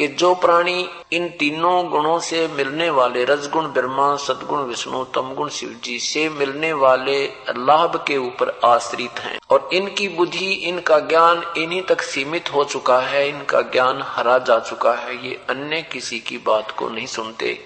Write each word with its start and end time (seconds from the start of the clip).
कि 0.00 0.08
जो 0.08 0.34
प्राणी 0.34 0.90
इन 1.12 1.28
तीनों 1.28 1.90
गुणों 1.90 2.18
से 2.18 2.48
मिलने 2.48 2.90
वाले 2.90 3.24
रजगुण, 3.24 3.66
ब्रह्मा, 3.66 4.16
सदगुण, 4.16 4.58
विष्णु, 4.58 5.04
तमगुण 5.04 5.48
शिव 5.48 5.80
जी 5.84 5.98
से 5.98 6.28
मिलने 6.28 6.72
वाले 6.72 7.24
लाभ 7.48 8.04
के 8.08 8.18
ऊपर 8.18 8.60
आश्रित 8.64 9.20
हैं। 9.20 9.38
और 9.50 9.70
इनकी 9.72 10.08
बुद्धि, 10.08 10.52
इनका 10.52 10.98
ज्ञान 10.98 11.52
इन्हीं 11.56 11.82
तक 11.82 12.02
सीमित 12.02 12.54
हो 12.54 12.64
चुका 12.64 12.98
है, 12.98 13.28
इनका 13.28 13.60
ज्ञान 13.60 14.02
हरा 14.06 14.38
जा 14.38 14.58
चुका 14.58 14.92
है। 14.92 15.28
ये 15.28 15.40
अन्य 15.50 15.82
किसी 15.82 16.20
की 16.20 16.38
बात 16.38 16.70
को 16.70 16.88
नहीं 16.88 17.06
सुनते। 17.06 17.64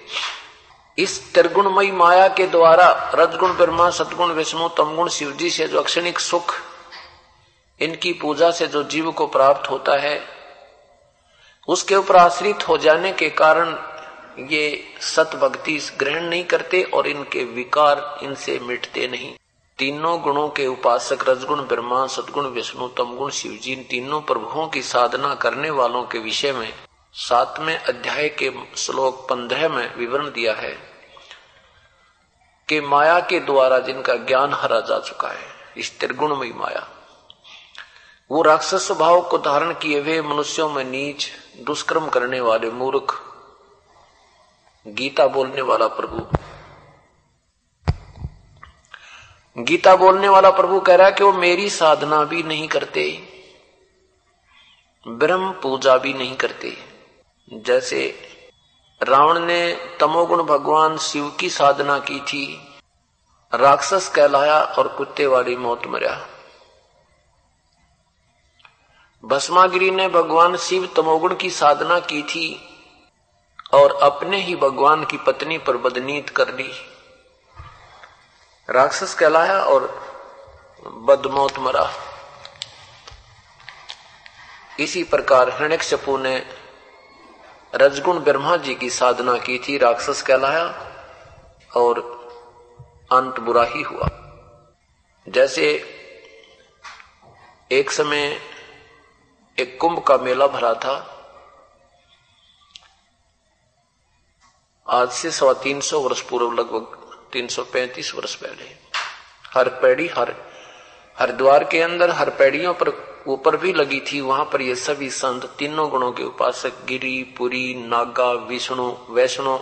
इस 0.97 1.33
त्रिगुणमयी 1.33 1.91
माया 1.91 2.27
के 2.27 2.47
द्वारा 2.47 3.11
रजगुण, 3.15 3.49
ब्रह्मा, 3.53 3.89
सदगुण, 3.89 4.31
विष्णु, 4.31 4.67
तमगुण 4.67 5.09
शिव 5.09 5.31
जी 5.31 5.49
से 5.49 5.67
जो 5.67 5.81
अक्षणिक 5.81 6.19
सुख, 6.19 6.55
इनकी 7.79 8.13
पूजा 8.13 8.51
से 8.51 8.67
जो 8.67 8.83
जीव 8.83 9.11
को 9.11 9.27
प्राप्त 9.27 9.71
होता 9.71 10.01
है 10.01 10.34
उसके 11.67 11.95
ऊपर 11.95 12.15
आश्रित 12.15 12.67
हो 12.67 12.77
जाने 12.77 13.11
के 13.13 13.29
कारण 13.29 13.75
ये 14.49 14.83
सत 15.01 15.35
भक्ति 15.35 15.77
ग्रहण 15.99 16.23
नहीं 16.23 16.43
करते 16.43 16.83
और 16.83 17.07
इनके 17.07 17.43
विकार 17.43 18.19
इनसे 18.23 18.59
मिटते 18.59 19.07
नहीं। 19.07 19.33
तीनों 19.79 20.19
गुणों 20.21 20.47
के 20.49 20.65
उपासक 20.67 21.27
रजगुण, 21.29 21.61
ब्रह्मा, 21.61 22.05
सदगुण, 22.07 22.45
विष्णु, 22.45 22.87
तमगुण 22.87 23.29
शिव 23.29 23.59
जी 23.61 23.75
तीनों 23.89 24.21
प्रभुओं 24.21 24.67
की 24.67 24.81
साधना 24.81 25.33
करने 25.35 25.69
वालों 25.69 26.03
के 26.03 26.19
विषय 26.19 26.51
में 26.51 26.73
सातवें 27.15 27.77
अध्याय 27.77 28.29
के 28.29 28.51
श्लोक 28.77 29.27
पंद्रह 29.29 29.67
में 29.69 29.95
विवरण 29.95 30.31
दिया 30.31 30.53
है 30.53 30.73
कि 32.69 32.79
माया 32.81 33.19
के 33.19 33.39
द्वारा 33.39 33.79
जिनका 33.79 34.15
ज्ञान 34.15 34.53
हरा 34.53 34.79
जा 34.79 34.99
चुका 34.99 35.27
है, 35.27 35.47
इस 35.77 35.99
त्रिगुणमयी 35.99 36.53
माया, 36.53 36.87
वो 38.31 38.41
राक्षस 38.41 38.87
स्वभाव 38.87 39.21
को 39.21 39.37
धारण 39.37 39.73
किए 39.73 39.99
हुए 40.01 40.21
मनुष्यों 40.21 40.69
में 40.69 40.83
नीच 40.83 41.27
दुष्कर्म 41.59 42.07
करने 42.09 42.39
वाले 42.39 42.69
मूर्ख, 42.71 43.13
गीता 44.85 45.27
बोलने 45.27 45.61
वाला 45.61 45.87
प्रभु। 45.87 46.25
गीता 49.57 49.95
बोलने 49.95 50.29
वाला 50.29 50.49
प्रभु 50.51 50.79
कह 50.79 50.95
रहा 50.95 51.07
है 51.07 51.13
कि 51.13 51.23
वो 51.23 51.31
मेरी 51.33 51.69
साधना 51.69 52.23
भी 52.23 52.43
नहीं 52.43 52.67
करते, 52.67 53.07
ब्रह्म 55.05 55.51
पूजा 55.51 55.97
भी 55.97 56.13
नहीं 56.13 56.35
करते। 56.35 56.77
जैसे 57.51 58.03
रावण 59.01 59.39
ने 59.39 59.59
तमोगुण 59.99 60.43
भगवान 60.43 60.97
शिव 60.97 61.29
की 61.39 61.49
साधना 61.49 61.97
की 61.99 62.19
थी, 62.19 62.45
राक्षस 63.53 64.07
कहलाया 64.09 64.59
और 64.59 64.87
कुत्ते 64.87 65.27
वाली 65.27 65.55
मौत 65.55 65.87
मरा। 65.87 66.15
भस्मागिरी 69.25 69.91
ने 69.91 70.07
भगवान 70.07 70.57
शिव 70.57 70.89
तमोगुण 70.95 71.35
की 71.35 71.49
साधना 71.49 71.99
की 71.99 72.21
थी 72.23 72.47
और 73.73 73.99
अपने 74.01 74.41
ही 74.41 74.55
भगवान 74.55 75.05
की 75.05 75.17
पत्नी 75.17 75.57
पर 75.57 75.77
बदनीत 75.77 76.29
कर 76.29 76.53
ली 76.53 76.71
राक्षस 78.69 79.13
कहलाया 79.13 79.59
और 79.59 79.87
बदमौत 80.87 81.59
मरा। 81.59 81.89
इसी 84.79 85.03
प्रकार 85.03 85.49
हिणक्षपु 85.49 86.17
ने 86.17 86.35
रजगुण 87.75 88.19
ब्रह्मा 88.19 88.57
जी 88.57 88.75
की 88.75 88.89
साधना 88.89 89.37
की 89.37 89.57
थी, 89.57 89.77
राक्षस 89.77 90.21
कहलाया 90.21 90.65
और 91.75 91.99
अंत 93.11 93.39
बुरा 93.39 93.63
ही 93.63 93.81
हुआ। 93.81 94.09
जैसे 95.27 95.67
एक 97.71 97.91
समय 97.91 98.39
एक 99.57 99.77
कुंभ 99.81 100.03
का 100.03 100.17
मेला 100.17 100.47
भरा 100.47 100.73
था। 100.73 100.93
आज 104.87 105.11
से 105.11 105.31
सवा 105.31 105.53
तीन 105.53 105.79
सौ 105.81 105.99
वर्ष 105.99 106.21
पूर्व, 106.21 106.51
लगभग 106.51 107.15
तीन 107.33 107.47
सौ 107.47 107.63
पैंतीस 107.63 108.15
वर्ष 108.15 108.35
पहले। 108.35 108.65
हर 109.53 109.69
पैड़ी, 109.69 110.07
हर 110.07 110.33
हरिद्वार 111.19 111.63
के 111.63 111.81
अंदर, 111.81 112.09
हर 112.09 112.29
पैड़ियों 112.29 112.73
पर, 112.73 112.89
ऊपर 113.27 113.57
भी 113.57 113.73
लगी 113.73 113.99
थी। 113.99 114.21
वहाँ 114.21 114.45
पर 114.45 114.61
ये 114.61 114.75
सभी 114.75 115.09
संत 115.09 115.45
तीनों 115.45 115.89
गुणों 115.89 116.11
के 116.11 116.23
उपासक, 116.23 116.83
गिरी, 116.85 117.23
पुरी, 117.37 117.73
नागा, 117.75 118.31
विष्णु, 118.31 118.91
वैष्णो, 119.09 119.57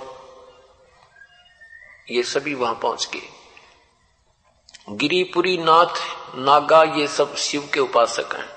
ये 2.12 2.24
सभी 2.24 2.54
वहाँ 2.54 2.76
पहुँच 2.76 3.10
गए। 3.14 3.30
गिरिपुरी 4.90 5.58
नाथ, 5.58 5.96
नागा, 6.36 6.84
ये 6.84 7.08
सब 7.08 7.36
शिव 7.36 7.70
के 7.74 7.80
उपासक 7.80 8.36
हैं। 8.36 8.53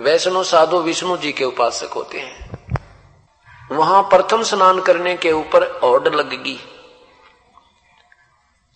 वैष्णो 0.00 0.42
साधु 0.42 0.78
विष्णु 0.78 1.16
जी 1.16 1.32
के 1.32 1.44
उपासक 1.44 1.92
होते 1.92 2.20
हैं। 2.20 2.78
वहाँ 3.70 4.02
प्रथम 4.02 4.42
स्नान 4.42 4.80
करने 4.80 5.14
के 5.16 5.32
ऊपर 5.32 5.64
ऑर्डर 5.84 6.14
लगेगी। 6.14 6.58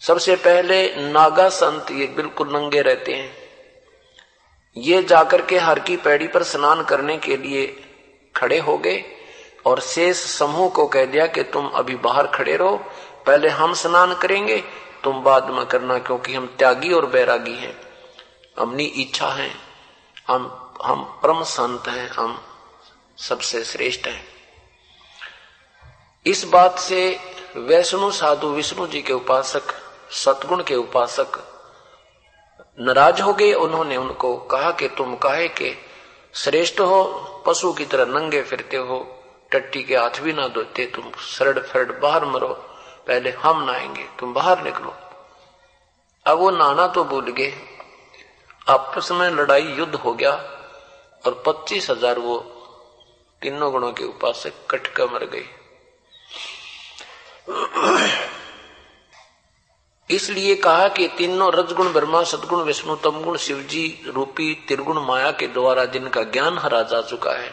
सबसे 0.02 0.36
पहले 0.36 0.84
नागा 1.12 1.48
संत 1.48 1.90
ये 1.90 2.06
बिल्कुल 2.06 2.48
नंगे 2.48 2.82
रहते 2.82 3.12
हैं। 3.12 3.32
ये 4.76 5.02
जाकर 5.02 5.42
के 5.42 5.58
हर 5.58 5.78
की 5.78 5.96
पैड़ी 5.96 6.28
पर 6.28 6.42
स्नान 6.42 6.82
करने 6.84 7.16
के 7.18 7.36
लिए 7.36 7.66
खड़े 8.34 8.58
हो 8.58 8.76
गए 8.78 9.02
और 9.66 9.80
शेष 9.80 10.24
समूह 10.28 10.68
को 10.68 10.86
कह 10.86 11.04
दिया 11.04 11.26
कि 11.26 11.42
तुम 11.42 11.68
अभी 11.68 11.94
बाहर 11.96 12.26
खड़े 12.26 12.56
रहो, 12.56 12.76
पहले 13.26 13.48
हम 13.48 13.74
स्नान 13.74 14.14
करेंगे, 14.14 14.56
तुम 15.04 15.22
बाद 15.22 15.50
में 15.50 15.64
करना 15.66 15.98
क्योंकि 15.98 16.34
हम 16.34 16.46
त्यागी 16.58 16.92
और 16.92 17.06
बैरागी 17.06 17.54
हैं। 17.54 17.74
अपनी 18.58 18.84
इच्छा 18.84 19.28
है, 19.28 19.50
हम 20.28 20.63
हम 20.84 21.20
परम 21.22 21.42
संत 21.42 21.88
हैं, 21.88 22.08
हम 22.08 22.42
सबसे 23.18 23.64
श्रेष्ठ 23.64 24.06
हैं। 24.06 24.26
इस 26.26 26.44
बात 26.44 26.78
से 26.78 27.20
वैष्णु 27.56 28.10
साधु 28.10 28.46
विष्णु 28.46 28.86
जी 28.86 29.02
के 29.02 29.12
उपासक, 29.12 29.62
सतगुण 30.10 30.62
के 30.62 30.74
उपासक 30.74 31.26
नाराज़ 32.80 33.22
हो 33.22 33.32
गए। 33.32 33.52
उन्होंने 33.52 33.96
उनको 33.96 34.36
कहा 34.36 34.70
कि 34.70 34.88
तुम 34.88 35.16
कहे 35.16 35.48
के 35.48 35.76
श्रेष्ठ 36.34 36.80
हो? 36.80 37.04
पशु 37.46 37.72
की 37.72 37.84
तरह 37.84 38.04
नंगे 38.04 38.42
फिरते 38.42 38.76
हो, 38.76 39.22
टट्टी 39.50 39.82
के 39.82 39.96
हाथ 39.96 40.20
भी 40.20 40.32
ना 40.32 40.48
धोते, 40.48 40.86
तुम 40.86 41.12
सरड 41.18 41.66
फरड 41.66 42.00
बाहर 42.00 42.24
मरो, 42.24 42.54
पहले 43.06 43.30
हम 43.30 43.64
नहाएँगे, 43.64 44.04
तुम 44.18 44.34
बाहर 44.34 44.62
निकलो। 44.62 44.94
अब 46.26 46.38
वो 46.38 46.50
नाना 46.50 46.86
तो 46.86 47.04
भूल 47.04 47.24
गए, 47.24 47.54
आपस 48.68 49.12
में 49.12 49.30
लड़ाई 49.30 49.62
युद्ध 49.62 49.94
हो 49.94 50.12
गया 50.12 50.50
और 51.26 51.42
पच्चीस 51.46 51.90
हज़ार 51.90 52.18
वो 52.18 52.38
तीनों 53.42 53.70
गुणों 53.72 53.92
के 53.92 54.04
उपासक 54.04 54.66
कटका 54.70 55.06
मर 55.06 55.24
गए 55.24 55.44
इसलिए 60.10 60.54
कहा 60.54 60.88
कि 60.88 61.06
तीनों 61.08 61.52
रजगुण 61.52 61.92
ब्रह्मा, 61.92 62.22
सदगुण 62.22 62.62
विष्णु, 62.62 62.94
तमगुण 62.96 63.36
शिव 63.36 63.60
जी 63.60 64.02
रूपी 64.06 64.54
त्रिगुण 64.68 65.00
माया 65.06 65.30
के 65.30 65.46
द्वारा 65.46 65.84
जिनका 65.84 66.22
ज्ञान 66.22 66.58
हरा 66.58 66.82
जा 66.82 67.00
चुका 67.02 67.32
है, 67.32 67.50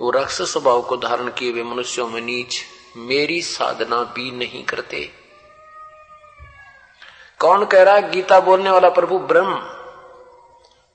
वो 0.00 0.10
राक्षस 0.10 0.52
स्वभाव 0.52 0.82
को 0.82 0.96
धारण 0.96 1.28
किए 1.28 1.50
हुए 1.52 1.62
मनुष्यों 1.62 2.06
में 2.08 2.20
नीच, 2.20 2.62
मेरी 2.96 3.40
साधना 3.42 4.02
भी 4.14 4.30
नहीं 4.30 4.62
करते। 4.64 5.10
कौन 7.40 7.64
कह 7.64 7.82
रहा 7.82 8.00
गीता 8.08 8.40
बोलने 8.40 8.70
वाला 8.70 8.88
प्रभु 8.90 9.18
ब्रह्म 9.18 9.60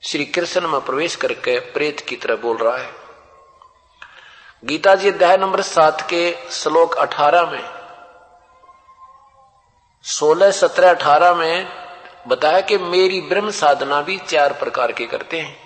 श्री 0.07 0.25
कृष्ण 0.25 0.67
में 0.67 0.79
प्रवेश 0.81 1.15
करके 1.15 1.59
प्रेत 1.59 1.99
की 1.99 2.15
तरह 2.15 2.35
बोल 2.35 2.57
रहा 2.57 2.77
है। 2.77 2.91
गीता 4.65 4.93
जी 4.95 5.09
अध्याय 5.09 5.37
नंबर 5.37 5.61
सात 5.61 6.01
के 6.01 6.21
श्लोक 6.51 6.95
अठारह 6.95 7.49
में, 7.51 7.63
सोलह 10.05 10.51
सत्रह 10.51 10.89
अठारह 10.89 11.33
में 11.33 11.67
बताया 12.27 12.61
कि 12.61 12.77
मेरी 12.77 13.19
ब्रह्म 13.21 13.51
साधना 13.51 14.01
भी 14.01 14.17
चार 14.17 14.53
प्रकार 14.53 14.91
के 14.91 15.05
करते 15.05 15.39
हैं। 15.39 15.57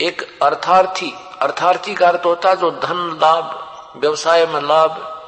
एक 0.00 0.38
अर्थार्थी 0.42 1.12
अर्थार्थी 1.40 1.94
का 1.94 2.08
अर्थ 2.08 2.22
होता 2.24 2.54
जो 2.54 2.70
धन, 2.70 3.18
लाभ, 3.22 3.98
व्यवसाय 4.00 4.46
में 4.46 4.60
लाभ 4.60 5.21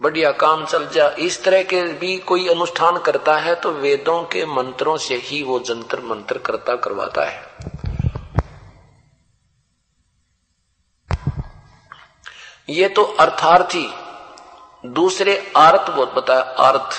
बढ़िया 0.00 0.30
काम 0.32 0.64
चल 0.66 0.86
जा। 0.88 1.08
इस 1.20 1.42
तरह 1.44 1.62
के 1.62 1.82
भी 1.94 2.16
कोई 2.26 2.48
अनुष्ठान 2.48 2.98
करता 2.98 3.36
है 3.38 3.54
तो 3.54 3.70
वेदों 3.72 4.22
के 4.24 4.44
मंत्रों 4.46 4.96
से 4.96 5.16
ही 5.16 5.42
वो 5.42 5.58
जंतर 5.60 6.00
मंत्र 6.04 6.38
करता 6.38 6.76
करवाता 6.76 7.24
है। 7.24 7.48
ये 12.68 12.88
तो 12.88 13.02
अर्थार्थी 13.20 13.86
दूसरे 14.84 15.36
आर्त 15.56 15.90
बहुत 15.90 16.14
बताया 16.14 16.42
आर्थ 16.60 16.98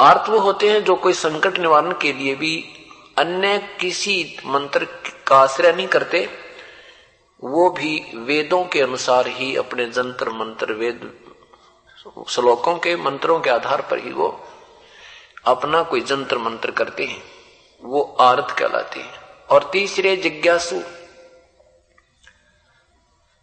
आर्थ 0.00 0.28
वो 0.30 0.38
होते 0.38 0.70
हैं 0.70 0.82
जो 0.84 0.94
कोई 0.96 1.12
संकट 1.14 1.58
निवारण 1.58 1.92
के 2.02 2.12
लिए 2.12 2.34
भी 2.34 2.56
अन्य 3.18 3.58
किसी 3.80 4.36
मंत्र 4.46 4.86
का 5.26 5.36
आश्रय 5.36 5.72
नहीं 5.72 5.86
करते, 5.88 6.28
वो 7.42 7.70
भी 7.70 8.02
वेदों 8.26 8.64
के 8.64 8.80
अनुसार 8.80 9.28
ही 9.28 9.54
अपने 9.56 9.86
जंतर 9.88 10.28
मंत्र 10.34 10.72
वेद 10.74 11.10
श्लोकों 12.28 12.78
के, 12.78 12.96
मंत्रों 12.96 13.40
के 13.40 13.50
आधार 13.50 13.82
पर 13.82 13.98
ही 13.98 14.12
वो 14.12 14.44
अपना 15.44 15.82
कोई 15.82 16.00
जंत्र 16.00 16.38
मंत्र 16.38 16.70
करते 16.70 17.04
हैं। 17.04 17.22
वो 17.84 18.16
आरत 18.20 18.46
कहलाते 18.50 19.00
हैं। 19.00 19.14
और 19.50 19.70
तीसरे 19.72 20.16
जिज्ञासु। 20.16 20.80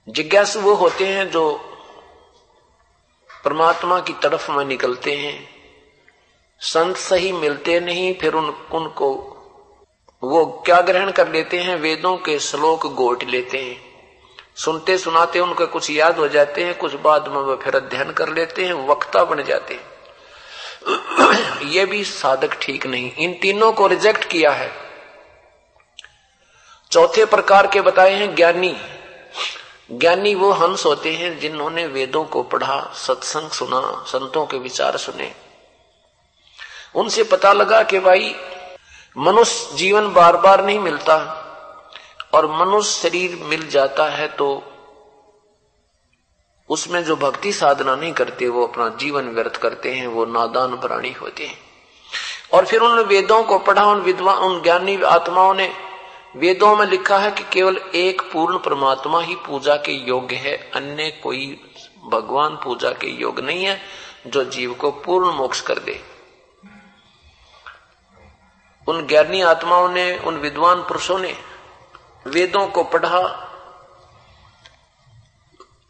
जिज्ञासु 0.10 0.60
वो 0.60 0.74
होते 0.74 1.08
हैं 1.08 1.32
जो 1.32 1.62
परमात्मा 3.46 4.00
की 4.00 4.14
तरफ़ 4.14 4.52
में 4.52 4.66
निकलते 4.66 5.18
हैं। 5.18 5.50
संत 6.60 6.98
सही 6.98 7.32
मिलते 7.32 7.80
नहीं, 7.80 8.14
फिर 8.14 8.34
उन, 8.34 8.50
उनको 8.50 9.32
वो 10.24 10.46
क्या 10.66 10.82
ग्रहण 10.82 11.12
कर 11.12 11.28
लेते 11.28 11.60
हैं? 11.60 11.76
वेदों 11.76 12.18
के 12.18 12.40
श्लोक 12.40 12.88
गोट 12.88 13.24
लेते 13.24 13.58
हैं। 13.58 13.85
सुनते 14.56 14.98
सुनाते 14.98 15.40
उनको 15.40 15.68
कुछ 15.68 15.90
याद 15.90 16.18
हो 16.18 16.28
जाते 16.28 16.64
हैं, 16.64 16.78
कुछ 16.78 16.94
बाद 16.94 17.28
में 17.28 17.38
वो 17.38 17.56
फिर 17.56 17.76
अध्ययन 17.76 18.12
कर 18.12 18.30
लेते 18.30 18.66
हैं, 18.66 18.74
वक्ता 18.74 19.24
बन 19.24 19.44
जाते 19.44 19.74
हैं। 19.74 19.96
ये 21.64 21.86
भी 21.86 22.04
साधक 22.04 22.54
ठीक 22.62 22.86
नहीं। 22.86 23.16
इन 23.16 23.34
तीनों 23.42 23.72
को 23.72 23.88
रिजेक्ट 23.88 24.26
किया 24.26 24.52
है। 24.52 24.72
चौथे 26.92 27.26
प्रकार 27.26 27.68
के 27.68 27.82
बताए 27.82 28.14
हैं 28.14 28.36
ज्ञानी। 28.36 28.78
ज्ञानी 29.92 30.36
वो 30.36 30.52
हंस 30.52 30.86
होते 30.86 31.14
हैं 31.14 31.40
जिन्होंने 31.40 31.88
वेदों 31.88 32.24
को 32.24 32.44
पढ़ा, 32.44 32.94
सत्संग 32.96 33.50
सुना, 33.50 34.04
संतों 34.08 34.46
के 34.46 34.58
विचार 34.58 34.98
सुने। 34.98 35.36
उनसे 36.96 37.24
पता 37.24 37.54
लगा 37.54 37.84
कि 37.84 38.00
भाई, 38.00 38.36
मनुष्य 39.18 39.70
जीवन 39.74 40.14
बार 40.14 40.38
बार 40.38 40.66
नहीं 40.66 40.80
मिलता। 40.80 41.42
और 42.36 42.52
मनुष्य 42.52 43.02
शरीर 43.02 43.36
मिल 43.36 43.68
जाता 43.68 44.06
है 44.06 44.28
तो 44.28 44.64
उसमें 46.70 47.04
जो 47.04 47.16
भक्ति 47.16 47.54
साधना 47.54 47.96
नहीं 47.96 48.14
करते, 48.14 48.48
वो 48.48 48.68
अपना 48.68 48.90
जीवन 48.90 49.30
व्यर्थ 49.30 49.58
करते 49.58 49.94
हैं, 49.94 50.08
वो 50.08 50.26
नादान 50.26 50.76
प्राणी 50.76 51.12
होते 51.12 51.46
हैं। 51.46 51.58
और 52.54 52.66
फिर 52.66 52.82
उन 52.82 53.00
वेदों 53.00 53.44
को 53.44 53.60
पढ़ा, 53.60 53.86
उन 53.86 54.02
विद्वान 54.02 54.38
उन 54.38 54.62
ज्ञानी 54.62 55.02
आत्माओं 55.02 55.54
ने, 55.54 55.76
वेदों 56.36 56.76
में 56.76 56.86
लिखा 56.86 57.18
है 57.18 57.32
कि 57.32 57.44
केवल 57.44 57.78
एक 57.78 58.22
पूर्ण 58.22 58.58
परमात्मा 58.58 59.22
ही 59.22 59.36
पूजा 59.36 59.76
के 59.76 59.92
योग्य 59.92 60.36
है, 60.36 60.72
अन्य 60.72 61.10
कोई 61.24 61.72
भगवान 62.06 62.56
पूजा 62.56 62.90
के 62.92 63.08
योग्य 63.08 63.42
नहीं 63.42 63.66
है, 63.66 63.82
जो 64.28 64.44
जीव 64.44 64.74
को 64.74 64.92
पूर्ण 64.92 65.32
मोक्ष 65.32 65.62
कर 65.62 65.80
दे। 65.80 66.02
उन 68.88 69.08
ज्ञानी 69.08 69.42
आत्माओं 69.42 69.90
ने, 69.90 70.18
उन 70.18 70.38
विद्वान 70.38 70.82
पुरुषों 70.82 71.20
ने 71.20 71.38
वेदों 72.26 72.66
को 72.68 72.84
पढ़ा, 72.84 73.20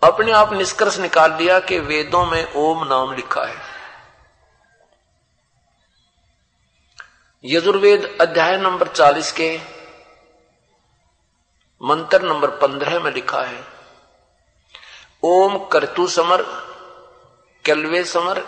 अपने 0.02 0.32
आप 0.32 0.54
निष्कर्ष 0.54 0.98
निकाल 1.00 1.32
दिया 1.32 1.60
कि 1.60 1.78
वेदों 1.80 2.26
में 2.26 2.54
ओम 2.54 2.84
नाम 2.88 3.14
लिखा 3.14 3.44
है। 3.44 3.56
यजुर्वेद 7.44 8.18
अध्याय 8.22 8.58
नंबर 8.58 8.88
40 8.88 9.32
के 9.32 9.50
मंत्र 11.82 12.22
नंबर 12.22 12.50
15 12.58 13.00
में 13.00 13.12
लिखा 13.12 13.42
है, 13.42 13.64
ओम 15.24 15.58
कर्तु 15.68 16.08
समर, 16.08 16.42
कलवे 17.66 18.04
समर 18.04 18.44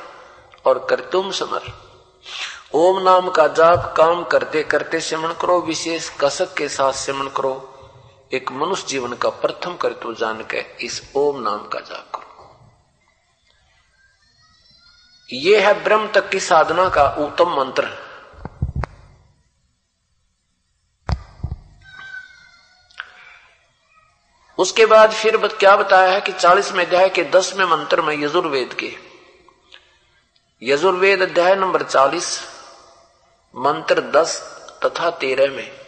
और 0.66 0.86
कर्तुम 0.89 1.31
समर। 1.31 1.72
ओम 2.74 3.01
नाम 3.04 3.30
का 3.30 3.48
जाप 3.48 3.94
काम 3.98 4.24
करते 4.24 4.63
करते 4.63 5.00
सिमरण 5.01 5.34
करो, 5.34 5.60
विशेष 5.62 6.10
कसक 6.19 6.54
के 6.54 6.68
साथ 6.69 6.94
सिमरण 6.95 7.28
करो। 7.28 7.74
एक 8.31 8.51
मनुष्य 8.51 8.88
जीवन 8.88 9.13
का 9.13 9.29
प्रथम 9.41 9.75
कर्तव्य 9.75 10.15
जान 10.15 10.41
के 10.44 10.59
इस 10.85 11.01
ओम 11.15 11.39
नाम 11.41 11.68
का 11.68 11.79
जाप 11.79 12.12
करो। 12.15 12.24
ये 15.29 15.59
है 15.62 15.74
ब्रह्म 15.83 16.12
तक 16.12 16.29
की 16.29 16.39
साधना 16.39 16.88
का 16.89 17.07
उत्तम 17.19 17.56
मंत्र 17.56 17.88
उसके 24.59 24.85
बाद 24.85 25.12
फिर 25.12 25.38
क्या 25.38 25.75
बताया 25.75 26.12
है 26.12 26.21
कि 26.21 26.31
चालीसवें 26.31 26.85
अध्याय 26.85 27.09
के 27.09 27.24
दसवें 27.24 27.65
मंत्र 27.65 28.01
में 28.01 28.13
यजुर्वेद 28.15 28.74
के। 28.74 28.94
यजुर्वेद 30.62 31.21
अध्याय 31.21 31.56
नंबर 31.56 31.83
चालीस, 31.83 32.39
मंत्र 33.56 34.01
दस 34.12 34.39
तथा 34.85 35.09
तेरह 35.09 35.53
में 35.53 35.87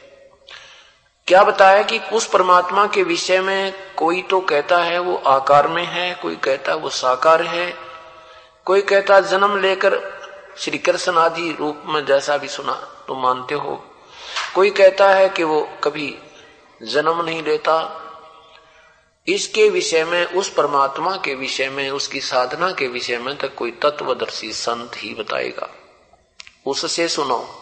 क्या 1.29 1.43
बताया 1.43 1.83
कि 1.83 1.99
उस 1.99 2.27
परमात्मा 2.27 2.87
के 2.87 3.03
विषय 3.03 3.41
में 3.41 3.73
कोई 3.95 4.21
तो 4.21 4.39
कहता 4.41 4.83
है 4.83 4.99
वो 4.99 5.15
आकार 5.17 5.67
में 5.67 5.85
है, 5.85 6.15
कोई 6.15 6.35
कहता 6.35 6.71
है 6.71 6.77
वो 6.77 6.89
साकार 6.89 7.41
है, 7.41 7.73
कोई 8.65 8.81
कहता 8.81 9.19
जन्म 9.19 9.61
लेकर 9.61 9.99
श्री 10.57 10.77
कृष्ण 10.77 11.17
आदि 11.17 11.55
रूप 11.59 11.83
में 11.85 12.05
जैसा 12.05 12.37
भी 12.37 12.47
सुना 12.47 13.05
तो 13.07 13.15
मानते 13.15 13.55
हो। 13.55 13.85
कोई 14.55 14.69
कहता 14.69 15.09
है 15.09 15.29
कि 15.29 15.43
वो 15.43 15.69
कभी 15.83 16.17
जन्म 16.83 17.21
नहीं 17.21 17.43
लेता। 17.43 18.01
इसके 19.27 19.69
विषय 19.69 20.03
में, 20.05 20.25
उस 20.25 20.49
परमात्मा 20.49 21.15
के 21.15 21.35
विषय 21.35 21.69
में, 21.69 21.89
उसकी 21.89 22.19
साधना 22.19 22.71
के 22.71 22.87
विषय 22.87 23.17
में 23.17 23.37
तो 23.37 23.49
कोई 23.49 23.71
तत्वदर्शी 23.71 24.51
संत 24.53 24.91
ही 24.97 25.13
बताएगा। 25.13 25.69
उससे 26.65 27.07
सुनो। 27.07 27.58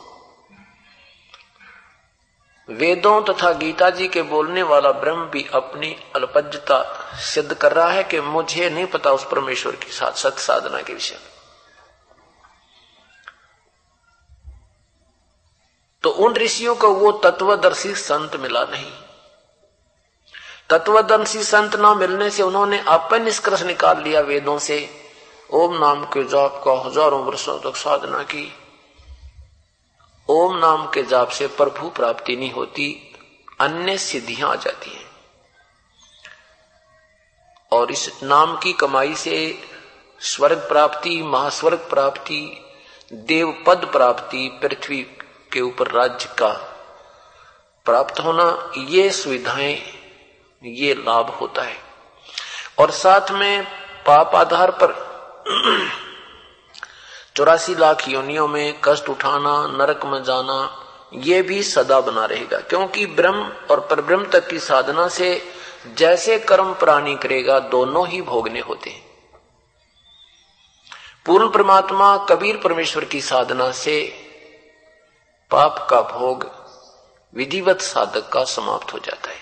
वेदों 2.69 3.21
तथा 3.21 3.51
गीता 3.51 3.89
जी 3.89 4.07
के 4.07 4.21
बोलने 4.21 4.63
वाला 4.63 4.91
ब्रह्म 4.91 5.25
भी 5.25 5.45
अपनी 5.53 5.95
अल्पज्यता 6.15 6.81
सिद्ध 7.23 7.53
कर 7.53 7.73
रहा 7.73 7.89
है 7.89 8.03
कि 8.03 8.21
मुझे 8.21 8.69
नहीं 8.69 8.85
पता 8.85 9.11
उस 9.11 9.27
परमेश्वर 9.31 9.75
की 9.75 9.91
साथ 9.91 10.11
सत्य 10.11 10.41
साधना 10.41 10.81
के 10.81 10.93
विषय 10.93 11.15
में। 11.15 11.31
तो 16.03 16.09
उन 16.09 16.35
ऋषियों 16.35 16.75
को 16.75 16.89
वो 16.89 17.11
तत्वदर्शी 17.11 17.93
संत 17.95 18.35
मिला 18.35 18.63
नहीं। 18.63 18.91
तत्वदर्शी 20.69 21.43
संत 21.43 21.75
न 21.75 21.97
मिलने 21.97 22.29
से 22.29 22.43
उन्होंने 22.43 22.83
अपन 22.87 23.23
निष्कर्ष 23.23 23.63
निकाल 23.63 24.03
लिया 24.03 24.21
वेदों 24.21 24.57
से। 24.59 24.89
ओम 25.53 25.77
नाम 25.77 26.05
के 26.05 26.23
जाप 26.23 26.61
का 26.65 26.71
हज़ारों 26.85 27.23
वर्षों 27.25 27.59
तक 27.59 27.75
साधना 27.75 28.23
की। 28.23 28.51
ओम 30.29 30.57
नाम 30.57 30.85
के 30.85 31.03
जाप 31.03 31.29
से 31.29 31.47
प्रभु 31.47 31.89
प्राप्ति 31.89 32.35
नहीं 32.35 32.51
होती, 32.51 33.15
अन्य 33.59 33.97
सिद्धियाँ 33.97 34.51
आ 34.51 34.55
जाती 34.55 34.89
हैं। 34.89 35.07
और 37.71 37.91
इस 37.91 38.23
नाम 38.23 38.57
की 38.57 38.73
कमाई 38.73 39.15
से 39.15 39.59
स्वर्ग 40.19 40.57
प्राप्ति, 40.57 41.23
महास्वर्ग 41.23 41.77
प्राप्ति, 41.77 42.65
देव 43.13 43.63
पद 43.67 43.89
प्राप्ति, 43.91 44.59
पृथ्वी 44.61 45.01
के 45.53 45.61
ऊपर 45.61 45.87
राज्य 45.91 46.29
का 46.39 46.51
प्राप्त 47.85 48.19
होना, 48.19 48.71
ये 48.77 49.09
सुविधाएँ, 49.09 49.83
ये 50.63 50.93
लाभ 50.93 51.29
होता 51.29 51.61
है। 51.61 51.77
और 52.79 52.91
साथ 52.91 53.31
में 53.31 53.63
पाप 54.05 54.35
आधार 54.35 54.71
पर 54.71 55.17
चौरासी 57.37 57.75
लाख 57.75 58.09
योनियों 58.09 58.47
में 58.47 58.81
कष्ट 58.83 59.09
उठाना, 59.09 59.67
नरक 59.67 60.05
में 60.05 60.23
जाना, 60.23 60.83
ये 61.13 61.41
भी 61.41 61.63
सदा 61.63 62.01
बना 62.01 62.25
रहेगा। 62.25 62.59
क्योंकि 62.59 63.05
ब्रह्म 63.05 63.51
और 63.71 63.79
परब्रह्म 63.79 64.25
तक 64.25 64.47
की 64.47 64.59
साधना 64.59 65.07
से 65.07 65.41
जैसे 65.97 66.39
कर्म 66.39 66.73
प्राणी 66.73 67.15
करेगा, 67.15 67.59
दोनों 67.59 68.07
ही 68.07 68.21
भोगने 68.21 68.59
होते 68.59 68.89
हैं। 68.89 69.05
पूर्ण 71.25 71.49
परमात्मा 71.49 72.17
कबीर 72.17 72.57
परमेश्वर 72.57 73.05
की 73.05 73.21
साधना 73.21 73.71
से 73.71 74.13
पाप 75.51 75.87
का 75.89 76.01
भोग, 76.01 76.51
विधिवत 77.35 77.81
साधक 77.81 78.29
का 78.29 78.43
समाप्त 78.43 78.93
हो 78.93 78.99
जाता 78.99 79.29
है। 79.29 79.41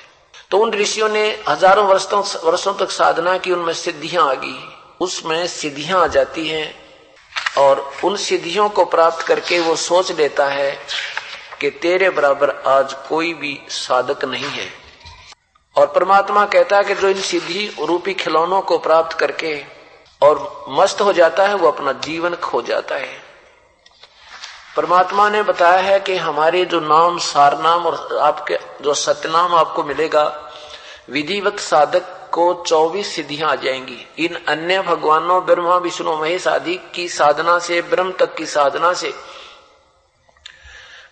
तो 0.52 0.58
उन 0.58 0.74
ऋषियों 0.74 1.10
ने 1.10 1.44
हज़ारों 1.50 1.88
वर्षों 1.88 2.42
वर्षों 2.44 2.74
तक 2.74 2.92
साधना 2.92 3.38
की, 3.38 3.52
उनमें 3.52 3.74
सिद्धियाँ 3.74 4.30
आ 4.30 4.34
गई। 4.34 4.70
उसमें 5.00 5.48
सिद्धियाँ 5.48 6.04
आ 6.04 6.08
जाती 6.08 6.48
हैं 6.48 6.85
और 7.58 7.92
उन 8.04 8.16
सिद्धियों 8.16 8.70
को 8.70 8.86
प्राप्त 8.86 9.22
करके 9.22 9.60
वो 9.60 9.76
सोच 9.76 10.12
लेता 10.12 10.46
है 10.46 10.80
कि 11.62 11.70
तेरे 11.70 12.10
बराबर 12.10 12.50
आज 12.50 12.94
कोई 12.94 13.34
भी 13.34 13.62
साधक 13.70 14.26
नहीं 14.26 14.50
है। 14.50 14.70
और 15.78 15.88
परमात्मा 15.88 16.46
कहता 16.46 16.78
है 16.78 16.84
कि 16.84 16.96
जो 16.96 17.10
इन 17.10 17.22
सिद्धि 17.22 17.76
रूपी 17.84 18.14
खिलौनों 18.14 18.62
को 18.62 18.78
प्राप्त 18.78 19.18
करके 19.18 19.66
और 20.22 20.66
मस्त 20.70 21.02
हो 21.02 21.14
जाता 21.14 21.48
है, 21.48 21.56
वो 21.56 21.72
अपना 21.72 21.92
जीवन 21.92 22.36
खो 22.36 22.62
जाता 22.62 22.96
है। 22.96 23.26
परमात्मा 24.76 25.30
ने 25.30 25.44
बताया 25.44 25.80
है 25.80 26.00
कि 26.00 26.16
हमारे 26.18 26.66
जो 26.66 26.80
नाम 26.80 27.18
सार 27.18 27.60
नाम 27.60 27.86
और 27.86 28.18
आपके 28.18 28.60
जो 28.82 28.94
सत्यनाम 28.94 29.56
आपको 29.56 29.84
मिलेगा, 29.84 30.52
विधिवत 31.10 31.60
साधक 31.60 32.25
को 32.36 32.64
चौबीस 32.68 33.16
सिद्धियाँ 33.16 33.52
आ 33.52 33.56
जाएँगी। 33.56 34.26
इन 34.26 34.36
अन्य 34.48 34.82
भगवानों, 34.82 35.46
ब्रह्मा, 35.46 35.78
विष्णु, 35.78 36.18
महेश 36.18 36.48
आदि 36.48 36.80
की 36.96 37.10
साधना 37.10 37.60
से, 37.60 37.82
ब्रह्म 37.82 38.12
तक 38.12 38.36
की 38.36 38.46
साधना 38.46 38.94
से, 38.94 39.14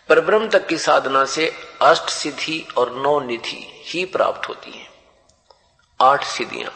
पर 0.09 0.21
ब्रह्म 0.21 0.49
तक 0.49 0.67
की 0.67 0.77
साधना 0.77 1.25
से 1.25 1.53
अष्ट 1.81 2.09
सिद्धि 2.09 2.67
और 2.77 2.95
नौ 2.95 3.19
निधि 3.19 3.83
ही 3.85 4.05
प्राप्त 4.05 4.49
होती 4.49 4.71
है। 4.71 4.87
आठ 6.01 6.23
सिद्धियाँ। 6.23 6.71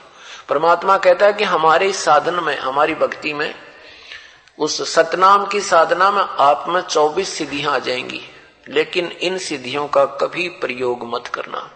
परमात्मा 0.49 0.97
कहता 0.97 1.25
है 1.25 1.33
कि 1.33 1.43
हमारे 1.43 1.93
साधन 1.93 2.33
में, 2.33 2.57
हमारी 2.57 2.95
भक्ति 2.95 3.33
में, 3.33 3.55
उस 4.59 4.95
सतनाम 4.95 5.45
की 5.45 5.61
साधना 5.61 6.11
में 6.11 6.23
आप 6.23 6.65
में 6.67 6.81
चौबीस 6.81 7.37
सिद्धियाँ 7.37 7.73
आ 7.73 7.79
जाएँगी। 7.79 8.21
लेकिन 8.69 9.07
इन 9.07 9.37
सिद्धियों 9.37 9.87
का 9.87 10.05
कभी 10.05 10.49
प्रयोग 10.49 11.03
मत 11.03 11.27
करना। 11.27 11.71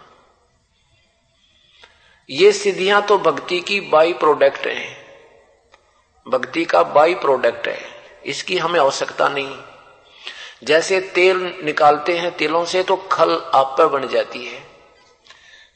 ये 2.32 2.52
सिद्धियाँ 2.52 3.02
तो 3.02 3.18
भक्ति 3.18 3.60
की 3.60 3.80
बाई 3.80 4.12
प्रोडक्ट 4.12 4.66
है। 4.66 5.04
भक्ति 6.28 6.64
का 6.64 6.82
बाई 6.82 7.14
प्रोडक्ट 7.14 7.68
है। 7.68 7.78
इसकी 8.26 8.58
हमें 8.58 8.80
आवश्यकता 8.80 9.28
नहीं। 9.28 9.58
जैसे 10.64 11.00
तेल 11.00 11.60
निकालते 11.64 12.18
हैं 12.18 12.36
तेलों 12.36 12.64
से 12.64 12.82
तो 12.82 12.96
खल 12.96 13.30
आप 13.54 13.74
पर 13.78 13.86
बन 13.86 14.08
जाती 14.08 14.46
है। 14.46 14.66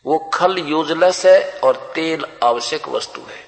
वो 0.07 0.31
खल 0.35 0.59
यूजलेस 0.59 1.27
है 1.27 1.61
और 1.65 1.93
तेल 1.95 2.27
आवश्यक 2.43 2.89
वस्तु 2.89 3.21
है। 3.21 3.47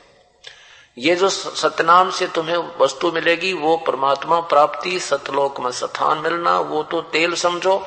ये 0.99 1.17
जो 1.17 1.29
सतनाम 1.29 2.11
से 2.11 2.27
तुम्हें 2.27 2.57
वस्तु 2.57 3.13
मिलेगी, 3.13 3.53
वो 3.53 3.77
परमात्मा 3.77 4.41
प्राप्ति, 4.41 5.01
सतलोक 5.01 5.61
में 5.61 5.71
स्थान 5.71 6.19
मिलना, 6.19 6.61
वो 6.61 6.83
तो 6.83 7.01
तेल 7.01 7.35
समझो 7.35 7.87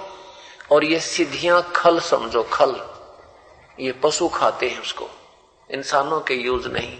और 0.71 0.83
ये 0.83 0.99
सिद्धियाँ 0.99 1.71
खल 1.75 1.99
समझो, 1.99 2.43
खल। 2.43 2.90
ये 3.81 3.91
पशु 3.91 4.27
खाते 4.27 4.69
हैं 4.69 4.81
उसको। 4.81 5.09
इंसानों 5.71 6.21
के 6.21 6.33
यूज़ 6.33 6.67
नहीं। 6.67 6.97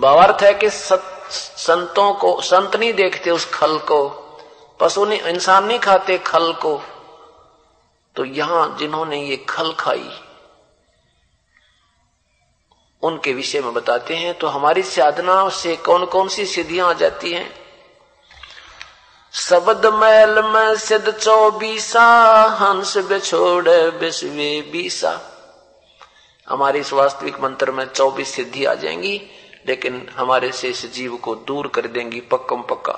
भावार्थ 0.00 0.42
है 0.42 0.54
कि 0.54 0.70
सत, 0.70 1.28
संतों 1.30 2.14
को 2.14 2.40
संत 2.40 2.76
नहीं 2.76 2.92
देखते 2.92 3.30
उस 3.30 3.50
खल 3.54 3.78
को। 3.78 4.08
पशु 4.80 5.04
नहीं 5.04 5.20
इंसान 5.20 5.64
नहीं 5.64 5.78
खाते 5.78 6.18
खल 6.18 6.52
को। 6.52 6.82
तो 8.16 8.24
यहाँ 8.24 8.76
जिन्होंने 8.78 9.22
ये 9.22 9.36
खल 9.36 9.72
खाई 9.72 10.10
उनके 13.02 13.32
विषय 13.32 13.60
में 13.60 13.74
बताते 13.74 14.16
हैं 14.16 14.38
तो 14.38 14.46
हमारी 14.46 14.82
साधना 14.82 15.48
से 15.48 15.76
कौन 15.76 16.06
कौन 16.06 16.28
सी 16.28 16.46
सिद्धियाँ 16.46 16.90
आ 16.90 16.92
जाती 16.92 17.32
हैं? 17.32 17.61
शब्द 19.34 19.86
मैल 19.86 20.42
में 20.42 20.76
सिद्ध 20.76 21.12
चौबीसा, 21.12 22.42
हंस 22.42 22.96
बिछोड़ 22.96 23.68
बिस्वे 23.68 24.62
बीसा। 24.72 25.20
हमारे 26.48 26.80
इस 26.80 26.92
वास्तविक 26.92 27.40
मंत्र 27.40 27.70
में 27.70 27.84
चौबीस 27.86 28.34
सिद्धि 28.34 28.64
आ 28.64 28.74
जाएँगी, 28.74 29.30
लेकिन 29.66 30.10
हमारे 30.16 30.52
से 30.52 30.68
इस 30.68 30.92
जीव 30.92 31.16
को 31.16 31.34
दूर 31.34 31.68
कर 31.68 31.86
देंगी 31.86 32.20
पक्कम 32.20 32.62
पक्का। 32.62 32.92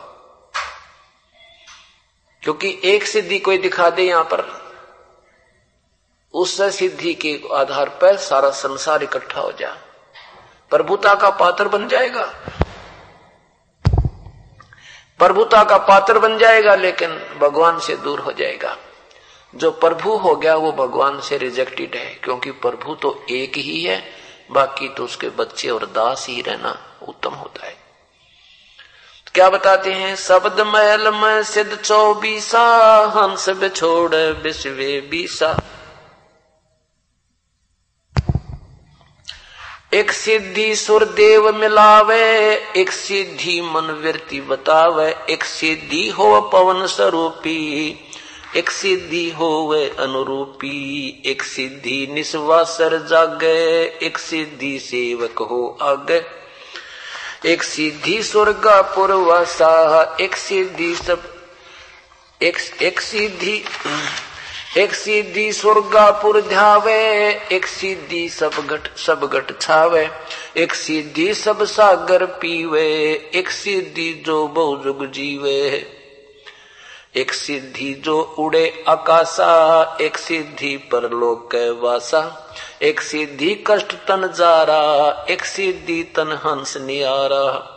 क्योंकि 2.42 2.80
एक 2.84 3.06
सिद्धि 3.06 3.38
कोई 3.38 3.58
दिखा 3.58 3.90
दे 3.90 4.02
यहाँ 4.02 4.24
पर, 4.24 4.64
उस 6.34 6.62
सिद्धि 6.62 7.14
के 7.14 7.42
आधार 7.54 7.88
पर 7.88 8.16
सारा 8.16 8.50
संसार 8.50 9.02
इकट्ठा 9.02 9.40
हो 9.40 9.52
जाए 9.52 9.76
प्रभुता 10.70 11.14
का 11.14 11.30
पात्र 11.30 11.68
बन 11.68 11.88
जाएगा। 11.88 12.32
प्रभुता 15.18 15.64
का 15.64 15.78
पात्र 15.78 16.18
बन 16.18 16.38
जाएगा, 16.38 16.74
लेकिन 16.74 17.10
भगवान 17.40 17.78
से 17.78 17.96
दूर 17.96 18.20
हो 18.20 18.32
जाएगा। 18.32 18.76
जो 19.54 19.70
प्रभु 19.70 20.16
हो 20.16 20.36
गया, 20.36 20.54
वो 20.54 20.72
भगवान 20.72 21.20
से 21.20 21.38
रिजेक्टेड 21.38 21.94
है, 21.94 22.14
क्योंकि 22.14 22.50
प्रभु 22.50 22.94
तो 22.94 23.26
एक 23.30 23.56
ही 23.56 23.82
है, 23.82 24.04
बाकी 24.50 24.88
तो 24.88 25.04
उसके 25.04 25.28
बच्चे 25.28 25.68
और 25.68 25.86
दास 25.86 26.26
ही 26.28 26.42
रहना 26.42 26.78
उत्तम 27.08 27.30
होता 27.30 27.66
है। 27.66 27.72
तो 29.26 29.30
क्या 29.34 29.50
बताते 29.50 29.92
हैं? 29.92 30.16
शब्द 30.16 30.60
महल 30.60 31.12
में 31.12 31.42
सिद्ध 31.42 31.76
चौबीसा 31.76 32.96
हंस 33.16 33.48
बिछोड़ 33.48 34.14
बिस्वे 34.14 35.00
बीसा। 35.00 35.60
एक 39.94 40.12
सिद्धि 40.12 40.76
सुर 40.76 41.04
देव 41.04 41.52
मिलावे, 41.52 42.54
एक 42.76 42.90
सिद्धि 42.90 43.60
मन 43.60 44.00
वृत्ति 44.02 44.40
बतावे, 44.40 45.16
एक 45.30 45.44
सिद्धि 45.44 46.08
हो 46.08 46.40
पवन 46.40 46.86
स्वरूपी, 46.86 47.98
एक 48.56 48.70
सिद्धि 48.70 49.30
हो 49.30 49.68
वे 49.72 49.88
अनुरूपी, 49.98 51.22
एक 51.26 51.42
सिद्धि 51.42 52.08
निस्वासर 52.10 53.06
जागे, 53.06 53.84
एक 54.02 54.18
सिद्धि 54.18 54.78
सेवक 54.78 55.38
हो 55.38 55.78
आगे। 55.82 56.22
एक 57.46 57.62
सिद्धि 57.62 58.22
स्वर्गापुर 58.22 59.12
वासा 59.12 60.16
एक 60.20 60.36
सिद्धि 60.36 60.94
सब, 60.94 61.22
एक 62.42 62.58
एक 62.82 63.00
सिद्धि 63.00 63.64
एक 64.76 64.94
सीधी 64.94 65.52
स्वर्गापुर 65.52 66.40
ध्यावे, 66.40 67.30
एक 67.52 67.66
सिद्धि 67.66 68.28
सब 68.28 68.50
घट 68.50 68.96
सब 68.96 69.30
घट 69.32 69.60
छावे। 69.60 70.10
एक 70.56 70.74
सिद्धि 70.74 71.34
सब 71.34 71.64
सागर 71.64 72.24
पीवे, 72.24 73.14
एक 73.34 73.50
सिद्धि 73.50 74.22
जो 74.26 74.48
बहुजुग 74.48 75.06
जीवे। 75.06 75.86
एक 77.16 77.32
सिद्धि 77.32 77.94
जो 77.94 78.36
उड़े 78.38 78.84
आकाशा, 78.88 79.96
एक 80.00 80.16
सिद्धि 80.16 80.76
परलोक 80.76 81.78
वासा। 81.82 82.54
एक 82.82 83.00
सिद्धि 83.00 83.64
कष्ट 83.66 83.92
तन 83.92 84.32
जारा, 84.36 85.24
एक 85.30 85.44
सिद्धि 85.44 86.02
तन 86.02 86.40
हंस 86.46 86.76
नियारा। 86.76 87.70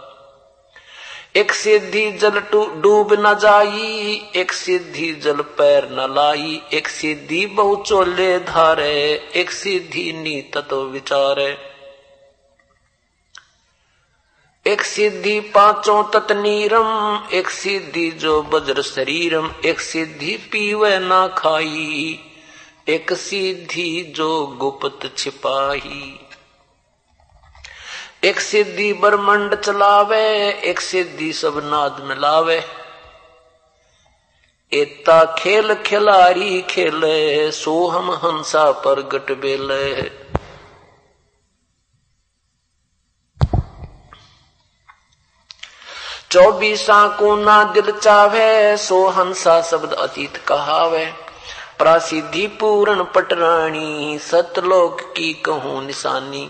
एक 1.38 1.54
सिद्धि 1.54 2.12
जल 2.12 2.40
डूब 2.82 3.14
न 3.14 3.40
जाई, 3.40 4.30
एक 4.36 4.52
सिद्धि 4.52 5.14
जल 5.14 5.36
पैर 5.36 5.90
न 5.90 6.16
लाई, 6.16 6.62
एक 6.74 6.88
सिद्धि 6.88 7.46
बहु 7.46 7.84
चोले 7.84 8.40
धारे, 8.40 9.30
एक 9.36 9.52
सिद्धि 9.52 10.14
नी 10.14 10.42
तत्व 10.42 10.76
विचारे। 10.76 11.58
एक 14.68 14.82
सिद्धि 14.82 15.40
पाँचों 15.40 16.04
तत 16.04 16.32
नीरम, 16.32 17.24
एक 17.34 17.50
सिद्धि 17.50 18.12
जो 18.12 18.42
बज्र 18.42 18.82
शरीरम, 18.82 19.52
एक 19.66 19.80
सिद्धि 19.80 20.38
पीवे 20.38 21.00
ना 21.00 21.28
खाई, 21.28 22.20
एक 22.88 23.14
सिद्धि 23.14 24.14
जो 24.16 24.48
गुप्त 24.48 25.18
छिपाही। 25.18 26.27
एक 28.28 28.40
सिद्धि 28.40 28.94
ब्रह्मंड 28.94 29.56
चलावे, 29.56 30.52
एक 30.62 30.80
सिद्धि 30.80 31.34
सब 31.34 31.60
नाद 31.64 32.02
मिलावे। 32.04 32.58
एता 34.72 35.36
खेल 35.38 35.74
खिलारी 35.76 36.62
खेले 36.62 37.52
सो 37.52 37.88
हम 37.88 38.12
हंसा 38.12 38.72
पर 38.72 39.02
गट 39.02 39.32
बेले। 39.32 40.02
चौबीसा 46.32 47.08
को 47.08 47.36
ना 47.36 47.64
दिल 47.64 47.92
चावे 47.92 48.78
सो 48.78 49.08
हंसा 49.08 49.62
शब्द 49.62 49.94
अतीत 49.94 50.38
कहावे। 50.38 51.06
प्रासिद्धि 51.78 52.48
पूर्ण 52.48 53.04
पटरानी 53.04 54.20
सतलोक 54.20 55.02
की 55.02 55.34
कहूँ 55.34 55.86
निशानी। 55.86 56.50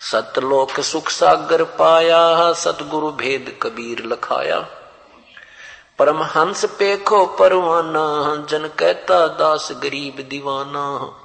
सतलोक 0.00 0.80
सुख 0.80 1.08
सागर 1.08 1.64
पाया, 1.64 2.52
सतगुरु 2.52 3.12
भेद 3.12 3.58
कबीर 3.62 4.06
लखाया। 4.06 4.60
परमहंस 5.98 6.64
पेखो 6.64 7.26
परवाना, 7.26 8.36
जन 8.50 8.68
कहता 8.68 9.26
दास 9.26 9.68
गरीब 9.72 10.26
दीवाना। 10.30 11.16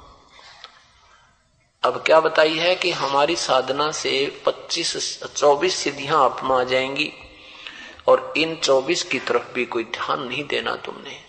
अब 1.82 2.02
क्या 2.06 2.20
बताई 2.20 2.54
है 2.54 2.74
कि 2.74 2.90
हमारी 2.90 3.36
साधना 3.36 3.92
से 3.92 4.42
25 4.46 5.20
24 5.36 5.76
सिद्धियाँ 5.76 6.24
आप 6.24 6.40
में 6.44 6.56
आ 6.56 6.64
जाएँगी, 6.64 7.12
और 8.08 8.34
इन 8.36 8.56
24 8.56 9.02
की 9.02 9.18
तरफ़ 9.18 9.52
भी 9.52 9.64
कोई 9.64 9.84
ध्यान 9.84 10.22
नहीं 10.22 10.44
देना 10.44 10.76
तुमने। 10.76 11.20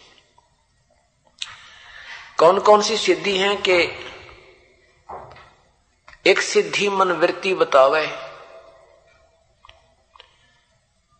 कौन 2.37 2.59
कौन 2.59 2.81
सी 2.81 2.97
सिद्धि 2.97 3.37
है 3.37 3.55
कि 3.55 4.03
एक 6.27 6.41
सिद्धि 6.41 6.87
मन 6.89 7.11
वृत्ति 7.11 7.53
बतावे। 7.53 8.01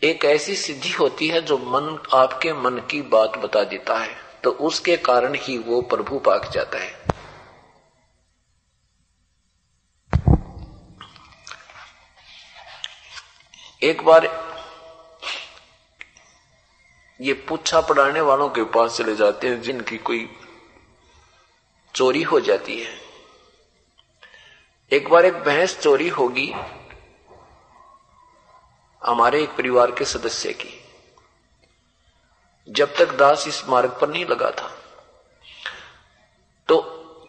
एक 0.02 0.26
ऐसी 0.26 0.56
सिद्धि 0.56 0.90
होती 0.90 1.28
है 1.28 1.42
जो 1.42 1.58
मन, 1.58 2.00
आपके 2.14 2.54
मन 2.54 2.80
की 2.92 3.02
बात 3.02 3.38
बता 3.38 3.64
देता 3.64 3.98
है 3.98 4.10
तो 4.44 4.52
उसके 4.62 4.98
कारण 4.98 5.36
ही 5.36 5.58
वो 5.58 5.82
प्रभु 5.82 6.20
पाक 6.20 6.50
जाता 6.52 6.80
है। 6.80 6.92
एक 13.84 14.04
बार 14.06 14.30
ये 17.20 17.34
पूछा 17.48 17.82
पढ़ाने 17.82 18.22
वालों 18.22 18.50
के 18.50 18.64
पास 18.64 18.98
चले 18.98 19.16
जाते 19.16 19.48
हैं, 19.48 19.62
जिनकी 19.62 19.98
कोई 19.98 20.30
चोरी 21.96 22.24
हो 22.24 22.40
जाती 22.40 22.80
है। 22.82 23.07
एक 24.92 25.10
बार 25.10 25.26
एक 25.26 25.34
भैंस 25.34 25.80
चोरी 25.80 26.10
होगी 26.10 26.56
हमारे 29.04 29.44
एक 29.44 29.50
परिवार 29.50 29.92
के 29.92 30.06
सदस्य 30.06 30.54
की। 30.54 30.70
जब 32.70 32.96
तक 32.96 33.12
दास 33.14 33.48
इस 33.48 33.68
मार्ग 33.70 33.98
पर 34.02 34.10
नहीं 34.10 34.26
लगा 34.26 34.52
था। 34.52 34.72
तो 36.68 36.78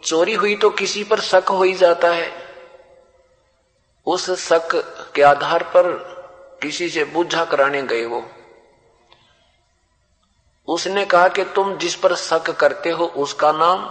चोरी 0.04 0.34
हुई 0.34 0.56
तो 0.56 0.70
किसी 0.70 1.04
पर 1.04 1.20
शक 1.20 1.44
हो 1.48 1.62
ही 1.62 1.72
जाता 1.72 2.08
है। 2.08 2.30
उस 4.06 4.30
शक 4.30 4.68
के 5.14 5.22
आधार 5.22 5.62
पर 5.62 5.90
किसी 6.62 6.88
से 6.88 7.04
बुझा 7.04 7.44
कराने 7.44 7.82
गए 7.82 8.04
वो। 8.04 8.22
उसने 10.68 11.04
कहा 11.04 11.28
कि 11.28 11.44
तुम 11.44 11.76
जिस 11.78 11.94
पर 11.94 12.14
शक 12.14 12.50
करते 12.50 12.90
हो 12.90 13.06
उसका 13.06 13.52
नाम 13.52 13.84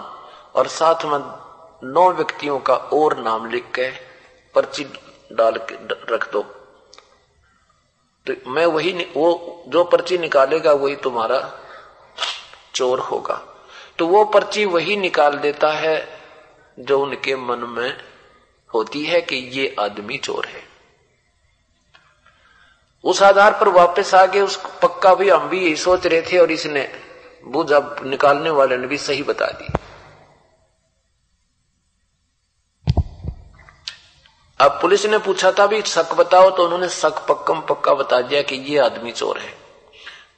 और 0.56 0.68
साथ 0.68 1.06
में 1.06 1.47
नौ 1.82 2.12
व्यक्तियों 2.12 2.60
का 2.60 2.76
और 2.76 3.18
नाम 3.18 3.50
लिख 3.50 3.66
के 3.76 3.90
पर्ची 4.56 4.84
डाल 5.34 5.58
के 5.70 5.76
रख 6.14 6.32
दो। 6.32 6.42
तो 8.28 8.52
मैं 8.52 8.66
वही 8.66 8.92
वो 9.16 9.64
जो 9.68 9.84
पर्ची 9.84 10.18
निकालेगा 10.18 10.72
वही 10.74 10.96
तुम्हारा 10.96 11.40
चोर 12.76 13.00
होगा। 13.00 13.42
तो 14.00 14.08
वो 14.08 14.24
पर्ची 14.26 14.66
वही 14.66 14.96
निकाल 14.96 15.38
देता 15.38 15.72
है 15.72 15.96
जो 16.78 17.00
उनके 17.00 17.36
मन 17.36 17.60
में 17.70 17.98
होती 18.74 19.04
है 19.06 19.22
कि 19.22 19.36
ये 19.36 19.76
आदमी 19.80 20.18
चोर 20.18 20.46
है। 20.46 20.64
उस 23.04 23.22
आधार 23.24 23.52
पर 23.52 23.68
वापस 23.70 24.14
आ 24.16 24.26
गए 24.26 24.42
उस 24.42 24.56
पक्का 24.82 25.14
भी 25.16 25.30
हम 25.30 25.48
भी 25.50 25.60
यही 25.60 25.76
सोच 25.76 26.06
रहे 26.06 26.22
थे 26.22 26.38
और 26.38 26.52
इसने 26.52 26.88
बुझ 27.48 27.72
अब 27.72 28.02
निकालने 28.06 28.50
वाले 28.50 28.78
ने 28.78 28.88
भी 28.88 28.98
सही 28.98 29.24
बता 29.24 29.46
दी। 29.52 29.68
अब 34.60 34.72
पुलिस 34.82 35.06
ने 35.06 35.18
पूछा 35.18 35.52
था 35.52 35.68
भी 35.68 35.82
शक 35.82 36.14
बताओ? 36.14 36.50
तो 36.50 36.64
उन्होंने 36.64 36.90
शक 36.90 37.26
पक्कम 37.28 37.62
पक्का 37.62 37.94
बता 37.94 38.22
दिया 38.22 38.42
कि 38.42 38.56
ये 38.56 38.80
आदमी 38.80 39.12
चोर 39.12 39.38
है। 39.38 39.58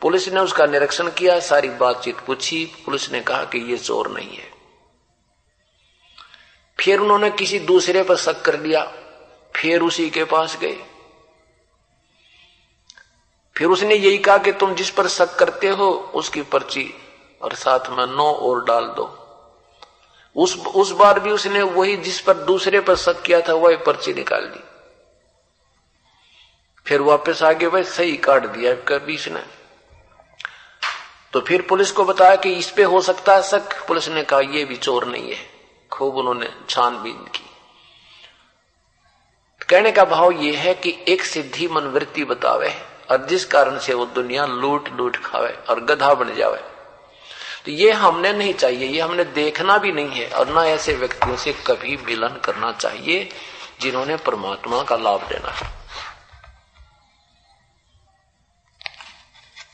पुलिस 0.02 0.28
ने 0.28 0.40
उसका 0.40 0.66
निरीक्षण 0.66 1.12
किया, 1.12 1.40
सारी 1.40 1.70
बातचीत 1.70 2.20
पूछी। 2.20 2.66
पुलिस 2.86 3.12
ने 3.12 3.22
कहा 3.22 3.44
कि 3.44 3.72
ये 3.72 3.78
चोर 3.78 4.08
नहीं 4.08 4.38
है। 4.38 4.52
फिर 6.80 7.00
उन्होंने 7.00 7.32
किसी 7.32 7.60
दूसरे 7.60 8.04
पर 8.04 8.16
शक 8.16 8.42
कर 8.42 8.60
लिया। 8.60 8.94
फिर 9.56 9.82
उसी 9.82 10.10
के 10.10 10.24
पास 10.24 10.58
गए। 10.58 10.84
फिर 13.58 13.68
उसने 13.68 13.96
यही 13.96 14.18
कहा 14.18 14.38
कि 14.38 14.52
तुम 14.52 14.76
जिस 14.76 14.90
पर 14.90 15.08
शक 15.08 15.36
करते 15.36 15.68
हो, 15.68 16.12
उसकी 16.14 16.42
पर्ची 16.42 16.94
और 17.42 17.54
साथ 17.54 17.80
में 17.90 18.06
नो 18.06 18.32
और 18.32 18.66
डाल 18.66 18.86
दो। 18.86 19.29
उस 20.36 20.56
उस 20.66 20.92
बार 20.92 21.20
भी 21.20 21.32
उसने 21.32 21.62
वही 21.62 21.96
जिस 21.98 22.20
पर 22.22 22.34
दूसरे 22.34 22.80
पर 22.80 22.96
शक 22.96 23.22
किया 23.22 23.42
था, 23.42 23.54
वही 23.54 23.78
पर्ची 23.78 24.14
निकाल 24.14 24.46
दी। 24.46 24.64
फिर 26.86 27.02
वापस 27.02 27.44
आगे 27.44 27.68
वह 27.68 27.84
सही 27.84 28.18
काट 28.18 28.46
दिया 28.46 28.74
कभी 28.88 29.14
इसने। 29.14 29.44
तो 31.34 31.42
फिर 31.42 31.62
पुलिस 31.62 31.92
को 31.92 32.04
बताया 32.06 32.36
कि 32.36 32.54
इस 32.54 32.72
पे 32.72 32.84
हो 32.84 33.02
सकता 33.02 33.36
है 33.36 33.44
शक। 33.44 33.88
पुलिस 33.88 34.08
ने 34.10 34.24
कहा 34.24 34.40
यह 34.40 34.66
भी 34.66 34.76
चोर 34.76 35.06
नहीं 35.06 35.32
है। 35.32 35.50
खूब 35.92 36.18
उन्होंने 36.18 36.50
छानबीन 36.70 37.26
की। 37.36 37.46
कहने 39.70 39.92
का 39.92 40.06
भाव 40.06 40.32
यह 40.32 40.60
है 40.60 40.74
कि 40.74 40.98
एक 41.08 41.24
सिद्धि 41.24 41.68
मनवृत्ति 41.68 42.24
बतावे, 42.24 42.74
और 43.12 43.26
जिस 43.26 43.46
कारण 43.46 43.78
से 43.80 43.94
वो 43.94 44.06
दुनिया 44.06 44.46
लूट 44.46 44.90
लूट 44.90 45.18
खावे 45.18 45.58
और 45.70 45.80
गधा 45.80 46.14
बन 46.14 46.36
जावे। 46.36 46.64
तो 47.66 47.72
ये 47.72 47.92
हमने 47.92 48.34
नहीं 48.34 48.54
चाहिए, 48.54 48.88
ये 48.88 49.02
हमने 49.02 49.24
देखना 49.24 49.78
भी 49.78 49.92
नहीं 49.92 50.10
है 50.10 50.30
और 50.30 50.48
ना 50.48 50.66
ऐसे 50.66 50.94
व्यक्तियों 50.94 51.38
से 51.38 51.54
कभी 51.54 51.98
मिलन 51.98 52.30
करना 52.30 52.72
चाहिए 52.72 53.30
जिन्होंने 53.82 54.16
परमात्मा 54.18 54.84
का 54.84 54.96
लाभ 54.96 55.28
देना 55.28 55.52
है। 55.52 55.80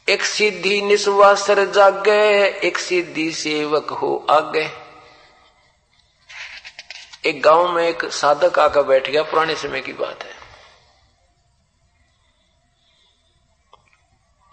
एक 0.09 0.23
सिद्धि 0.23 0.81
निस्वासर 0.81 1.71
जागे, 1.71 2.45
एक 2.45 2.77
सिद्धि 2.77 3.31
सेवक 3.31 3.89
हो 3.89 4.27
आगे। 4.29 4.71
एक 7.25 7.41
गाँव 7.41 7.71
में 7.71 7.87
एक 7.87 8.05
साधक 8.05 8.59
आकर 8.59 8.83
बैठ 8.83 9.09
गया, 9.09 9.23
पुराने 9.23 9.55
समय 9.55 9.81
की 9.81 9.93
बात 9.93 10.23
है। 10.23 10.35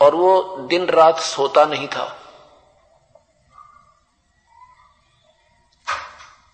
और 0.01 0.15
वो 0.15 0.57
दिन 0.59 0.87
रात 0.87 1.21
सोता 1.21 1.65
नहीं 1.65 1.89
था। 1.89 2.19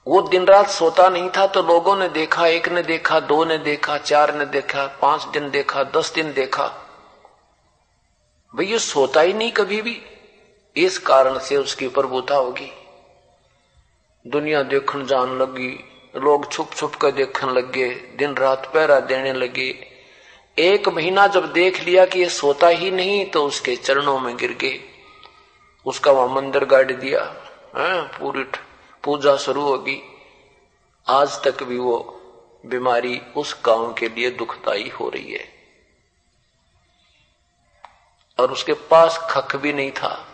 वो 0.09 0.23
दिन 0.23 0.44
रात 0.44 0.68
सोता 0.68 1.09
नहीं 1.09 1.31
था 1.37 1.47
तो 1.47 1.62
लोगों 1.62 1.97
ने 1.97 2.09
देखा, 2.09 2.47
एक 2.47 2.68
ने 2.68 2.83
देखा, 2.83 3.21
दो 3.21 3.44
ने 3.44 3.59
देखा, 3.59 3.99
चार 3.99 4.35
ने 4.35 4.47
देखा, 4.47 4.87
पाँच 4.87 5.25
दिन 5.25 5.51
देखा, 5.51 5.85
दस 5.85 6.12
दिन 6.14 6.33
देखा। 6.33 6.66
भाई 8.55 8.66
ये 8.66 8.79
सोता 8.79 9.21
ही 9.21 9.33
नहीं 9.33 9.53
कभी 9.53 9.83
भी। 9.83 10.03
इस 10.77 10.99
कारण 10.99 11.38
से 11.38 11.57
उसकी 11.57 11.88
प्रभुता 11.88 12.35
होगी। 12.35 12.71
दुनिया 14.27 14.62
देखने 14.62 15.05
जान 15.05 15.38
लगी, 15.38 15.85
लोग 16.16 16.53
छुप 16.53 16.71
छुप 16.73 16.94
कर 16.94 17.11
देखने 17.11 17.53
लगे, 17.53 17.88
दिन 17.90 18.35
रात 18.35 18.71
पहरा 18.75 19.01
देने 19.01 19.33
लगे। 19.33 19.87
एक 20.59 20.88
महीना 20.88 21.27
जब 21.27 21.53
देख 21.53 21.85
लिया 21.85 22.07
कि 22.07 22.21
ये 22.21 22.29
सोता 22.29 22.68
ही 22.68 22.90
नहीं 22.90 23.27
तो 23.27 23.47
उसके 23.47 23.77
चरणों 23.77 24.21
में 24.21 24.37
गिर 24.37 24.53
गए। 24.53 24.81
उसका 25.87 26.12
वहाँ 26.12 26.29
मंदिर 26.29 26.64
गाड़ 26.64 26.92
दिया, 26.92 27.23
है, 27.77 28.03
पूरी 28.03 28.44
पूजा 29.05 29.37
शुरू 29.37 29.63
होगी। 29.63 30.01
आज 31.09 31.43
तक 31.45 31.63
भी 31.63 31.79
वो 31.79 31.99
बीमारी 32.67 33.21
उस 33.37 33.61
गाँव 33.65 33.95
के 33.95 34.09
लिए 34.09 34.31
दुखदाई 34.31 34.89
हो 34.89 35.09
रही 35.09 35.33
है। 35.33 35.49
और 38.39 38.53
उसके 38.53 38.73
पास 38.73 39.19
खख 39.31 39.57
भी 39.57 39.73
नहीं 39.73 39.91
था। 39.91 40.27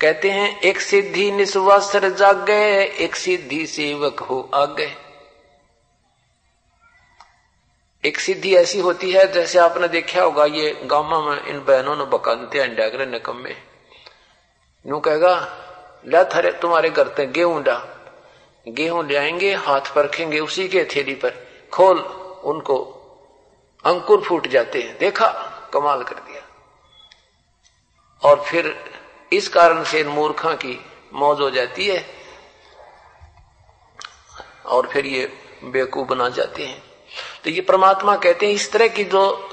कहते 0.00 0.30
हैं, 0.30 0.60
एक 0.60 0.80
सिद्धि 0.80 1.30
निस्वासर 1.30 2.08
जाग 2.10 2.44
गए 2.44 2.84
एक 2.84 3.16
सिद्धि 3.16 3.66
सेवक 3.66 4.20
हो 4.20 4.50
आ 4.54 4.64
गए 4.64 4.94
एक 8.04 8.20
सिद्धि 8.20 8.54
ऐसी 8.56 8.80
होती 8.80 9.12
है, 9.12 9.32
जैसे 9.32 9.58
आपने 9.58 9.88
देखा 9.88 10.22
होगा, 10.22 10.44
ये 10.44 10.80
गाँव 10.84 11.30
में 11.30 11.44
इन 11.44 11.64
बहनों 11.64 11.96
ने 11.96 12.04
बकानते 12.04 12.58
अंडा 12.58 12.88
करे 12.88 13.06
निकम 13.06 13.36
में 13.36 13.56
यूँ 14.86 15.00
कहेगा 15.00 15.62
ला 16.06 16.24
थरे 16.24 16.52
तुम्हारे 16.52 16.90
घर 16.90 17.08
ते 17.08 17.26
गेहूँ 17.26 17.62
डा 17.62 17.92
गेहूँ 18.68 19.06
ले 19.06 19.16
आएँगे 19.16 19.54
हाथ 19.54 19.80
पर 19.94 20.04
रखेंगे 20.04 20.40
उसी 20.40 20.68
के 20.68 20.84
थैली 20.84 21.14
पर। 21.14 21.46
खोल, 21.72 21.98
उनको 22.44 22.76
अंकुर 23.84 24.20
फूट 24.20 24.46
जाते 24.46 24.82
हैं। 24.82 24.98
देखा, 24.98 25.28
कमाल 25.74 26.02
कर 26.02 26.14
दिया। 26.14 26.42
और 28.28 28.44
फिर 28.44 28.92
इस 29.32 29.48
कारण 29.48 29.84
से 29.84 30.00
इन 30.00 30.06
मूर्खा 30.06 30.54
की 30.54 30.84
मौज 31.12 31.40
हो 31.40 31.50
जाती 31.50 31.86
है। 31.86 32.06
और 34.66 34.88
फिर 34.88 35.06
ये 35.06 35.32
बेवकूफ़ 35.64 36.08
बना 36.08 36.28
जाते 36.28 36.66
हैं। 36.66 36.82
तो 37.44 37.50
ये 37.50 37.60
परमात्मा 37.60 38.16
कहते 38.16 38.46
हैं, 38.46 38.52
इस 38.52 38.72
तरह 38.72 38.88
की 38.88 39.04
जो 39.04 39.50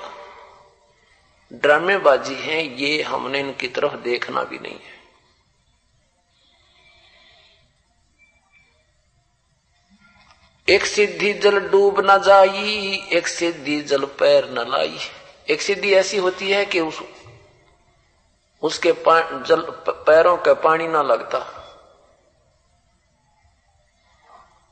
ड्रामेबाजी 1.53 2.35
है, 2.35 2.81
ये 2.81 3.01
हमने 3.01 3.39
इनकी 3.39 3.67
तरफ़ 3.67 3.95
देखना 3.95 4.43
भी 4.43 4.59
नहीं 4.59 4.79
है। 4.79 4.92
एक 10.69 10.85
सिद्धि 10.85 11.33
जल 11.33 11.59
डूब 11.69 11.99
न 11.99 12.21
जाई, 12.21 13.03
एक 13.13 13.27
सिद्धि 13.27 13.81
जल 13.81 14.05
पैर 14.05 14.49
न 14.49 14.71
लाई। 14.71 14.99
एक 15.49 15.61
सिद्धि 15.61 15.93
ऐसी 15.93 16.17
होती 16.17 16.51
है 16.51 16.65
कि 16.65 16.79
उस, 16.79 17.01
उसके 18.61 18.91
जल, 19.43 19.61
पैरों 19.89 20.37
का 20.37 20.53
पानी 20.53 20.87
ना 20.87 21.01
लगता। 21.01 21.59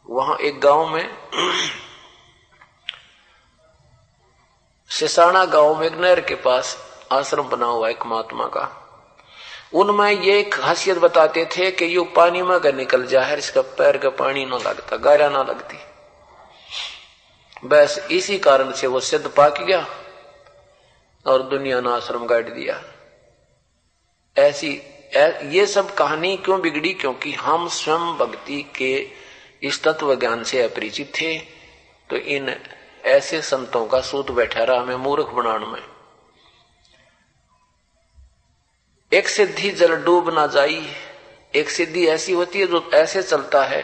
वहाँ 0.09 0.37
एक 0.37 0.59
गाँव 0.59 0.87
में 0.87 1.17
सिसाना 4.89 5.45
गाँव 5.45 5.79
में 5.79 5.87
एक 5.87 5.93
नहर 5.93 6.21
के 6.21 6.35
पास 6.35 6.77
आश्रम 7.11 7.49
बना 7.49 7.65
हुआ 7.65 7.89
एक 7.89 8.05
महात्मा 8.05 8.45
का। 8.45 8.80
उनमें 9.73 10.11
ये 10.13 10.41
खासियत 10.43 10.97
बताते 10.97 11.45
थे 11.51 11.69
कि 11.71 11.95
यो 11.95 12.03
पानी 12.15 12.41
में 12.41 12.55
अगर 12.55 12.75
निकल 12.75 13.05
जाए 13.07 13.37
इसका 13.37 13.61
पैर 13.77 13.97
का 13.97 14.09
पानी 14.15 14.45
ना 14.45 14.57
लगता 14.59 14.97
गारा 14.99 15.29
ना 15.29 15.43
लगती। 15.43 15.77
बस 17.63 17.99
इसी 18.11 18.37
कारण 18.39 18.71
से 18.71 18.87
वो 18.87 18.99
सिद्ध 18.99 19.27
पाक 19.27 19.61
गया, 19.61 19.85
और 21.25 21.43
दुनिया 21.43 21.79
ने 21.81 21.89
आश्रम 21.89 22.25
गाड़ 22.25 22.43
दिया। 22.43 22.81
ऐसी 24.35 24.69
ये 25.51 25.65
सब 25.67 25.93
कहानी 25.95 26.35
क्यों 26.37 26.59
बिगड़ी? 26.61 26.93
क्योंकि 26.93 27.31
हम 27.33 27.67
स्वयं 27.69 28.17
भक्ति 28.17 28.61
के 28.75 28.93
इस 29.63 29.83
तत्व 29.83 30.13
ज्ञान 30.15 30.43
से 30.43 30.61
अपरिचित 30.63 31.11
थे 31.15 31.37
तो 32.09 32.17
इन 32.17 32.55
ऐसे 33.05 33.41
संतों 33.41 33.85
का 33.85 33.99
सूत 34.01 34.31
बैठा 34.31 34.63
रहा 34.63 34.81
हमें 34.81 34.95
मूर्ख 34.97 35.27
बनाने 35.33 35.65
में। 35.65 35.81
एक 39.11 39.27
सिद्धि 39.27 39.69
जल 39.71 39.95
डूब 39.95 40.33
ना 40.33 40.45
जाई। 40.47 40.85
एक 41.55 41.69
सिद्धि 41.69 42.07
ऐसी 42.07 42.33
होती 42.33 42.59
है 42.59 42.67
जो 42.67 42.89
ऐसे 42.93 43.23
चलता 43.23 43.63
है, 43.65 43.83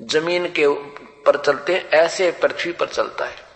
ज़मीन 0.00 0.46
के 0.52 0.66
पर 1.22 1.36
चलते 1.36 1.76
ऐसे 1.94 2.30
पृथ्वी 2.32 2.72
पर 2.72 2.88
चलता 2.88 3.24
है। 3.24 3.48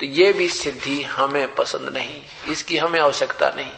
तो 0.00 0.06
ये 0.06 0.32
भी 0.32 0.48
सिद्धि 0.48 1.02
हमें 1.02 1.54
पसंद 1.54 1.88
नहीं, 1.88 2.22
इसकी 2.48 2.76
हमें 2.76 3.00
आवश्यकता 3.00 3.50
नहीं। 3.50 3.72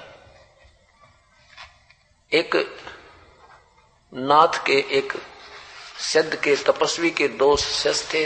एक 2.32 2.56
नाथ 4.12 4.64
के, 4.66 4.78
एक 4.90 5.12
सिद्ध 6.02 6.34
के, 6.34 6.56
तपस्वी 6.56 7.10
के 7.10 7.28
दोस्त 7.28 8.14
थे 8.14 8.24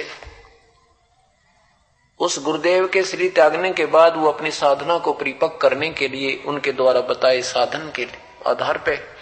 उस 2.20 2.44
गुरुदेव 2.44 2.88
के 2.88 3.02
श्री 3.02 3.28
त्यागने 3.28 3.72
के 3.72 3.86
बाद 3.86 4.16
वो 4.16 4.28
अपनी 4.30 4.50
साधना 4.50 4.98
को 4.98 5.12
परिपक्व 5.12 5.56
करने 5.56 5.90
के 5.90 6.08
लिए 6.08 6.42
उनके 6.46 6.72
द्वारा 6.72 7.00
बताए 7.00 7.42
साधन 7.42 7.92
के 7.96 8.06
आधार 8.46 8.78
पे 8.78 9.18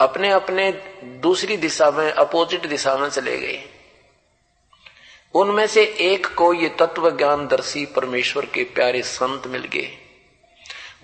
अपने 0.00 0.30
अपने 0.30 0.72
दूसरी 1.04 1.56
दिशा 1.56 1.90
में, 1.90 2.12
अपोजिट 2.12 2.66
दिशा 2.66 2.96
में 2.96 3.08
चले 3.08 3.38
गए। 3.38 3.64
उनमें 5.34 5.66
से 5.66 5.84
एक 5.84 6.34
को 6.34 6.52
ये 6.52 6.68
तत्व 6.68 7.10
ज्ञान 7.10 7.46
दर्शी 7.46 7.86
परमेश्वर 7.86 8.46
के 8.46 8.64
प्यारे 8.64 9.02
संत 9.02 9.46
मिल 9.46 9.62
गए। 9.62 9.98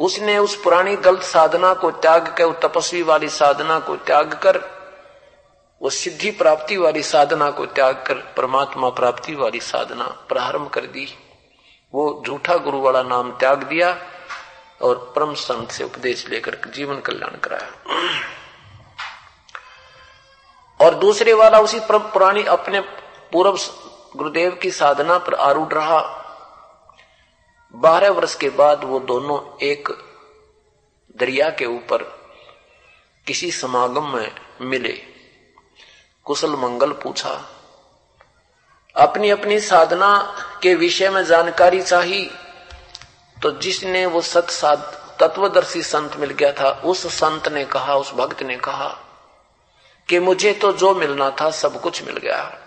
उसने 0.01 0.39
उस 0.39 0.63
पुरानी 0.63 0.97
गलत 0.97 1.23
साधना 1.23 1.75
को 1.75 1.91
त्याग 1.91 2.35
कर 2.41 2.69
तपस्वी 2.69 3.03
वाली 3.03 3.29
साधना 3.29 3.79
को 3.79 3.97
त्याग 3.97 4.35
कर 4.35 4.82
वो 5.83 5.91
सिद्धि 5.91 6.31
प्राप्ति 6.31 6.77
वाली 6.77 7.03
साधना 7.03 7.51
को 7.51 7.67
त्याग 7.67 8.05
कर 8.07 8.15
परमात्मा 8.15 8.89
प्राप्ति 8.89 9.35
वाली 9.35 9.61
साधना 9.61 10.05
प्रारंभ 10.05 10.69
कर 10.69 10.81
दी। 10.81 11.15
वो 11.95 12.23
झूठा 12.27 12.57
गुरु 12.57 12.81
वाला 12.81 13.03
नाम 13.03 13.33
त्याग 13.33 13.63
दिया 13.63 14.03
और 14.83 15.13
परम 15.17 15.35
संत 15.35 15.71
से 15.71 15.85
उपदेश 15.85 16.29
लेकर 16.29 16.59
जीवन 16.75 17.01
कल्याण 17.01 17.37
कराया। 17.37 17.73
और 20.81 20.95
दूसरे 20.95 21.33
वाला 21.33 21.59
उसी 21.59 21.81
पुरानी 21.81 22.43
अपने 22.43 22.81
पूर्व 23.33 23.59
गुरुदेव 24.17 24.55
की 24.55 24.71
साधना 24.71 25.19
पर 25.19 25.35
आरूढ़ 25.35 25.73
रहा। 25.73 26.01
बारह 27.75 28.11
वर्ष 28.11 28.35
के 28.35 28.49
बाद 28.49 28.85
वो 28.85 29.01
दोनों 29.01 29.67
एक 29.67 29.89
दरिया 31.17 31.51
के 31.51 31.67
ऊपर 31.67 32.03
किसी 33.27 33.51
समागम 33.51 34.15
में 34.15 34.33
मिले। 34.61 35.12
कुशल 36.25 36.51
मंगल 36.51 36.93
पूछा 36.93 37.31
अपनी 38.97 39.31
अपनी 39.31 39.61
साधना 39.61 40.35
के 40.63 40.75
विषय 40.75 41.11
में 41.11 41.25
जानकारी 41.25 41.83
चाहिए 41.83 42.31
तो 43.43 43.51
जिसने 43.51 44.07
वो 44.07 44.21
सत 44.21 44.51
साध, 44.51 44.79
तत्वदर्शी 45.21 45.83
संत 45.83 46.17
मिल 46.17 46.31
गया 46.31 46.53
था, 46.53 46.71
उस 46.71 47.07
संत 47.07 47.49
ने 47.49 47.65
कहा, 47.65 47.95
उस 47.97 48.13
भक्त 48.13 48.43
ने 48.43 48.57
कहा 48.57 48.89
कि 50.09 50.19
मुझे 50.19 50.53
तो 50.53 50.73
जो 50.73 50.95
मिलना 50.95 51.31
था, 51.31 51.51
सब 51.51 51.81
कुछ 51.81 52.03
मिल 52.03 52.17
गया। 52.17 52.59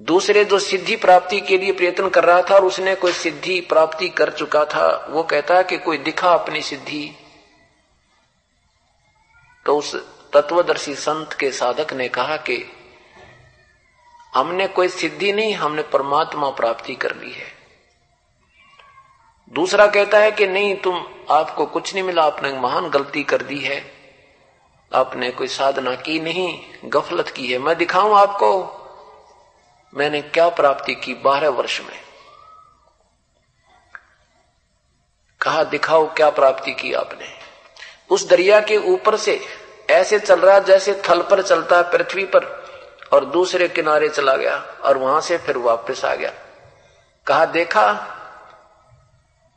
दूसरे 0.00 0.44
जो 0.44 0.58
सिद्धि 0.58 0.96
प्राप्ति 0.96 1.40
के 1.40 1.58
लिए 1.58 1.72
प्रयत्न 1.72 2.08
कर 2.08 2.24
रहा 2.24 2.42
था 2.42 2.54
और 2.54 2.64
उसने 2.64 2.94
कोई 2.94 3.12
सिद्धि 3.12 3.60
प्राप्ति 3.60 4.08
कर 4.08 4.30
चुका 4.30 4.64
था, 4.64 5.06
वो 5.10 5.22
कहता 5.22 5.56
है 5.56 5.64
कि 5.64 5.78
कोई 5.78 5.98
दिखा 5.98 6.32
अपनी 6.32 6.62
सिद्धि। 6.62 7.16
तो 9.66 9.78
उस 9.78 9.94
तत्वदर्शी 10.36 10.94
संत 10.94 11.32
के 11.32 11.50
साधक 11.50 11.92
ने 11.92 12.08
कहा 12.08 12.36
कि 12.36 12.72
हमने 14.34 14.66
कोई 14.66 14.88
सिद्धि 14.88 15.32
नहीं, 15.32 15.54
हमने 15.54 15.82
परमात्मा 15.82 16.50
प्राप्ति 16.50 16.94
कर 16.94 17.16
ली 17.16 17.32
है। 17.32 17.52
दूसरा 19.48 19.86
कहता 19.86 20.18
है 20.18 20.30
कि 20.30 20.46
नहीं, 20.46 20.76
तुम 20.76 21.06
आपको 21.30 21.66
कुछ 21.66 21.94
नहीं 21.94 22.04
मिला, 22.04 22.24
आपने 22.24 22.52
महान 22.52 22.88
गलती 22.88 23.22
कर 23.22 23.42
दी 23.42 23.58
है। 23.58 23.92
आपने 24.94 25.30
कोई 25.30 25.46
साधना 25.46 25.94
की 25.94 26.20
नहीं, 26.20 26.64
गफलत 26.84 27.28
की 27.28 27.52
है। 27.52 27.58
मैं 27.58 27.76
दिखाऊँ 27.76 28.14
आपको, 28.14 28.64
मैंने 29.94 30.22
क्या 30.22 30.48
प्राप्ति 30.48 30.94
की 30.94 31.14
बारह 31.14 31.48
वर्ष 31.48 31.80
में। 31.80 32.00
कहा, 35.40 35.64
दिखाओ 35.64 36.14
क्या 36.14 36.30
प्राप्ति 36.30 36.72
की 36.72 36.92
आपने। 36.92 37.38
उस 38.10 38.28
दरिया 38.28 38.60
के 38.60 38.76
ऊपर 38.76 39.16
से 39.16 39.65
ऐसे 39.90 40.18
चल 40.18 40.40
रहा 40.40 40.58
जैसे 40.58 41.02
थल 41.10 41.22
पर 41.22 41.42
चलता 41.42 41.76
है 41.76 41.82
पृथ्वी 41.82 42.24
पर 42.24 42.66
और 43.12 43.24
दूसरे 43.24 43.68
किनारे 43.68 44.08
चला 44.08 44.36
गया 44.36 44.56
और 44.84 44.98
वहाँ 44.98 45.20
से 45.20 45.38
फिर 45.38 45.58
वापस 45.58 46.04
आ 46.04 46.14
गया। 46.14 46.32
कहा, 47.26 47.44
देखा, 47.44 47.92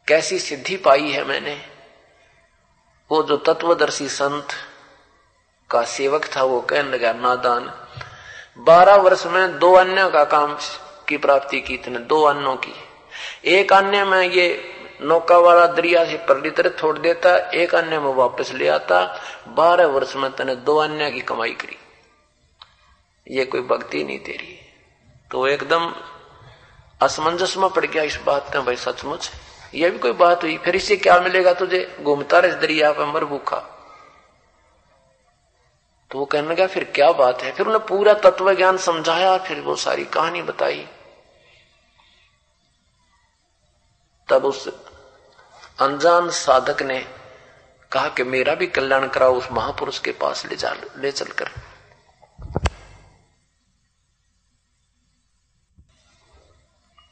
कैसी 0.07 0.39
सिद्धि 0.39 0.77
पाई 0.77 1.09
है 1.09 1.23
मैंने। 1.23 1.61
वो 3.11 3.23
जो 3.23 3.37
तत्वदर्शी 3.37 4.09
संत 4.09 4.47
का 5.69 5.83
सेवक 5.83 6.25
था, 6.35 6.43
वो 6.43 6.61
कहने 6.61 6.89
लगा, 6.89 7.13
नादान, 7.13 7.73
बारह 8.57 8.95
वर्ष 8.95 9.25
में 9.25 9.59
दो 9.59 9.73
अन्य 9.73 10.09
का 10.09 10.23
काम 10.23 10.57
की 11.07 11.17
प्राप्ति 11.17 11.61
की 11.61 11.77
थी 11.77 11.91
दो 11.91 12.23
अन्यों 12.23 12.55
की। 12.55 12.75
एक 13.45 13.73
अन्य 13.73 14.03
में 14.03 14.29
ये 14.29 14.75
नौका 15.01 15.38
वाला 15.38 15.67
दरिया 15.67 16.05
से 16.05 16.17
परली 16.17 16.51
तरह 16.51 16.69
छोड़ 16.69 16.99
देता, 16.99 17.35
एक 17.35 17.75
अन्य 17.75 17.99
में 17.99 18.13
वापस 18.13 18.51
ले 18.51 18.67
आता, 18.67 19.21
बारह 19.47 19.85
वर्ष 19.85 20.15
में 20.15 20.31
तने 20.31 20.55
दो 20.55 20.77
अन्य 20.77 21.12
की 21.12 21.21
कमाई 21.21 21.51
करी। 21.51 21.77
ये 23.27 23.45
कोई 23.45 23.62
भक्ति 23.62 24.03
नहीं 24.03 24.19
तेरी। 24.19 24.59
तो 25.31 25.47
एकदम 25.47 25.95
असमंजस 27.01 27.57
में 27.57 27.69
पड़ 27.69 27.85
गया 27.85 28.03
इस 28.03 28.19
बात 28.25 28.55
में 28.55 28.65
भाई 28.65 28.75
सचमुच। 28.75 29.31
ये 29.73 29.89
भी 29.89 29.99
कोई 29.99 30.12
बात 30.12 30.43
हुई, 30.43 30.57
फिर 30.57 30.75
इससे 30.75 30.97
क्या 30.97 31.19
मिलेगा 31.19 31.53
तुझे? 31.53 31.97
घूमता 32.01 32.39
रहे 32.39 32.51
दरिया 32.51 32.91
पर 32.91 33.05
मर 33.05 33.25
भूखा। 33.25 33.57
तो 36.12 36.19
वो 36.19 36.25
कहने 36.25 36.47
लगा, 36.47 36.67
फिर 36.67 36.83
क्या 36.83 37.12
बात 37.12 37.41
है? 37.41 37.51
फिर 37.51 37.65
उन्हें 37.65 37.85
पूरा 37.85 38.13
तत्व 38.13 38.53
ज्ञान 38.53 38.77
समझाया, 38.77 39.38
फिर 39.38 39.59
वो 39.59 39.75
सारी 39.75 40.05
कहानी 40.05 40.41
बताई। 40.41 40.88
तब 44.29 44.45
उस 44.45 44.88
अनजान 45.81 46.29
साधक 46.29 46.81
ने 46.81 46.99
कहा 47.91 48.09
कि 48.09 48.23
मेरा 48.23 48.55
भी 48.55 48.67
कल्याण 48.67 49.07
कराओ, 49.07 49.35
उस 49.35 49.47
महापुरुष 49.51 49.99
के 49.99 50.11
पास 50.11 50.45
ले 50.45 50.55
जा, 50.55 50.75
ले 50.97 51.11
चलकर। 51.11 51.49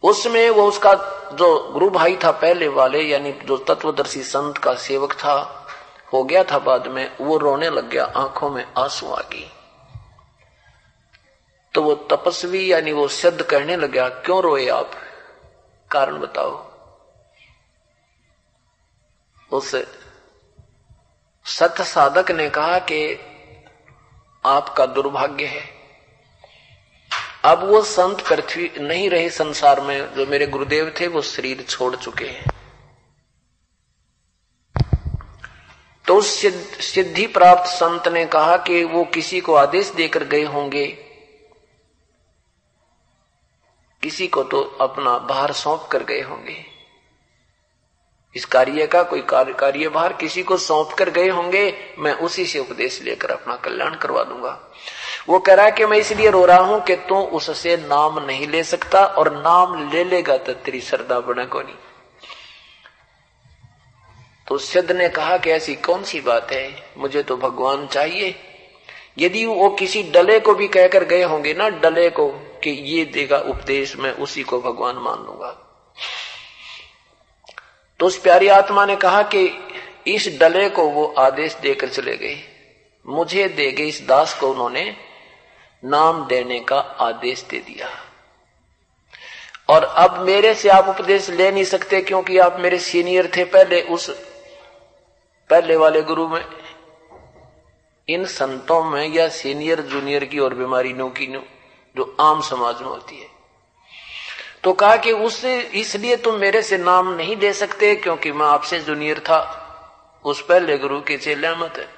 उसमें 0.04 0.50
वो 0.50 0.68
उसका 0.68 0.94
जो 1.34 1.72
गुरु 1.74 1.90
भाई 1.90 2.18
था 2.24 2.32
पहले 2.32 2.68
वाले, 2.68 3.02
यानी 3.02 3.32
जो 3.32 3.58
तत्वदर्शी 3.58 4.24
संत 4.24 4.58
का 4.58 4.74
सेवक 4.74 5.14
था, 5.14 5.68
हो 6.14 6.24
गया 6.24 6.44
था 6.44 6.60
बाद 6.60 6.88
में, 6.88 7.18
वो 7.22 7.38
रोने 7.38 7.70
लग 7.70 7.90
गया, 7.90 8.06
आँखों 8.06 8.50
में 8.50 8.66
आँसू 8.78 9.12
आ 9.12 9.22
गई 9.22 9.52
तो 11.74 11.82
वो 11.82 11.96
तपस्वी, 11.96 12.72
यानी 12.72 12.92
वो 12.92 13.08
सिद्ध 13.08 13.42
कहने 13.42 13.76
लग 13.78 13.92
गया, 13.92 14.10
क्यों 14.10 14.42
रोए 14.42 14.68
आप? 14.68 14.92
कारण 15.92 16.20
बताओ। 16.20 16.67
उस 19.52 19.76
सत 21.46 21.82
साधक 21.82 22.32
ने 22.32 22.50
कहा 22.50 22.80
कि 22.80 23.20
आपका 24.46 24.86
दुर्भाग्य 24.86 25.46
है। 25.46 25.78
अब 27.46 27.64
वो 27.64 27.82
संत 27.82 28.22
पृथ्वी 28.22 28.72
नहीं 28.80 29.10
रहे 29.10 29.30
संसार 29.30 29.82
में, 29.82 30.14
जो 30.14 30.26
मेरे 30.26 30.48
गुरुदेव 30.48 30.96
थे, 31.00 31.08
वो 31.08 31.22
शरीर 31.22 31.64
छोड़ 31.64 31.96
चुके 31.96 32.26
हैं। 32.26 32.46
तो 36.08 36.16
उस 36.16 36.42
सिद्धि 36.94 37.28
प्राप्त 37.28 37.70
संत 37.70 38.08
ने 38.08 38.26
कहा 38.26 38.58
कि 38.58 38.84
वो 38.84 39.04
किसी 39.04 39.42
को 39.42 39.56
आदेश 39.56 39.90
देकर 39.90 40.24
गए 40.24 40.44
होंगे। 40.44 40.88
किसी 44.04 44.28
को 44.28 44.44
तो 44.44 44.62
अपना 44.62 45.18
बाहर 45.18 45.52
सौंप 45.52 45.90
कर 45.92 46.04
गए 46.04 46.22
होंगे। 46.22 46.77
इस 48.36 48.46
कार्य 48.46 48.88
का 48.88 49.04
कोई 49.04 49.22
कार्य, 49.22 49.54
कार्यभार 49.54 50.14
किसी 50.14 50.44
को 50.44 50.58
सौंप 50.58 50.92
कर 50.94 51.10
गए 51.10 51.30
होंगे, 51.30 51.74
मैं 52.00 52.14
उसी 52.14 52.46
से 52.46 52.60
उपदेश 52.60 53.02
लेकर 53.02 53.32
अपना 53.32 53.56
कल्याण 53.56 53.96
करवा 53.96 54.24
दूँगा। 54.24 54.60
वो 55.30 55.40
कह 55.40 55.54
रहा 55.54 55.66
है 55.66 55.72
कि 55.72 55.86
मैं 55.86 55.98
इसलिए 55.98 56.30
रो 56.30 56.46
रहा 56.46 56.58
हूँ 56.58 56.82
कि 56.84 56.96
तू 56.96 57.16
उससे 57.16 57.78
नाम 57.78 58.20
नहीं 58.20 58.48
ले 58.48 58.64
सकता 58.64 59.06
और 59.06 59.34
नाम 59.34 59.90
ले 59.92 60.04
लेगा 60.04 60.38
तो 60.38 60.54
तेरी 60.54 60.82
श्रद्धा 60.82 61.20
बने 61.20 61.46
को 61.46 61.62
नहीं 61.62 61.76
तो 64.48 64.58
सिद्ध 64.58 64.92
ने 64.92 65.10
कहा 65.10 65.38
कि 65.38 65.50
ऐसी 65.50 65.76
कौन 65.76 66.04
सी 66.04 66.22
बात 66.22 66.52
है? 66.52 66.84
मुझे 66.98 67.24
तो 67.24 67.38
भगवान 67.38 67.88
चाहिए। 67.88 68.36
यदि 69.20 69.46
वो 69.46 69.70
किसी 69.70 70.04
डले 70.04 70.40
को 70.40 70.54
भी 70.54 70.68
कहकर 70.68 71.04
गए 71.04 71.24
होंगे 71.24 71.54
ना, 71.54 71.70
डले 71.70 72.10
को 72.10 72.28
कि 72.64 72.70
ये 72.70 73.06
देगा 73.06 73.38
उपदेश, 73.38 73.98
मैं 73.98 74.12
उसी 74.12 74.44
को 74.44 74.62
भगवान 74.62 74.96
मान 74.96 75.18
लूँगा। 75.18 75.67
तो 78.00 78.06
उस 78.06 78.18
प्यारी 78.18 78.48
आत्मा 78.48 78.86
ने 78.86 78.96
कहा 78.96 79.22
कि 79.24 79.50
इस 80.08 80.40
डले 80.40 80.70
को 80.70 80.90
वो 80.90 81.06
आदेश 81.18 81.56
देकर 81.56 81.90
चले 81.90 82.18
गए। 82.18 82.38
मुझे 83.08 83.48
दे 83.48 83.72
गए 83.72 83.84
इस 83.84 84.06
दास 84.08 84.40
को 84.40 84.52
उन्होंने 84.52 84.96
नाम 85.84 86.28
देने 86.28 86.60
का 86.60 86.80
आदेश 86.80 87.42
दे 87.50 87.60
दिया। 87.60 87.90
और 89.70 89.84
अब 89.84 90.18
मेरे 90.18 90.54
से 90.56 90.70
आप 90.70 90.88
उपदेश 90.88 91.30
ले 91.30 91.52
नहीं 91.52 91.64
सकते 91.64 92.02
क्योंकि 92.02 92.38
आप 92.38 92.60
मेरे 92.60 92.80
सीनियर 92.80 93.32
थे 93.36 93.44
पहले 93.44 93.82
उस, 93.82 94.10
पहले 95.50 95.76
वाले 95.76 96.02
गुरु 96.02 96.28
में। 96.28 96.46
इन 98.08 98.26
संतों 98.26 98.84
में 98.84 99.08
या 99.08 99.28
सीनियर 99.30 99.82
जूनियर 99.82 100.26
की 100.26 100.40
और 100.40 100.54
बीमारी 100.54 100.94
नो 100.94 101.10
की 101.10 101.28
नो 101.28 101.44
जो 101.98 102.18
आम 102.20 102.42
समाज 102.42 102.82
में 102.82 102.88
होती 102.88 103.18
है। 103.20 103.27
तो 104.68 104.74
कहा 104.74 104.98
कि 104.98 105.12
उससे 105.12 105.62
इसलिए 105.62 106.16
तुम 106.16 106.36
मेरे 106.36 106.62
से 106.62 106.78
नाम 106.78 107.14
नहीं 107.14 107.36
दे 107.36 107.54
सकते, 107.54 107.96
क्योंकि 107.96 108.32
मैं 108.32 108.46
आपसे 108.46 108.80
जूनियर 108.80 109.20
था। 109.20 109.40
उस 110.26 110.46
पहले 110.46 110.78
गुरु 110.78 111.02
के 111.02 111.18
चेले 111.18 111.56
मत 111.56 111.74
है। 111.78 111.90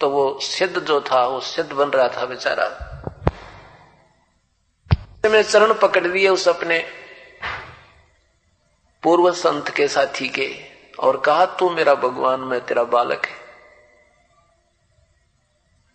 तो 0.00 0.08
वो 0.08 0.38
सिद्ध 0.40 0.80
जो 0.80 1.00
था, 1.00 1.26
वो 1.26 1.40
सिद्ध 1.40 1.72
बन 1.72 1.88
रहा 1.88 2.08
था 2.08 2.26
बेचारा। 2.26 2.66
में 5.30 5.42
चरण 5.42 5.74
पकड़ 5.74 6.06
लिए 6.06 6.28
उस 6.28 6.48
अपने 6.48 6.78
पूर्व 9.02 9.32
संत 9.32 9.70
के 9.70 9.88
साथी 9.88 10.28
के 10.28 10.56
और 10.98 11.20
कहा, 11.20 11.46
तू 11.46 11.70
मेरा 11.70 11.94
भगवान, 11.94 12.40
मैं 12.40 12.66
तेरा 12.66 12.84
बालक 12.84 13.26
है। 13.26 13.36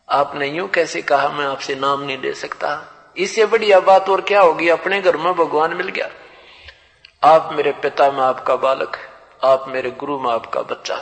आपने 0.09 0.47
यूँ 0.47 0.69
कैसे 0.69 1.01
कहा, 1.01 1.29
मैं 1.29 1.45
आपसे 1.45 1.75
नाम 1.75 2.01
नहीं 2.01 2.21
दे 2.21 2.33
सकता? 2.33 2.95
इससे 3.17 3.45
बढ़िया 3.45 3.80
बात 3.80 4.10
और 4.10 4.22
क्या 4.22 4.41
होगी? 4.41 4.69
अपने 4.69 5.02
घर 5.02 5.17
में 5.17 5.34
भगवान 5.34 5.74
मिल 5.74 5.89
गया। 5.89 6.10
आप 7.24 7.50
मेरे 7.54 7.72
पिता 7.72 8.12
में 8.12 8.22
आपका 8.22 8.56
बालक 8.56 8.98
आप 9.43 9.65
मेरे 9.67 9.91
गुरु 9.91 10.19
में 10.19 10.32
आपका 10.32 10.62
बच्चा 10.62 10.95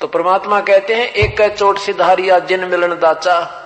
तो 0.00 0.06
परमात्मा 0.06 0.60
कहते 0.60 0.94
हैं, 0.94 1.08
एक 1.08 1.56
चोट 1.56 1.78
सिधारिया 1.78 2.38
जिन 2.38 2.64
मिलन 2.64 2.94
दाचा। 2.94 3.64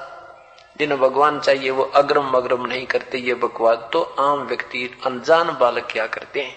जिन 0.78 0.96
भगवान 0.96 1.40
चाहिए, 1.40 1.70
वो 1.70 1.82
अग्रम 1.84 2.30
अग्रम 2.30 2.66
नहीं 2.66 2.86
करते, 2.86 3.18
ये 3.18 3.34
बकवाद। 3.34 3.90
तो 3.92 4.02
आम 4.02 4.38
व्यक्ति, 4.38 5.00
अनजान 5.06 5.56
बालक 5.60 5.88
क्या 5.90 6.06
करते 6.06 6.40
हैं? 6.40 6.56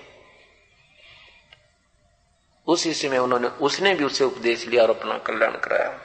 उसी 2.67 2.93
समय 2.93 3.17
उन्होंने, 3.17 3.47
उसने 3.47 3.93
भी 3.95 4.03
उसे 4.03 4.23
उपदेश 4.23 4.67
लिया 4.67 4.83
और 4.83 4.89
अपना 4.89 5.17
कल्याण 5.17 5.51
कराया। 5.51 5.99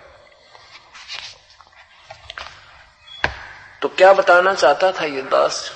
तो 3.82 3.88
क्या 3.88 4.12
बताना 4.12 4.54
चाहता 4.54 4.92
था 4.92 5.04
ये 5.04 5.22
दास? 5.22 5.72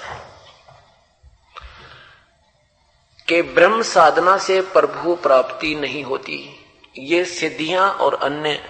कि 3.29 3.43
ब्रह्म 3.43 3.83
साधना 3.83 4.39
से 4.39 4.61
प्रभु 4.61 5.15
प्राप्ति 5.15 5.75
नहीं 5.75 6.05
होती। 6.05 6.61
ये 6.99 7.25
सिद्धियाँ 7.25 7.91
और 7.91 8.15
अन्य 8.15 8.61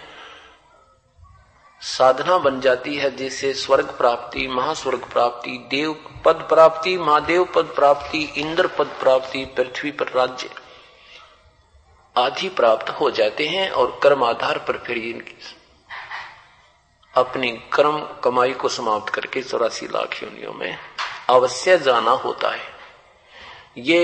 साधना 1.81 2.39
बन 2.39 2.61
जाती 2.61 2.97
है 2.97 3.17
जिससे 3.17 3.55
स्वर्ग 3.55 3.85
प्राप्ति, 3.85 4.49
महास्वर्ग 4.49 5.05
प्राप्ति, 5.13 5.67
देव 5.71 6.23
पद 6.25 6.35
प्राप्ति, 6.35 6.99
महादेव 6.99 7.45
पद 7.45 7.65
प्राप्ति, 7.65 8.23
इंद्र 8.37 8.67
पद 8.67 8.87
प्राप्ति, 8.87 9.45
पृथ्वी 9.45 9.91
पर 9.91 10.09
राज्य 10.09 10.51
आदि 12.17 12.49
प्राप्त 12.49 12.91
हो 12.91 13.11
जाते 13.11 13.49
हैं 13.49 13.71
और 13.71 14.01
कर्म 14.03 14.25
आधार 14.25 14.59
पर 14.59 14.79
फिर 14.79 14.99
इनकी 14.99 15.37
अपनी 17.17 17.51
कर्म 17.73 17.99
कमाई 18.25 18.53
को 18.53 18.69
समाप्त 18.69 19.13
करके 19.15 19.43
चौरासी 19.43 19.87
लाख 19.87 20.23
योनियों 20.23 20.53
में 20.53 20.79
अवश्य 21.31 21.79
जाना 21.79 22.11
होता 22.11 22.51
है। 22.51 22.73
ये 23.79 23.99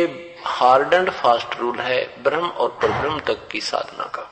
हार्ड 0.45 0.95
एंड 0.95 1.11
फास्ट 1.11 1.57
रूल 1.57 1.81
है 1.81 2.03
ब्रह्म 2.23 2.49
और 2.49 2.69
परब्रह्म 2.83 3.21
तक 3.21 3.49
की 3.49 3.61
साधना 3.61 4.05
का। 4.17 4.31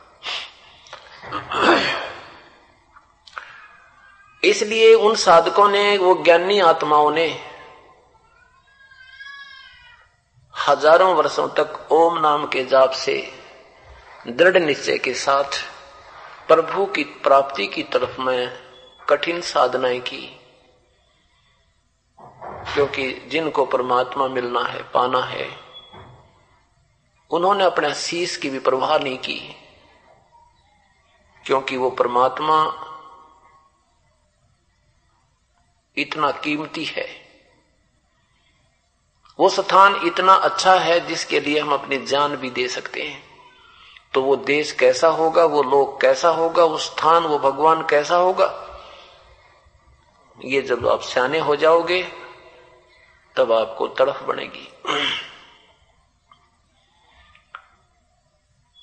इसलिए 4.43 4.95
उन 4.95 5.15
साधकों 5.15 5.69
ने, 5.69 5.97
वो 5.99 6.15
ज्ञानी 6.25 6.61
आत्माओं 6.61 7.11
ने 7.11 7.27
हज़ारों 10.55 11.15
वर्षों 11.15 11.49
तक 11.49 11.93
ओम 11.93 12.19
नाम 12.19 12.47
के 12.47 12.65
जाप 12.65 12.91
से 12.93 13.17
दृढ़ 14.29 14.57
निश्चय 14.57 14.99
के 14.99 15.15
साथ 15.15 15.61
प्रभु 16.49 16.87
की 16.87 17.05
प्राप्ति 17.05 17.67
की 17.67 17.83
तरफ़ 17.83 18.21
में 18.21 18.68
कठिन 19.09 19.41
साधनाएँ 19.41 20.01
की। 20.01 20.41
क्योंकि 22.75 23.13
जिनको 23.13 23.65
परमात्मा 23.65 24.29
मिलना 24.29 24.61
है, 24.61 24.83
पाना 24.83 25.21
है, 25.21 25.61
उन्होंने 27.31 27.65
अपने 27.65 27.95
शीश 27.95 28.37
की 28.37 28.51
भी 28.51 28.59
परवाह 28.59 28.99
नहीं 28.99 29.19
की। 29.19 29.57
क्योंकि 31.47 31.77
वो 31.77 31.91
परमात्मा 31.91 32.85
इतना 35.97 36.31
कीमती 36.31 36.85
है। 36.85 37.09
वो 39.41 39.49
स्थान 39.49 40.01
इतना 40.05 40.35
अच्छा 40.35 40.75
है 40.75 41.07
जिसके 41.07 41.41
लिए 41.41 41.61
हम 41.61 41.75
अपनी 41.75 42.07
जान 42.07 42.37
भी 42.37 42.51
दे 42.51 42.69
सकते 42.69 43.03
हैं। 43.03 43.25
तो 44.15 44.23
वो 44.23 44.37
देश 44.37 44.73
कैसा 44.73 45.09
होगा, 45.09 45.45
वो 45.45 45.63
लोग 45.63 46.01
कैसा 46.01 46.29
होगा, 46.29 46.65
वो 46.65 46.79
स्थान, 46.79 47.23
वो 47.23 47.39
भगवान 47.39 47.83
कैसा 47.83 48.17
होगा 48.17 48.65
ये 50.45 50.63
जब 50.63 50.89
आप 50.89 51.01
सियाने 51.01 51.39
हो 51.39 51.57
जाओगे, 51.57 52.09
तब 53.37 53.53
आपको 53.53 53.89
तड़फ 53.89 54.23
बनेगी। 54.23 54.69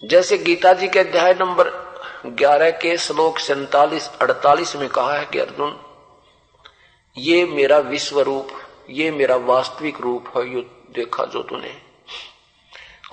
जैसे 0.08 0.38
गीता 0.38 0.74
जी 0.74 0.88
के 0.88 1.00
अध्याय 1.00 1.34
नंबर 1.34 1.70
11 2.26 2.70
के 2.70 2.98
श्लोक 2.98 3.40
सैतालीस, 3.40 4.10
अड़तालीस 4.22 4.76
में 4.76 4.90
कहा 4.90 5.14
है 5.14 5.26
कि 5.26 5.40
अर्जुन, 5.40 5.82
ये 7.18 7.46
मेरा 7.46 7.78
विश्व 7.78 8.20
रूप, 8.20 8.48
ये 8.90 9.12
मेरा 9.12 9.36
वास्तविक 9.36 10.02
रूप 10.02 10.38
है, 10.38 10.54
यो 10.54 10.62
देखा 10.96 11.26
जो 11.26 11.44
तूने। 11.44 11.82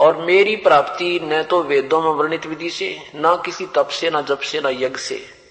और 0.01 0.17
मेरी 0.17 0.57
प्राप्ति 0.57 1.21
न 1.23 1.43
तो 1.43 1.63
वेदों 1.63 2.03
में 2.03 2.11
वर्णित 2.11 2.47
विधि 2.47 2.71
से, 2.71 3.13
न 3.15 3.43
किसी 3.45 3.67
तप 3.67 3.89
से, 3.89 4.11
न 4.11 4.23
जप 4.23 4.39
से, 4.39 4.61
न 4.61 4.67
यज्ञ 4.67 4.97
से। 4.97 5.42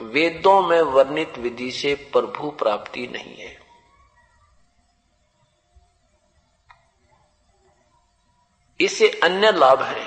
वेदों 0.00 0.60
में 0.62 0.80
वर्णित 0.82 1.38
विधि 1.38 1.70
से 1.72 1.94
प्रभु 2.12 2.50
प्राप्ति 2.58 3.06
नहीं 3.06 3.34
है। 3.36 3.56
इससे 8.80 9.08
अन्य 9.24 9.50
लाभ 9.52 9.82
है। 9.82 10.06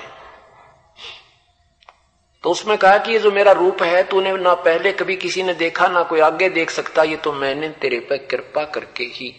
तो 2.44 2.50
उसमें 2.50 2.76
कहा 2.78 2.98
कि 2.98 3.12
ये 3.12 3.18
जो 3.18 3.30
मेरा 3.30 3.52
रूप 3.52 3.82
है, 3.82 4.02
तूने 4.02 4.32
ना 4.32 4.54
पहले 4.54 4.92
कभी 4.92 5.16
किसी 5.16 5.42
ने 5.42 5.54
देखा, 5.54 5.88
ना 5.88 6.02
कोई 6.02 6.20
आगे 6.20 6.48
देख 6.48 6.70
सकता, 6.70 7.02
ये 7.02 7.16
तो 7.16 7.32
मैंने 7.32 7.68
तेरे 7.80 7.98
पर 8.00 8.26
कृपा 8.26 8.64
करके 8.64 9.04
ही 9.06 9.34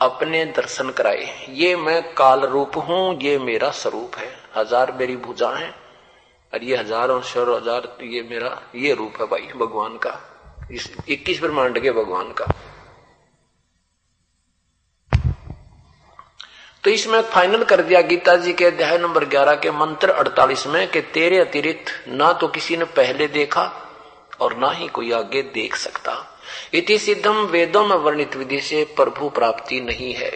अपने 0.00 0.44
दर्शन 0.46 0.90
कराए 0.90 1.46
ये 1.50 1.74
मैं 1.76 2.02
काल 2.14 2.40
रूप 2.40 2.76
हूँ, 2.78 3.20
ये 3.20 3.38
मेरा 3.38 3.70
स्वरूप 3.70 4.16
है। 4.16 4.30
हज़ार 4.56 4.92
मेरी 4.92 5.16
भुजा 5.16 5.50
है। 5.50 5.87
और 6.52 6.64
ये 6.64 6.76
हज़ारों 6.76 7.20
शर 7.22 7.50
हज़ार 7.50 7.96
ये 8.02 8.22
मेरा, 8.22 8.50
ये 8.74 8.94
रूप 8.94 9.20
है 9.20 9.26
भाई, 9.26 9.48
भगवान 9.56 9.96
का। 9.96 10.18
इस 10.72 10.90
इक्कीस 11.08 11.40
ब्रह्मांड 11.40 11.78
के 11.82 11.90
भगवान 11.92 12.32
का। 12.32 12.46
तो 16.84 16.90
इसमें 16.90 17.20
फाइनल 17.22 17.64
कर 17.64 17.82
दिया 17.82 18.00
गीता 18.00 18.36
जी 18.36 18.52
के 18.52 18.64
अध्याय 18.64 18.98
नंबर 18.98 19.24
11 19.24 19.54
के 19.54 19.70
मंत्र 19.70 20.12
48 20.14 20.66
में 20.66 20.90
कि 20.90 21.00
तेरे 21.14 21.38
अतिरिक्त 21.38 21.92
ना 22.08 22.32
तो 22.32 22.48
किसी 22.48 22.76
ने 22.76 22.84
पहले 22.96 23.26
देखा 23.28 23.64
और 24.40 24.56
ना 24.56 24.70
ही 24.70 24.88
कोई 24.88 25.10
आगे 25.12 25.42
देख 25.54 25.76
सकता। 25.76 26.14
इति 26.74 26.98
सिद्धम 26.98 27.36
वेदों 27.46 27.86
में 27.86 27.96
वर्णित 27.96 28.36
विधि 28.36 28.60
से 28.60 28.84
प्रभु 28.96 29.28
प्राप्ति 29.28 29.80
नहीं 29.80 30.12
है। 30.14 30.30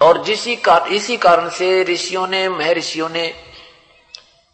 और 0.00 0.22
जिसी 0.24 0.54
कार, 0.56 0.88
इसी 0.88 1.16
कारण 1.16 1.48
से 1.48 1.82
ऋषियों 1.84 2.26
ने 2.26 2.48
महर्षियों 2.48 3.08
ने 3.08 3.32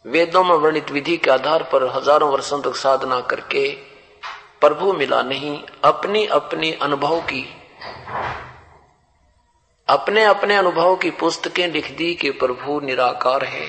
वेदों 0.05 0.45
में 0.45 0.55
वर्णित 0.55 0.91
विधि 0.91 1.17
के 1.17 1.31
आधार 1.31 1.63
पर 1.63 1.85
हज़ारों 1.97 2.31
वर्षों 2.33 2.61
तक 2.63 2.77
साधना 2.77 3.21
करके 3.21 3.69
प्रभु 4.61 4.93
मिला 4.93 5.23
नहीं 5.23 5.59
अपनी 5.85 6.25
अपनी 6.33 6.73
अनुभव 6.73 7.21
की 7.21 7.45
अपने 9.89 10.25
अपने 10.25 10.57
अनुभव 10.57 10.97
की 10.97 11.11
पुस्तकें 11.11 11.67
लिख 11.73 11.91
दी 11.97 12.15
कि 12.15 12.31
प्रभु 12.31 12.79
निराकार 12.81 13.45
है। 13.45 13.67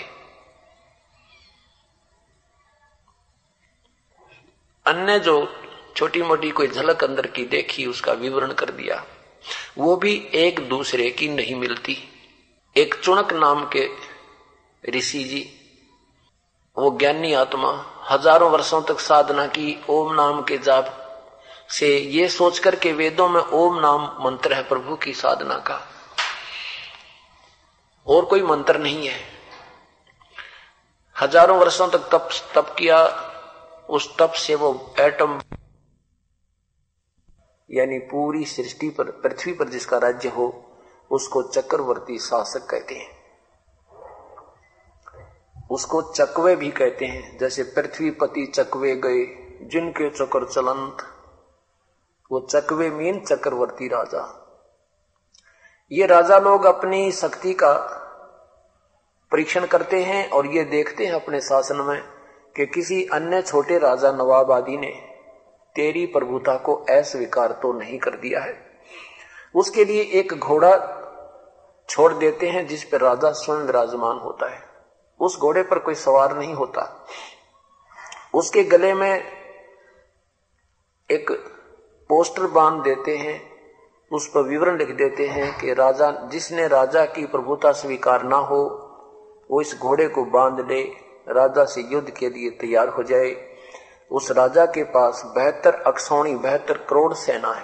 अन्य 4.86 5.20
जो 5.20 5.36
छोटी 5.96 6.22
मोटी 6.22 6.52
कोई 6.52 6.68
झलक 6.68 7.04
अंदर 7.04 7.28
की 7.28 7.46
देखी 7.46 7.86
उसका 7.86 8.14
विवरण 8.14 8.52
कर 8.54 8.70
दिया। 8.72 9.04
वो 9.78 9.96
भी 9.96 10.16
एक 10.36 10.60
दूसरे 10.70 11.10
की 11.12 11.28
नहीं 11.28 11.56
मिलती। 11.56 11.98
एक 12.76 12.96
चुणक 12.96 13.34
नाम 13.34 13.66
के 13.76 13.88
ऋषि 14.84 15.24
जी, 15.24 15.42
वो 16.78 16.90
ज्ञानी 16.98 17.34
आत्मा, 17.34 17.72
हज़ारों 18.10 18.50
वर्षों 18.52 18.82
तक 18.82 19.00
साधना 19.00 19.46
की 19.48 19.78
ओम 19.90 20.14
नाम 20.14 20.42
के 20.44 20.58
जाप 20.58 21.02
से 21.70 21.98
ये 21.98 22.28
सोचकर 22.30 22.76
के 22.76 22.92
वेदों 22.94 23.28
में 23.30 23.42
ओम 23.42 23.80
नाम 23.80 24.02
मंत्र 24.22 24.54
है 24.54 24.64
प्रभु 24.64 24.96
की 24.96 25.14
साधना 25.14 25.58
का। 25.68 25.80
और 28.08 28.26
कोई 28.26 28.42
मंत्र 28.44 28.80
नहीं 28.80 29.08
है। 29.08 29.20
हज़ारों 31.16 31.58
वर्षों 31.60 31.88
तक 31.88 32.10
तप 32.12 32.30
तप 32.56 32.76
किया, 32.80 33.00
उस 33.90 34.10
तप 34.18 34.32
से 34.32 34.56
वो 34.56 34.96
एटम 35.00 35.40
यानी 37.72 38.00
पूरी 38.00 38.46
सृष्टि 38.46 38.90
पर, 38.90 39.04
पृथ्वी 39.04 39.54
पर 39.54 39.70
जिसका 39.70 39.98
राज्य 39.98 40.30
हो, 40.30 40.66
उसको 41.12 41.44
चक्रवर्ती 41.44 42.20
शासक 42.20 42.68
कहते 42.70 42.96
हैं। 42.96 43.16
उसको 45.72 46.02
चकवे 46.02 46.56
भी 46.56 46.72
कहते 46.72 47.06
हैं, 47.06 47.38
जैसे 47.38 47.64
पृथ्वीपति 47.64 48.46
चकवे 48.46 48.96
गए, 48.96 49.26
जिनके 49.68 50.10
चक्र 50.10 50.46
चलंत, 50.46 50.98
वो 52.32 52.40
चकवे 52.40 52.90
मीन 52.90 53.20
चक्रवर्ती 53.20 53.88
राजा। 53.88 54.42
ये 55.92 56.06
राजा 56.06 56.40
लोग 56.40 56.66
अपनी 56.66 57.12
शक्ति 57.12 57.54
का 57.54 57.74
परीक्षण 59.32 59.66
करते 59.66 60.04
हैं 60.04 60.30
और 60.30 60.46
ये 60.48 60.64
देखते 60.64 61.06
हैं 61.06 61.14
अपने 61.14 61.42
शासन 61.42 61.76
में 61.76 62.02
कि 62.56 62.66
किसी 62.66 63.06
अन्य 63.06 63.42
छोटे 63.42 63.78
राजा 63.78 64.12
नवाब 64.12 64.52
आदि 64.52 64.78
ने 64.78 65.15
तेरी 65.76 66.06
प्रभुता 66.06 66.56
को 66.58 66.76
अस्वीकार 66.76 67.52
तो 67.52 67.74
नहीं 67.74 68.00
कर 68.00 68.12
दिया 68.12 68.40
है। 68.40 68.66
उसके 69.56 69.86
लिए 69.86 70.02
एक 70.02 70.34
घोड़ा 70.34 71.02
छोड़ 71.90 72.14
देते 72.14 72.50
हैं 72.50 72.68
जिस 72.68 72.84
पर 72.84 73.02
राजा 73.02 73.32
स्वयं 73.32 73.60
विराजमान 73.60 74.18
होता 74.18 74.52
है। 74.52 74.62
उस 75.20 75.40
घोड़े 75.40 75.64
पर 75.64 75.80
कोई 75.80 75.96
सवार 75.96 76.38
नहीं 76.38 76.54
होता। 76.54 77.06
उसके 78.34 78.64
गले 78.64 78.94
में 78.94 79.24
एक 81.12 81.32
पोस्टर 82.10 82.48
बाँध 82.48 82.84
देते 82.84 83.18
हैं। 83.18 83.56
उस 84.12 84.28
पर 84.28 84.42
विवरण 84.42 84.78
लिख 84.78 84.90
देते 84.90 85.28
हैं 85.28 85.60
कि 85.60 85.74
राजा, 85.74 86.12
जिसने 86.12 86.68
राजा 86.68 87.06
की 87.06 87.26
प्रभुता 87.26 87.72
स्वीकार 87.72 88.24
ना 88.24 88.36
हो, 88.36 88.82
वो 89.52 89.62
इस 89.62 89.78
घोड़े 89.82 90.08
को 90.08 90.26
बाँध 90.26 90.72
ले। 90.72 90.84
राजा 91.30 91.66
से 91.66 91.82
युद्ध 91.82 92.10
के 92.10 92.30
लिए 92.30 92.50
तैयार 92.50 92.88
हो 92.88 93.04
जाए। 93.04 93.55
उस 94.12 94.32
राजा 94.32 94.66
के 94.66 94.84
पास 94.84 95.24
बेहतर 95.36 95.82
अक्षौणी 95.88 96.36
बेहतर 96.38 96.78
करोड़ 96.90 97.14
सेना 97.14 97.54
है। 97.54 97.64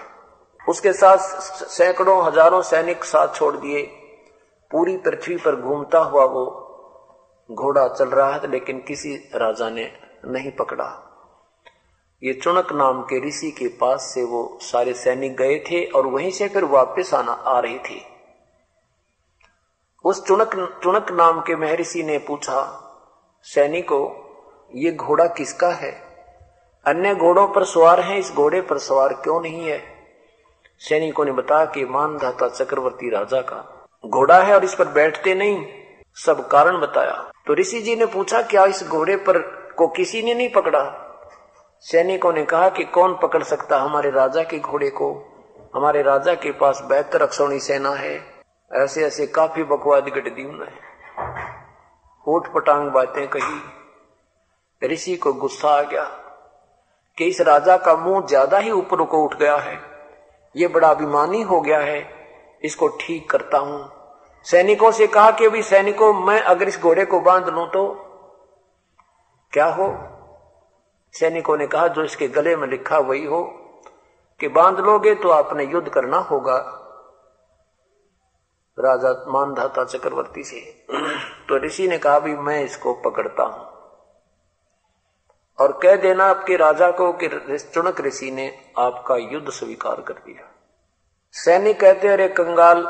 उसके 0.67 0.93
साथ 0.93 1.17
सैकड़ों, 1.17 2.23
हज़ारों 2.25 2.61
सैनिक 2.61 3.03
साथ 3.03 3.35
छोड़ 3.35 3.55
दिए। 3.57 3.81
पूरी 4.71 4.97
पृथ्वी 4.97 5.35
पर 5.35 5.55
घूमता 5.55 5.99
हुआ 5.99 6.25
वो 6.25 6.45
घोड़ा 7.49 7.87
चल 7.87 8.09
रहा 8.09 8.33
है 8.33 8.51
लेकिन 8.51 8.79
किसी 8.79 9.15
राजा 9.35 9.69
ने 9.69 9.91
नहीं 10.25 10.51
पकड़ा। 10.51 10.85
ये 12.21 12.33
चुनक 12.33 12.71
नाम 12.71 13.01
के 13.03 13.19
ऋषि 13.27 13.49
के 13.51 13.67
पास 13.77 14.11
से 14.13 14.23
वो 14.23 14.59
सारे 14.61 14.93
सैनिक 14.93 15.35
गए 15.37 15.57
थे 15.61 15.83
और 15.85 16.07
वहीं 16.07 16.31
से 16.31 16.47
फिर 16.47 16.65
वापस 16.65 17.13
आना, 17.13 17.31
आ 17.31 17.59
रही 17.59 17.79
थी। 17.79 18.01
उस 20.05 20.23
चुनक 20.25 20.55
चुनक 20.83 21.11
नाम 21.11 21.41
के 21.41 21.55
महर्षि 21.55 22.03
ने 22.03 22.17
पूछा, 22.17 22.61
सैनिको, 23.47 23.99
ये 24.73 24.91
घोड़ा 24.91 25.25
किसका 25.27 25.69
है? 25.69 25.91
अन्य 26.85 27.15
घोड़ों 27.15 27.47
पर 27.47 27.63
सवार 27.63 27.99
हैं, 27.99 28.17
इस 28.17 28.31
घोड़े 28.31 28.61
पर 28.61 28.77
सवार 28.77 29.13
क्यों 29.13 29.41
नहीं 29.41 29.65
है? 29.65 29.83
सैनिकों 30.79 31.25
ने 31.25 31.31
बताया 31.31 31.65
कि 31.65 31.85
मानधाता 31.85 32.49
चक्रवर्ती 32.49 33.09
राजा 33.09 33.41
का 33.41 33.87
घोड़ा 34.05 34.41
है 34.41 34.55
और 34.55 34.63
इस 34.63 34.75
पर 34.75 34.87
बैठते 34.87 35.35
नहीं। 35.35 35.65
सब 36.15 36.47
कारण 36.47 36.81
बताया। 36.81 37.31
तो 37.47 37.53
ऋषि 37.53 37.81
जी 37.81 37.95
ने 37.95 38.05
पूछा, 38.05 38.41
क्या 38.41 38.65
इस 38.65 38.87
घोड़े 38.87 39.15
पर 39.15 39.37
को 39.77 39.87
किसी 39.87 40.21
ने 40.21 40.33
नहीं 40.33 40.49
पकड़ा? 40.49 41.07
सैनिकों 41.79 42.33
ने 42.33 42.45
कहा 42.45 42.69
कि 42.69 42.83
कौन 42.83 43.19
पकड़ 43.21 43.43
सकता 43.43 43.77
हमारे 43.77 44.11
राजा 44.11 44.43
के 44.43 44.59
घोड़े 44.59 44.89
को? 44.89 45.27
हमारे 45.75 46.01
राजा 46.01 46.33
के 46.33 46.51
पास 46.51 46.81
बेहतर 46.89 47.21
अक्षौणी 47.21 47.59
सेना 47.59 47.89
है। 47.89 48.43
ऐसे 48.73 49.05
ऐसे 49.05 49.27
काफ़ी 49.27 49.63
बकवाद 49.63 50.03
गट 50.03 50.35
दी 50.35 50.45
उन्हें 50.45 50.73
ऊट 52.27 52.53
पटांग 52.53 52.89
बातें 52.89 53.27
कही। 53.27 53.61
ऋषि 54.87 55.15
को 55.15 55.33
गुस्सा 55.33 55.69
आ 55.69 55.81
गया। 55.81 56.17
कि 57.21 57.27
इस 57.27 57.41
राजा 57.41 57.77
का 57.77 57.95
मुँह 57.95 58.25
ज़्यादा 58.25 58.57
ही 58.57 58.71
ऊपर 58.71 59.03
को 59.03 59.23
उठ 59.23 59.37
गया 59.37 59.55
है। 59.55 59.79
ये 60.55 60.67
बड़ा 60.67 60.89
अभिमानी 60.89 61.41
हो 61.41 61.61
गया 61.61 61.79
है। 61.79 62.09
इसको 62.63 62.87
ठीक 62.87 63.29
करता 63.29 63.57
हूँ। 63.57 63.91
सैनिकों 64.43 64.91
से 64.91 65.07
कहा 65.07 65.31
कि 65.31 65.45
अभी 65.45 65.63
सैनिकों, 65.63 66.13
मैं 66.13 66.41
अगर 66.41 66.67
इस 66.67 66.79
घोड़े 66.79 67.05
को 67.05 67.19
बाँध 67.19 67.49
लू 67.49 67.65
तो 67.65 67.93
क्या 69.53 69.65
हो? 69.65 69.97
सैनिकों 71.13 71.57
ने 71.57 71.67
कहा, 71.67 71.87
जो 71.87 72.03
इसके 72.03 72.27
गले 72.27 72.55
में 72.55 72.67
लिखा 72.67 72.97
वही 72.97 73.25
हो 73.25 73.43
कि 74.39 74.47
बाँध 74.47 74.79
लोगे 74.79 75.15
तो 75.15 75.29
आपने 75.29 75.63
युद्ध 75.63 75.89
करना 75.89 76.17
होगा। 76.17 76.57
राजा 78.79 79.25
मानधाता 79.27 79.83
चक्रवर्ती 79.83 80.43
से। 80.43 80.85
तो 81.49 81.65
ऋषि 81.65 81.87
ने 81.87 81.97
कहा 81.97 82.19
भी 82.19 82.35
मैं 82.35 82.63
इसको 82.63 82.93
पकड़ता 82.93 83.43
हूँ। 83.43 83.70
और 85.59 85.79
कह 85.83 85.95
देना 85.95 86.25
आपके 86.25 86.55
राजा 86.55 86.91
को 86.91 87.11
कि 87.13 87.27
चुनक 87.73 88.01
ऋषि 88.01 88.31
ने 88.31 88.65
आपका 88.79 89.15
युद्ध 89.15 89.49
स्वीकार 89.49 90.01
कर 90.01 90.13
दिया। 90.13 90.47
सैनिक 91.31 91.79
कहते, 91.79 92.07
अरे 92.07 92.27
कंगाल, 92.27 92.83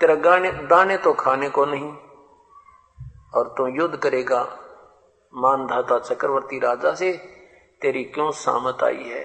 तेरा 0.00 0.14
गाने, 0.14 0.50
दाने 0.52 0.96
तो 0.96 1.12
खाने 1.12 1.48
को 1.48 1.64
नहीं, 1.64 1.92
और 3.34 3.54
तू 3.58 3.66
युद्ध 3.66 3.96
करेगा। 3.96 4.42
मानधाता 5.34 5.98
चक्रवर्ती 5.98 6.58
राजा 6.58 6.94
से 6.94 7.12
तेरी 7.82 8.04
क्यों 8.04 8.30
सामत 8.30 8.82
आई 8.84 9.02
है? 9.02 9.24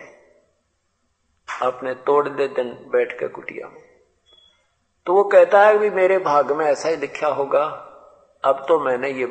आपने 1.63 1.93
तोड़ 1.93 2.27
दे 2.29 2.47
दिन 2.47 2.69
बैठ 2.91 3.19
के 3.19 3.27
कुटिया 3.27 3.67
में। 3.67 3.83
तो 5.05 5.13
वो 5.13 5.23
कहता 5.23 5.61
है 5.61 5.79
कि 5.79 5.89
मेरे 5.89 6.17
भाग 6.17 6.51
में 6.51 6.65
ऐसा 6.65 6.89
ही 6.89 6.95
लिखा 6.95 7.27
होगा। 7.27 7.63
अब 8.43 8.65
तो 8.67 8.79
मैंने 8.79 9.09
ये 9.09 9.25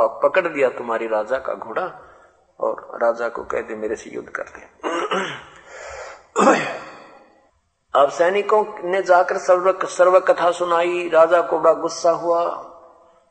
पकड़ 0.00 0.48
दिया 0.48 0.68
तुम्हारी 0.68 1.06
राजा 1.06 1.38
का 1.38 1.54
घोड़ा। 1.54 2.09
और 2.60 2.98
राजा 3.02 3.28
को 3.28 3.42
कह 3.44 3.60
दे, 3.60 3.74
मेरे 3.74 3.96
से 3.96 4.10
युद्ध 4.10 4.28
कर 4.28 4.42
दे। 4.42 4.62
अब 7.94 8.08
सैनिकों 8.08 8.64
ने 8.90 9.02
जाकर 9.02 9.38
सर्व 9.38 9.86
सर्व 9.86 10.18
कथा 10.20 10.50
सुनाई। 10.50 11.08
राजा 11.08 11.40
को 11.42 11.58
बड़ा 11.58 11.72
गुस्सा 11.72 12.10
हुआ 12.10 12.44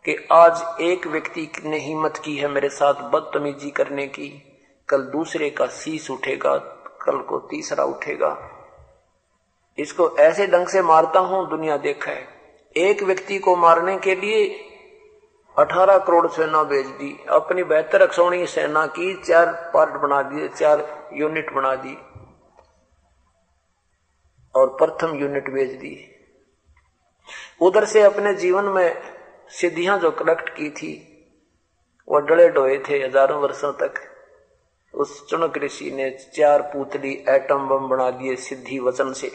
कि 0.05 0.27
आज 0.31 0.81
एक 0.81 1.07
व्यक्ति 1.07 1.51
ने 1.65 1.79
हिम्मत 1.79 2.17
की 2.17 2.35
है 2.37 2.47
मेरे 2.47 2.69
साथ 2.69 2.93
बदतमीजी 2.93 3.69
करने 3.69 4.07
की। 4.07 4.29
कल 4.89 5.01
दूसरे 5.01 5.49
का 5.49 5.67
शीश 5.67 6.09
उठेगा, 6.11 6.55
कल 7.01 7.17
को 7.17 7.39
तीसरा 7.39 7.83
उठेगा। 7.83 8.37
इसको 9.77 10.17
ऐसे 10.17 10.47
ढंग 10.47 10.67
से 10.67 10.81
मारता 10.81 11.19
हूँ, 11.19 11.49
दुनिया 11.49 11.77
देखा 11.77 12.11
है। 12.11 12.27
एक 12.75 13.03
व्यक्ति 13.03 13.37
को 13.39 13.55
मारने 13.55 13.97
के 13.97 14.15
लिए 14.15 14.68
अठारह 15.59 15.97
करोड़ 15.97 16.27
सेना 16.27 16.63
भेज 16.63 16.87
दी 16.97 17.11
अपनी 17.29 17.63
बेहतर 17.65 18.01
अक्षौणी 18.01 18.45
सेना 18.47 18.85
की 18.89 19.13
चार 19.23 19.51
पार्ट 19.73 20.01
बना 20.01 20.21
दिए 20.23 20.47
चार 20.49 20.83
यूनिट 21.13 21.51
बना 21.53 21.73
दी। 21.75 21.97
और 24.55 24.69
प्रथम 24.75 25.15
यूनिट 25.15 25.49
भेज 25.49 25.71
दी 25.79 25.95
उधर 27.61 27.85
से 27.85 28.01
अपने 28.03 28.33
जीवन 28.35 28.65
में 28.67 29.01
सिद्धियाँ 29.51 29.97
जो 29.99 30.11
कलेक्ट 30.13 30.49
की 30.49 30.69
थी 30.71 30.93
वो 32.07 32.19
डले 32.19 32.47
डोए 32.49 32.77
थे 32.79 33.03
हज़ारों 33.03 33.41
वर्षों 33.41 33.71
तक। 33.73 34.01
उस 34.93 35.25
चुनक 35.29 35.57
ऋषि 35.57 35.91
ने 35.91 36.09
चार 36.35 36.61
पुतली 36.73 37.13
एटम 37.29 37.67
बम 37.69 37.87
बना 37.87 38.09
दिए 38.11 38.35
सिद्धि 38.37 38.79
वचन 38.79 39.13
से। 39.13 39.31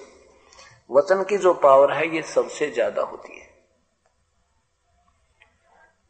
वचन 0.91 1.23
की 1.23 1.37
जो 1.39 1.53
पावर 1.55 1.93
है, 1.93 2.15
ये 2.17 2.23
सबसे 2.25 2.71
ज़्यादा 2.71 3.03
होती 3.03 3.41
है। 3.41 3.53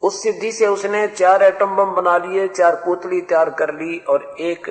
उस 0.05 0.21
सिद्धि 0.23 0.51
से 0.51 0.67
उसने 0.67 1.07
चार 1.09 1.43
एटम 1.43 1.75
बम 1.75 1.91
बना 1.93 2.17
लिए, 2.17 2.47
चार 2.47 2.75
पुतली 2.75 3.21
तैयार 3.21 3.49
कर 3.51 3.73
ली 3.73 3.97
और 3.99 4.35
एक 4.41 4.69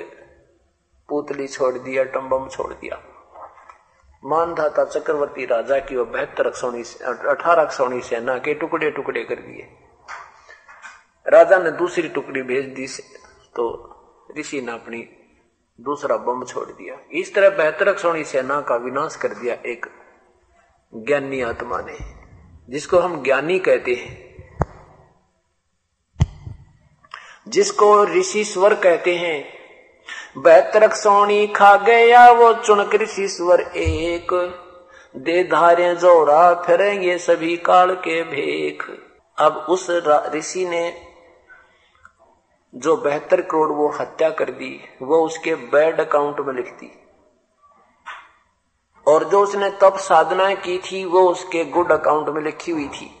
पुतली 1.09 1.47
छोड़ 1.47 1.73
दी 1.75 1.97
एटम 1.97 2.29
बम 2.29 2.47
छोड़ 2.49 2.73
दिया। 2.73 3.01
मानधाता 4.23 4.85
चक्रवर्ती 4.85 5.45
राजा 5.45 5.79
की 5.79 5.95
वो 5.95 6.05
बेहतर 6.07 6.47
अक्षौणी 6.47 6.83
अठारह 7.03 7.63
अक्षौणी 7.63 8.01
सेना 8.01 8.37
के 8.37 8.53
टुकड़े 8.53 8.91
टुकड़े 8.91 9.23
कर 9.23 9.35
दिए। 9.37 9.67
राजा 11.25 11.57
ने 11.59 11.71
दूसरी 11.73 12.09
टुकड़ी 12.09 12.41
भेज 12.43 12.65
दी 12.75 12.87
तो 13.55 13.65
ऋषि 14.37 14.61
ने 14.61 14.71
अपनी 14.71 15.07
दूसरा 15.79 16.17
बम 16.17 16.43
छोड़ 16.45 16.67
दिया। 16.67 16.97
इस 17.11 17.33
तरह 17.35 17.49
बेहतर 17.57 17.87
अक्षौणी 17.87 18.23
सेना 18.23 18.59
का 18.61 18.75
विनाश 18.75 19.15
कर 19.15 19.33
दिया 19.33 19.55
एक 19.65 19.85
ज्ञानी 20.93 21.41
आत्मा 21.43 21.81
ने, 21.81 21.97
जिसको 22.69 22.99
हम 22.99 23.23
ज्ञानी 23.23 23.59
कहते 23.59 23.93
हैं। 23.93 24.24
जिसको 27.47 28.05
ऋषिश्वर 28.05 28.73
कहते 28.73 29.15
हैं। 29.15 29.55
बेहतर 30.37 30.91
सोनी 30.91 31.47
खा 31.47 31.75
गया 31.75 32.31
वो 32.31 32.53
चुनक 32.53 32.95
ऋषिश्वर 32.95 33.61
एक। 33.61 34.61
दे 35.17 35.43
धारे 35.43 35.95
जोरा 35.95 36.53
फिर 36.53 36.81
ये 36.81 37.17
सभी 37.17 37.57
काल 37.57 37.95
के 37.95 38.23
भेख। 38.23 38.85
अब 39.37 39.65
उस 39.69 39.87
ऋषि 40.33 40.65
ने 40.65 41.01
जो 42.75 42.97
बेहतर 42.97 43.41
करोड़ 43.41 43.69
वो 43.69 43.89
हत्या 43.89 44.29
कर 44.29 44.49
दी, 44.49 44.81
वो 45.01 45.25
उसके 45.25 45.55
बैड 45.55 45.99
अकाउंट 45.99 46.39
में 46.39 46.53
लिख 46.53 46.71
दी। 46.71 47.01
और 49.07 49.23
जो 49.23 49.41
उसने 49.41 49.69
तप 49.69 49.97
साधना 49.97 50.53
की 50.53 50.77
थी, 50.77 51.05
वो 51.05 51.19
उसके 51.19 51.65
गुड 51.65 51.91
अकाउंट 51.91 52.29
में 52.29 52.41
लिखी 52.41 52.71
हुई 52.71 52.87
थी। 52.87 53.19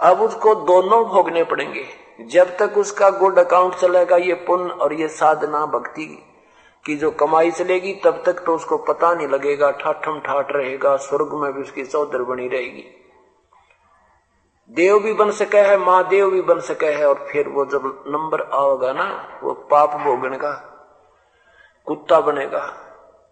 अब 0.00 0.20
उसको 0.20 0.54
दोनों 0.54 1.04
भोगने 1.04 1.44
पड़ेंगे। 1.44 2.01
जब 2.22 2.56
तक 2.56 2.78
उसका 2.78 3.10
गुड 3.10 3.38
अकाउंट 3.38 3.74
चलेगा 3.74 4.16
ये 4.16 4.34
पुण्य 4.34 4.70
और 4.70 4.92
ये 4.92 5.08
साधना 5.08 5.66
भक्ति 5.66 6.28
की 6.84 6.96
जो 6.96 7.10
कमाई 7.10 7.50
चलेगी, 7.50 7.94
तब 7.94 8.22
तक 8.26 8.32
तो 8.32 8.54
उसको 8.54 8.76
पता 8.78 9.14
नहीं 9.14 9.28
लगेगा, 9.28 9.70
ठाठम 9.70 10.20
ठाठ 10.20 10.52
रहेगा, 10.52 10.96
स्वर्ग 10.96 11.32
में 11.32 11.52
भी 11.52 11.62
उसकी 11.62 11.84
चौधर 11.84 12.22
बनी 12.22 12.48
रहेगी। 12.48 12.84
देव 14.70 14.98
भी 14.98 15.12
बन 15.12 15.30
सके 15.30 15.58
है, 15.58 15.78
महादेव 15.78 16.30
भी 16.30 16.42
बन 16.42 16.60
सके 16.60 16.86
है, 16.86 17.08
और 17.08 17.28
फिर 17.32 17.48
वो 17.48 17.64
जब 17.64 18.04
नंबर 18.08 18.42
आओगा 18.42 18.92
ना, 18.92 19.38
वो 19.42 19.52
पाप 19.52 19.94
भोगने 20.00 20.36
का 20.36 20.52
कुत्ता 21.86 22.20
बनेगा, 22.20 22.72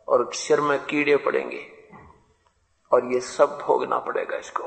और 0.09 0.31
सिर 0.35 0.61
में 0.61 0.79
कीड़े 0.85 1.17
पड़ेंगे, 1.17 1.67
और 2.93 3.13
ये 3.13 3.21
सब 3.21 3.59
भोगना 3.63 3.99
पड़ेगा 3.99 4.37
इसको। 4.37 4.63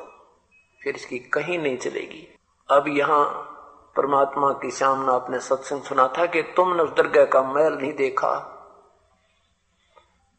फिर 0.81 0.95
इसकी 0.95 1.19
कहीं 1.19 1.59
नहीं 1.59 1.77
चलेगी। 1.77 2.27
अब 2.71 2.85
यहाँ 2.87 3.49
परमात्मा 3.95 4.53
की 4.53 4.71
सामना 4.71 5.13
अपने 5.13 5.39
सत्संग 5.39 5.83
सुना 5.83 6.07
था 6.07 6.25
कि 6.25 6.41
तुमने 6.41 6.83
उस 6.83 6.89
दरगाह 6.89 7.25
का 7.25 7.43
मैल 7.43 7.73
नहीं 7.73 7.93
देखा। 7.93 8.49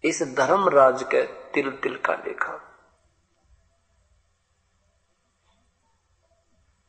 इस 0.05 0.34
धर्म 0.36 0.68
राज 0.68 1.02
के 1.02 1.22
तिल 1.22 1.70
तिल 1.70 1.96
का 1.96 2.14
देखा। 2.14 2.61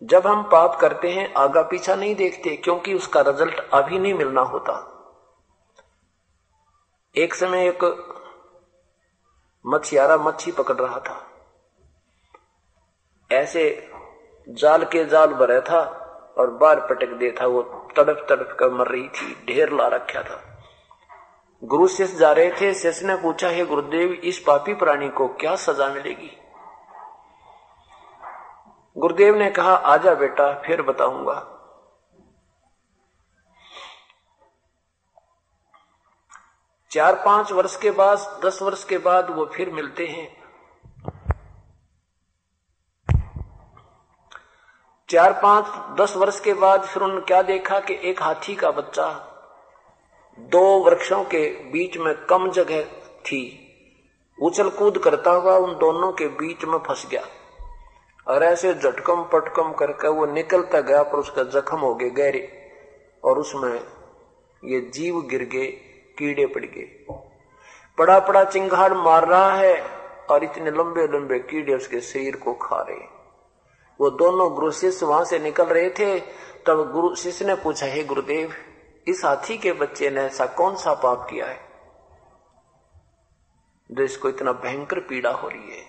जब 0.03 0.27
हम 0.27 0.43
पाप 0.43 0.79
करते 0.79 1.11
हैं, 1.11 1.33
आगा 1.33 1.61
पीछा 1.61 1.95
नहीं 1.95 2.15
देखते, 2.15 2.57
क्योंकि 2.57 2.93
उसका 2.93 3.21
रिज़ल्ट 3.21 3.69
अभी 3.73 3.99
नहीं 3.99 4.13
मिलना 4.13 4.41
होता। 4.41 4.91
एक 7.15 7.33
समय 7.33 7.67
एक 7.67 7.83
मछियारा 9.65 10.17
मच्छी 10.17 10.51
पकड़ 10.51 10.75
रहा 10.75 10.99
था। 10.99 11.31
ऐसे 13.31 13.91
जाल 14.49 14.85
के 14.85 15.05
जाल 15.05 15.33
भरे 15.33 15.61
था 15.61 16.01
और 16.37 16.49
बार 16.49 16.79
पटक 16.79 17.07
दे 17.07 17.35
था, 17.41 17.45
वो 17.45 17.61
तड़प 17.97 18.25
तड़प 18.29 18.57
कर 18.59 18.69
मर 18.69 18.87
रही 18.87 19.07
थी, 19.09 19.45
ढेर 19.47 19.71
ला 19.73 19.87
रखा 19.87 20.23
था। 20.23 20.51
गुरु 21.63 21.87
शिष्य 21.87 22.17
जा 22.17 22.31
रहे 22.31 22.51
थे, 22.51 22.73
शिष्य 22.73 23.07
ने 23.07 23.15
पूछा, 23.15 23.49
हे 23.49 23.65
गुरुदेव, 23.65 24.11
इस 24.11 24.39
पापी 24.39 24.73
प्राणी 24.73 25.09
को 25.09 25.27
क्या 25.27 25.55
सजा 25.55 25.87
मिलेगी? 25.87 26.37
गुरुदेव 28.97 29.35
ने 29.35 29.49
कहा 29.51 29.75
आजा 29.75 30.13
बेटा, 30.13 30.61
फिर 30.65 30.81
बताऊँगा। 30.81 31.51
चार 36.91 37.15
पाँच 37.15 37.51
वर्ष 37.51 37.77
के 37.77 37.91
बाद, 37.91 38.41
दस 38.45 38.61
वर्ष 38.61 38.83
के 38.83 38.97
बाद 38.97 39.29
वो 39.29 39.45
फिर 39.45 39.69
मिलते 39.69 40.07
हैं। 40.07 40.44
चार 45.09 45.33
पाँच 45.33 45.99
दस 46.01 46.15
वर्ष 46.17 46.39
के 46.39 46.53
बाद 46.53 46.83
फिर 46.83 47.03
उन्होंने 47.03 47.25
क्या 47.25 47.41
देखा 47.41 47.79
कि 47.79 47.97
एक 48.03 48.21
हाथी 48.21 48.55
का 48.55 48.71
बच्चा 48.71 49.07
दो 50.39 50.83
वृक्षों 50.85 51.23
के 51.23 51.71
बीच 51.71 51.97
में 51.97 52.15
कम 52.25 52.51
जगह 52.51 52.83
थी। 53.21 53.41
उछल 54.41 54.69
कूद 54.69 54.97
करता 54.97 55.31
हुआ 55.31 55.57
उन 55.57 55.73
दोनों 55.73 56.11
के 56.11 56.27
बीच 56.27 56.65
में 56.65 56.77
फंस 56.77 57.07
गया। 57.11 57.21
और 58.27 58.43
ऐसे 58.43 58.73
झटकम 58.73 59.23
पटकम 59.23 59.71
करके 59.73 60.07
वो 60.07 60.25
निकलता 60.25 60.81
गया, 60.81 61.03
पर 61.03 61.17
उसका 61.17 61.43
जख्म 61.43 61.77
हो 61.77 61.95
गए 61.95 62.09
गहरे, 62.09 62.47
और 63.23 63.39
उसमें 63.39 63.81
ये 64.63 64.81
जीव 64.81 65.21
गिर 65.21 65.43
गए, 65.43 65.67
कीड़े 66.17 66.45
पड़ 66.45 66.65
गए। 66.65 67.05
पड़ा 67.97 68.19
पड़ा 68.19 68.43
चिंगाड़ 68.43 68.93
मार 68.93 69.27
रहा 69.27 69.51
है, 69.53 69.83
और 70.29 70.43
इतने 70.43 70.71
लंबे 70.71 71.07
लंबे 71.07 71.39
कीड़े 71.39 71.75
उसके 71.75 72.01
शरीर 72.01 72.35
को 72.35 72.53
खा 72.53 72.81
रहे 72.81 73.14
वो 74.01 74.09
दोनों 74.09 74.53
गुरु 74.53 74.71
शिष्य 74.71 75.05
वहाँ 75.05 75.25
से 75.25 75.39
निकल 75.39 75.65
रहे 75.65 75.89
थे। 75.89 76.19
तब 76.67 76.91
गुरु 76.91 77.15
शिष्य 77.15 77.45
ने 77.45 77.55
पूछा, 77.55 77.85
हे 77.85 78.03
गुरुदेव, 78.03 78.53
इस 79.07 79.25
हाथी 79.25 79.57
के 79.57 79.71
बच्चे 79.71 80.09
ने 80.09 80.21
ऐसा 80.21 80.45
कौन 80.45 80.75
सा 80.75 80.93
पाप 80.93 81.27
किया 81.29 81.45
है? 81.45 81.59
जो 83.91 84.03
इसको 84.03 84.29
इतना 84.29 84.51
भयंकर 84.51 84.99
पीड़ा 84.99 85.31
हो 85.31 85.47
रही 85.47 85.77
है। 85.77 85.85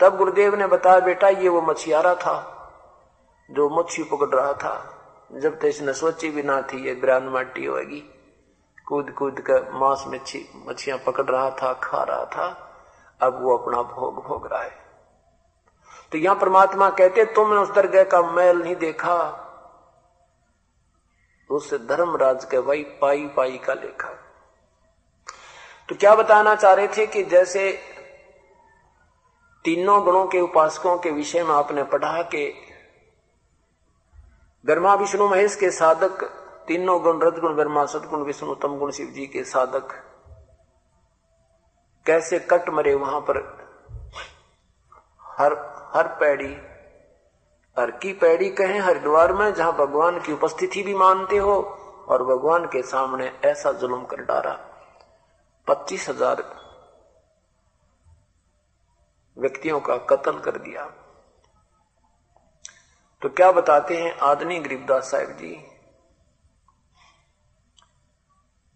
तब 0.00 0.16
गुरुदेव 0.16 0.54
ने 0.54 0.66
बताया, 0.66 1.00
बेटा, 1.00 1.28
ये 1.28 1.48
वो 1.48 1.62
मछियारा 1.62 2.14
था, 2.14 2.56
जो 3.50 3.70
मच्छी 3.70 4.02
पकड़ 4.02 4.28
रहा 4.28 4.52
था। 4.52 4.96
जब 5.32 5.58
तक 5.58 5.64
इसने 5.64 5.92
सोची 5.92 6.28
भी 6.28 6.42
ना 6.42 6.62
थी, 6.62 6.86
ये 6.86 6.94
ब्रान 6.94 7.24
माटी 7.24 7.64
होगी। 7.64 8.14
कूद 8.86 9.10
कूद 9.10 9.40
कर 9.40 9.70
मांस 9.72 10.04
मच्छी 10.08 10.48
मछियाँ 10.68 10.98
पकड़ 10.98 11.24
रहा 11.24 11.50
था, 11.50 11.72
खा 11.72 12.02
रहा 12.02 12.24
था। 12.24 12.66
अब 13.20 13.42
वो 13.42 13.56
अपना 13.56 13.82
भोग 13.82 14.24
भोग 14.24 14.46
रहा 14.52 14.62
है। 14.62 14.89
तो 16.12 16.18
यहाँ 16.18 16.36
परमात्मा 16.36 16.88
कहते, 16.90 17.24
तुमने 17.24 17.56
उस 17.56 17.70
दरगाह 17.70 18.04
का 18.04 18.22
मैल 18.22 18.56
नहीं 18.56 18.76
देखा। 18.76 19.16
उस 21.50 21.72
धर्मराज 21.74 22.44
के 22.44 22.58
वही 22.58 22.82
पाई 23.00 23.26
पाई 23.26 23.58
का 23.58 23.74
लेखा। 23.74 24.08
तो 25.88 25.96
क्या 25.96 26.14
बताना 26.14 26.54
चाह 26.54 26.72
रहे 26.72 26.88
थे 26.88 27.06
कि 27.06 27.22
जैसे 27.24 27.70
तीनों 29.64 30.02
गुणों 30.04 30.26
के 30.26 30.40
उपासकों 30.40 30.98
के 30.98 31.10
विषय 31.10 31.42
में 31.44 31.54
आपने 31.54 31.82
पढ़ा 31.84 32.22
के 32.24 32.46
ब्रह्मा 34.64 34.94
विष्णु 34.94 35.28
महेश 35.28 35.56
के 35.56 35.70
साधक, 35.70 36.22
तीनों 36.68 37.02
गुण 37.02 37.20
रजगुण 37.22 37.54
ब्रह्मा 37.54 37.84
सदगुण, 37.86 38.22
विष्णु 38.22 38.54
तम 38.54 38.78
गुण 38.78 38.90
शिव 38.90 39.06
जी 39.06 39.26
के 39.26 39.44
साधक, 39.44 39.92
कैसे 42.06 42.38
कट 42.50 42.68
मरे 42.68 42.94
वहाँ 42.94 43.20
पर? 43.20 43.38
हर 45.30 45.54
हर 45.90 46.08
पैड़ी, 46.20 46.52
हर 47.76 47.90
की 47.90 48.12
पैड़ी 48.12 48.50
कहें 48.50 48.80
हरिद्वार 48.80 49.32
में, 49.32 49.52
जहाँ 49.54 49.72
भगवान 49.76 50.20
की 50.20 50.32
उपस्थिति 50.32 50.82
भी 50.82 50.94
मानते 50.94 51.36
हो, 51.36 51.60
और 52.08 52.22
भगवान 52.24 52.66
के 52.66 52.82
सामने 52.82 53.32
ऐसा 53.44 53.72
जुल्म 53.72 54.04
कर 54.04 54.24
डाला 54.24 54.52
पच्चीस 55.68 56.08
हज़ार 56.08 56.42
व्यक्तियों 59.36 59.80
का 59.80 59.96
कत्ल 59.96 60.38
कर 60.38 60.56
दिया। 60.58 60.84
तो 63.22 63.28
क्या 63.28 63.50
बताते 63.52 63.96
हैं 63.96 64.18
आदनी 64.18 64.58
गरीबदास 64.58 65.10
साहेब 65.10 65.30
जी? 65.30 65.52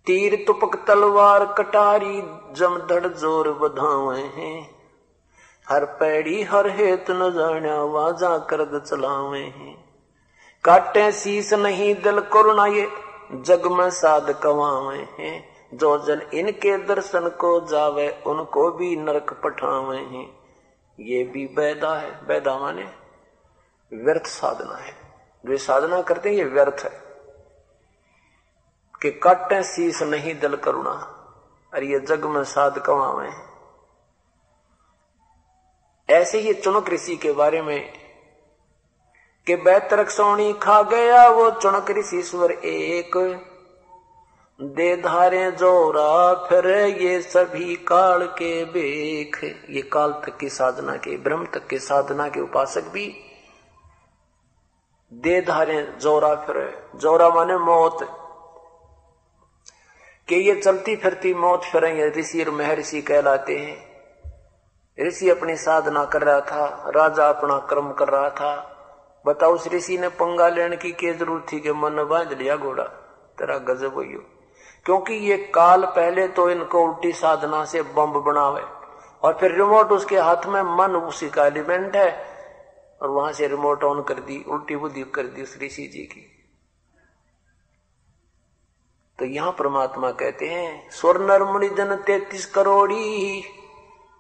तीर 0.07 0.45
तुपक 0.47 0.77
तलवार 0.87 1.45
कटारी 1.53 2.21
जमधड़ 2.55 3.07
ज़ोर 3.07 3.53
बधावे 3.53 4.21
हैं। 4.21 4.74
हर 5.69 5.85
पैड़ी, 5.85 6.43
हर 6.43 6.67
हेत 6.67 7.05
न 7.11 7.31
जाण्या, 7.31 7.83
वाजा 7.83 8.39
करद 8.39 8.83
चलावे 8.83 9.41
हैं। 9.41 9.85
काटे 10.65 11.13
शीस 11.13 11.53
नहीं 11.53 11.95
दिल 11.95 12.21
करुणा 12.21 12.67
ये 12.67 12.91
जग 13.33 13.67
में 13.67 13.91
साध 13.91 14.41
कवावे 14.43 14.97
हैं। 14.97 15.55
जो 15.75 15.99
जन 15.99 16.21
इनके 16.35 16.79
दर्शन 16.79 17.29
को 17.29 17.61
जावे, 17.61 18.23
उनको 18.27 18.71
भी 18.71 18.97
नरक 18.97 19.41
पठावे 19.45 19.97
हैं। 19.97 20.39
ये 21.01 21.25
भी 21.25 21.47
बैदा 21.47 21.95
है। 21.95 22.27
बैदा 22.27 22.59
माने 22.59 22.85
व्यर्थ 23.95 24.27
साधना 24.27 24.75
है। 24.75 24.95
जो 25.47 25.57
साधना 25.57 26.03
करते 26.03 26.29
हैं, 26.29 26.37
ये 26.37 26.45
व्यर्थ 26.45 26.85
है। 26.85 27.05
कि 29.03 29.11
काटे 29.11 29.63
शीस 29.63 30.03
नहीं 30.03 30.41
दिल 30.41 30.57
करुणा 30.57 31.21
अरे 31.75 31.87
ये 31.87 32.01
जग 32.01 32.25
में 32.25 32.45
साध 32.45 32.79
कमावे 32.79 33.54
ऐसे 36.11 36.39
ही 36.39 36.55
चुनक 36.55 36.89
ऋषि 36.89 37.17
के 37.17 37.33
बारे 37.33 37.63
में 37.63 37.93
कि 39.47 39.57
बैतरक 39.57 40.11
सोनी 40.11 40.53
खा 40.53 40.83
गया 40.83 41.29
वो 41.29 41.51
चुनक 41.51 41.91
ऋषि 41.91 42.23
स्वर 42.23 42.51
एक, 42.53 43.41
दे 44.63 44.97
धारे 44.97 45.51
जोरा 45.51 46.35
फिर 46.35 46.67
ये 46.87 47.21
सभी 47.21 47.77
काल 47.77 48.27
के 48.27 48.65
बेख। 48.65 49.45
ये 49.71 49.83
काल 49.83 50.13
तक 50.13 50.37
की 50.37 50.49
साधना 50.49 50.97
के, 50.97 51.17
ब्रह्म 51.17 51.47
तक 51.47 51.67
की 51.67 51.79
साधना 51.79 52.29
के 52.29 52.41
उपासक 52.41 52.83
भी 52.83 53.17
दे 55.13 55.41
धारे 55.41 55.83
जोरा 55.83 56.35
फिर। 56.35 56.89
जोरा 56.97 57.29
माने 57.29 57.57
मौत। 57.57 58.21
कि 60.29 60.35
ये 60.35 60.61
चलती 60.61 60.97
फिरती 60.97 61.35
मौत 61.35 61.63
फिर 61.65 61.85
ये 61.85 62.09
ऋषि 62.11 62.45
और 62.45 62.51
महर्षि 62.51 63.03
कहलाते 63.03 63.57
हैं। 63.57 63.94
ऋषि 65.01 65.31
अपनी 65.31 65.57
साधना 65.57 66.05
कर 66.05 66.23
रहा 66.23 66.41
था, 66.41 66.91
राजा 66.97 67.29
अपना 67.29 67.59
कर्म 67.59 67.93
कर 67.93 68.09
रहा 68.09 68.31
था। 68.31 68.71
बताओ 69.27 69.55
उस 69.55 69.69
ऋषि 69.69 69.99
ने 69.99 70.09
पंगा 70.09 70.49
लेने 70.49 70.77
की 70.77 70.93
क्या 70.93 71.13
ज़रूरत 71.13 71.53
थी 71.53 71.61
कि 71.61 71.73
मन 71.73 72.05
बाँध 72.05 72.33
लिया 72.33 72.57
घोड़ा? 72.57 72.85
तेरा 73.39 73.59
गजब 73.59 73.95
हो। 73.95 74.05
क्योंकि 74.85 75.15
ये 75.15 75.37
काल 75.37 75.85
पहले 75.87 76.29
तो 76.29 76.51
इनको 76.51 76.87
उल्टी 76.87 77.13
साधना 77.13 77.65
से 77.65 77.83
बम 77.83 78.21
बनावे। 78.21 78.63
और 79.23 79.39
फिर 79.41 79.53
रिमोट 79.53 79.93
उसके 79.93 80.19
हाथ 80.19 80.47
में 80.47 80.63
मन 80.63 80.97
उसी 80.97 81.31
का 81.31 81.47
एलिमेंट 81.47 81.97
है। 81.97 82.35
और 83.03 83.11
वहाँ 83.11 83.33
से 83.33 83.47
रिमोट 83.47 83.85
ऑन 83.85 84.03
कर 84.03 84.15
दी, 84.15 84.45
उल्टी 84.49 84.77
बुद्धि 84.77 85.03
कर 85.03 85.23
दी 85.23 85.43
उस 85.43 85.59
ऋषि 85.63 85.87
जी 85.87 85.99
की। 85.99 86.31
तो 89.19 89.25
यहाँ 89.25 89.53
परमात्मा 89.53 90.11
कहते 90.11 90.47
हैं, 90.47 90.91
स्वर्णर 90.91 91.45
मुनि 91.45 91.69
जन 91.69 91.97
तैतीस 91.97 92.47
करोड़ी। 92.47 93.45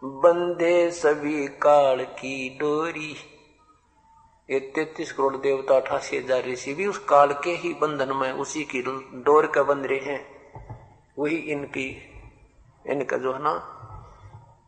बंदे 0.04 0.90
सभी 0.90 1.46
काल 1.48 2.04
की 2.04 2.58
डोरी। 2.60 3.14
ये 4.48 4.58
तैतीस 4.60 5.12
करोड़ 5.12 5.36
देवता, 5.36 5.76
अठासी 5.76 6.16
हज़ार 6.16 6.44
ऋषि 6.44 6.74
भी 6.74 6.86
उस 6.86 6.98
काल 6.98 7.32
के 7.32 7.50
ही 7.50 7.72
बंधन 7.74 8.12
में 8.16 8.32
उसी 8.32 8.64
की 8.64 8.82
डोर 8.82 9.46
का 9.46 9.62
बंध 9.62 9.86
रहे 9.86 9.98
हैं। 9.98 10.26
वही 11.18 11.36
इनकी, 11.36 11.86
इनका 12.86 13.16
जो 13.16 13.32
है 13.32 13.42
ना, 13.42 13.52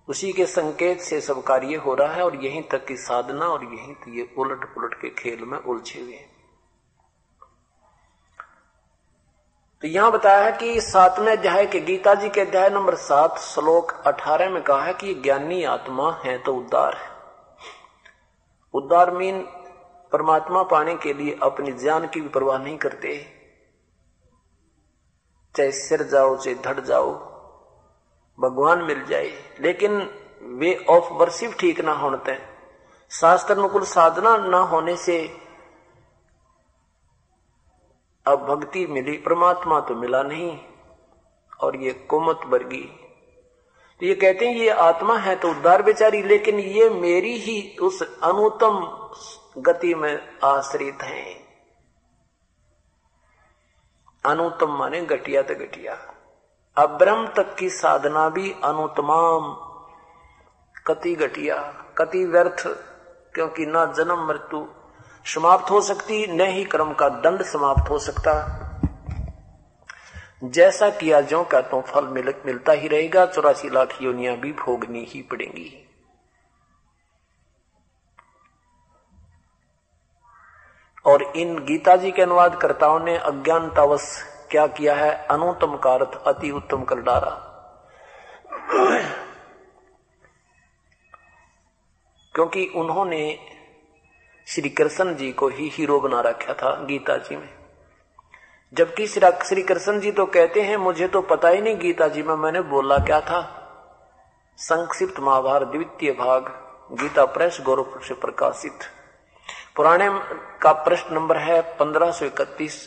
उसी 0.09 0.33
के 0.33 0.47
संकेत 0.47 1.01
से 1.01 1.21
सब 1.21 1.43
कार्य 1.43 1.77
हो 1.77 1.95
रहा 1.95 2.15
है 2.15 2.25
और 2.25 2.45
यहीं 2.45 2.63
तक 2.63 2.87
की 2.87 2.97
साधना 2.97 3.47
और 3.47 3.65
यहीं 3.65 3.95
तक 3.95 4.09
ये 4.09 4.29
उलट 4.39 4.65
पुलट 4.65 4.95
के 4.95 5.09
खेल 5.09 5.45
में 5.45 5.59
उलझे 5.59 6.01
हुए 6.01 6.15
हैं। 6.15 6.36
तो 9.87 9.91
यहाँ 9.91 10.11
बताया 10.13 10.45
है 10.45 10.53
कि 10.53 10.81
सातवें 10.81 11.31
अध्याय 11.33 11.67
के 11.67 11.81
गीता 11.81 12.15
जी 12.15 12.29
के 12.29 12.41
अध्याय 12.41 12.69
नंबर 12.71 12.95
सात, 12.95 13.39
श्लोक 13.39 13.93
अठारह 14.07 14.49
में 14.51 14.63
कहा 14.63 14.85
है 14.85 14.95
कि 14.95 15.15
ज्ञानी 15.15 15.63
आत्मा 15.65 16.11
है 16.25 16.37
तो 16.39 16.55
उद्धार 16.55 16.95
है। 16.95 17.09
उद्धार 18.75 19.11
मीन 19.11 19.39
परमात्मा 20.13 20.63
पाने 20.63 20.95
के 20.97 21.13
लिए 21.13 21.39
अपनी 21.43 21.73
जान 21.75 22.07
की 22.07 22.21
भी 22.21 22.29
परवाह 22.29 22.59
नहीं 22.59 22.77
करते। 22.79 23.15
चाहे 25.55 25.71
सिर 25.73 26.03
जाओ, 26.03 26.37
चाहे 26.37 26.57
धड़ 26.57 26.81
जाओ, 26.81 27.13
भगवान 28.39 28.83
मिल 28.83 29.05
जाए, 29.07 29.31
लेकिन 29.61 29.99
वे 30.59 30.77
ऑफ़ 30.91 31.13
वर्शिप 31.13 31.57
ठीक 31.61 31.81
ना 31.81 31.93
होते 31.95 32.39
शास्त्र 33.11 33.55
अनुकूल 33.55 33.85
साधना 33.87 34.37
ना 34.49 34.59
होने 34.67 34.97
से 34.99 35.19
अब 38.27 38.47
भक्ति 38.47 38.87
मिली, 38.87 39.17
परमात्मा 39.17 39.81
तो 39.81 39.95
मिला 39.95 40.23
नहीं, 40.23 40.59
और 41.61 41.77
ये 41.77 41.93
कुमत 42.11 42.41
वर्गी। 42.47 42.83
तो 44.01 44.07
ये 44.07 44.15
कहते 44.15 44.47
हैं, 44.47 44.55
ये 44.57 44.69
आत्मा 44.71 45.17
है 45.19 45.35
तो 45.37 45.51
उद्धार 45.51 45.83
बेचारी, 45.83 46.23
लेकिन 46.23 46.59
ये 46.61 46.89
मेरी 46.91 47.35
ही 47.35 47.77
उस 47.83 48.03
अनुतम 48.03 48.81
गति 49.63 49.95
में 49.95 50.39
आश्रित 50.45 51.03
है। 51.03 51.25
अनुतम 54.25 54.77
माने 54.79 55.01
घटिया 55.03 55.43
तो 55.43 55.55
घटिया 55.57 55.95
अब्रह्म 56.77 57.27
तक 57.27 57.55
की 57.57 57.69
साधना 57.71 58.29
भी 58.29 58.51
अनुतमाम, 58.65 59.55
कति 60.87 61.15
घटिया 61.15 61.57
कति 61.99 62.25
व्यर्थ, 62.25 62.63
क्योंकि 63.35 63.67
ना 63.67 63.85
जन्म 63.93 64.27
मृत्यु 64.27 64.67
समाप्त 65.27 65.71
हो 65.71 65.81
सकती 65.81 66.27
न 66.27 66.47
ही 66.47 66.65
कर्म 66.65 66.93
का 66.93 67.09
दंड 67.09 67.43
समाप्त 67.43 67.91
हो 67.91 67.99
सकता। 67.99 68.33
जैसा 70.45 70.89
किया 70.91 71.21
जो 71.21 71.43
का 71.45 71.61
तो 71.61 71.81
फल 71.81 72.05
मिल, 72.05 72.35
मिलता 72.47 72.73
ही 72.73 72.89
रहेगा 72.89 73.25
चौरासी 73.27 73.71
लाख 73.71 73.97
योनिया 74.03 74.35
भी 74.35 74.53
भोगनी 74.53 75.05
ही 75.05 75.23
पड़ेंगी। 75.23 75.83
और 81.05 81.23
इन 81.37 81.59
गीता 81.59 81.97
जी 81.97 82.11
के 82.11 82.23
अनुवादकर्ताओं 82.23 82.99
ने 83.01 83.17
अज्ञानतावश 83.17 84.07
क्या 84.51 84.67
किया 84.67 84.95
है? 84.95 85.11
अनुतम 85.27 85.77
का 85.77 85.93
अर्थ 85.95 86.23
अति 86.27 86.51
उत्तम 86.51 86.85
कर 86.85 87.01
डारा 87.01 87.31
क्योंकि 92.35 92.67
उन्होंने 92.77 93.23
श्री 94.47 94.69
कृष्ण 94.69 95.15
जी 95.17 95.31
को 95.33 95.49
ही 95.49 95.69
हीरो 95.69 95.99
बना 96.01 96.21
रखा 96.21 96.53
था 96.55 96.71
गीता 96.85 97.17
जी 97.19 97.37
में। 97.37 97.49
जबकि 98.73 99.07
श्री 99.07 99.63
कृष्ण 99.63 100.01
जी 100.01 100.13
तो 100.13 100.27
कहते 100.27 100.61
हैं, 100.61 100.77
मुझे 100.77 101.09
तो 101.09 101.23
पता 101.23 101.49
ही 101.49 101.61
नहीं 101.63 101.79
गीता 101.79 102.09
जी 102.09 102.23
में 102.23 102.35
मैंने 102.35 102.61
बोला 102.65 102.99
क्या 102.99 103.21
था? 103.21 103.41
संक्षिप्त 104.59 105.21
महाभारत, 105.21 105.69
द्वितीय 105.69 106.13
भाग, 106.13 106.49
गीता 106.93 107.25
प्रेस 107.27 107.59
गौरव 107.63 107.99
से 108.01 108.15
प्रकाशित। 108.15 108.89
पुराने 109.77 110.09
का 110.63 110.73
प्रश्न 110.85 111.15
नंबर 111.15 111.39
है 111.39 111.61
पंद्रह 111.77 112.11
सौ 112.11 112.27
इकतीस 112.27 112.79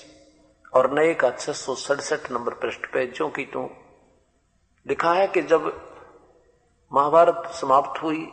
और 0.73 0.91
नए 0.91 1.13
का 1.13 1.29
छह 1.29 1.53
सौ 1.53 1.75
सड़सठ 1.75 2.31
नंबर 2.31 2.53
पृष्ठ 2.53 2.85
पे, 2.85 3.05
जो 3.07 3.29
कि 3.29 3.45
तू 3.45 3.69
लिखा 4.85 5.13
है 5.13 5.27
कि 5.27 5.41
जब 5.43 5.71
महाभारत 6.91 7.51
समाप्त 7.53 8.01
हुई 8.03 8.29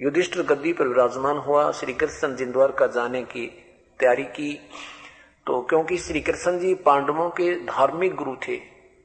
युधिष्ठिर 0.00 0.42
गद्दी 0.42 0.72
पर 0.72 0.88
विराजमान 0.88 1.36
हुआ 1.36 1.72
श्री 1.72 1.94
कृष्ण 1.94 2.36
जिंदवार 2.36 2.72
का 2.72 2.86
जाने 2.86 3.22
की 3.22 3.46
तैयारी 4.00 4.24
की। 4.24 4.60
तो 5.46 5.60
क्योंकि 5.62 5.98
श्री 5.98 6.20
कृष्ण 6.20 6.58
जी 6.58 6.74
पांडवों 6.74 7.30
के 7.30 7.54
धार्मिक 7.54 8.14
गुरु 8.14 8.36
थे, 8.48 8.60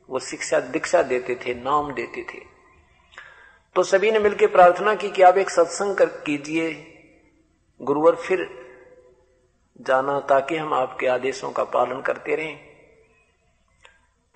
वो 0.09 0.19
शिक्षा, 0.19 0.59
दीक्षा 0.59 1.01
देते 1.01 1.35
थे, 1.35 1.53
नाम 1.53 1.93
देते 1.93 2.23
थे। 2.23 2.39
तो 3.75 3.83
सभी 3.83 4.11
ने 4.11 4.19
मिलकर 4.19 4.47
प्रार्थना 4.47 4.95
की 4.95 5.09
कि 5.09 5.21
आप 5.21 5.37
एक 5.37 5.49
सत्संग 5.49 5.95
कर 5.95 6.05
कीजिए। 6.05 6.95
गुरुवर 7.81 8.15
फिर 8.15 8.49
जाना 9.81 10.19
ताकि 10.19 10.55
हम 10.55 10.73
आपके 10.73 11.07
आदेशों 11.07 11.51
का 11.51 11.63
पालन 11.63 12.01
करते 12.01 12.35
रहें। 12.35 12.59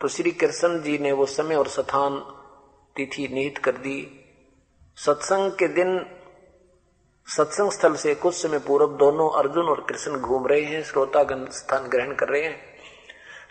तो 0.02 0.08
श्री 0.08 0.32
कृष्ण 0.32 0.82
जी 0.82 0.98
ने 0.98 1.12
वो 1.12 1.26
समय 1.26 1.56
और 1.56 1.68
स्थान 1.68 2.20
तिथि 2.96 3.28
निहित 3.28 3.58
कर 3.58 3.72
दी। 3.72 4.20
सत्संग 4.96 5.52
के 5.52 5.68
दिन 5.68 6.20
सत्संग 7.28 7.72
स्थल 7.72 7.94
से 7.94 8.16
कुछ 8.16 8.34
समय 8.36 8.60
पूर्व 8.60 8.88
दोनों 8.88 9.40
अर्जुन 9.40 9.66
और 9.66 9.86
कृष्ण 9.90 10.20
घूम 10.20 10.48
रहे 10.48 10.62
हैं 10.62 10.84
श्रोतागण 10.84 11.46
स्थान 11.46 11.84
ग्रहण 11.84 12.14
कर 12.14 12.28
रहे 12.28 12.42
हैं। 12.42 12.78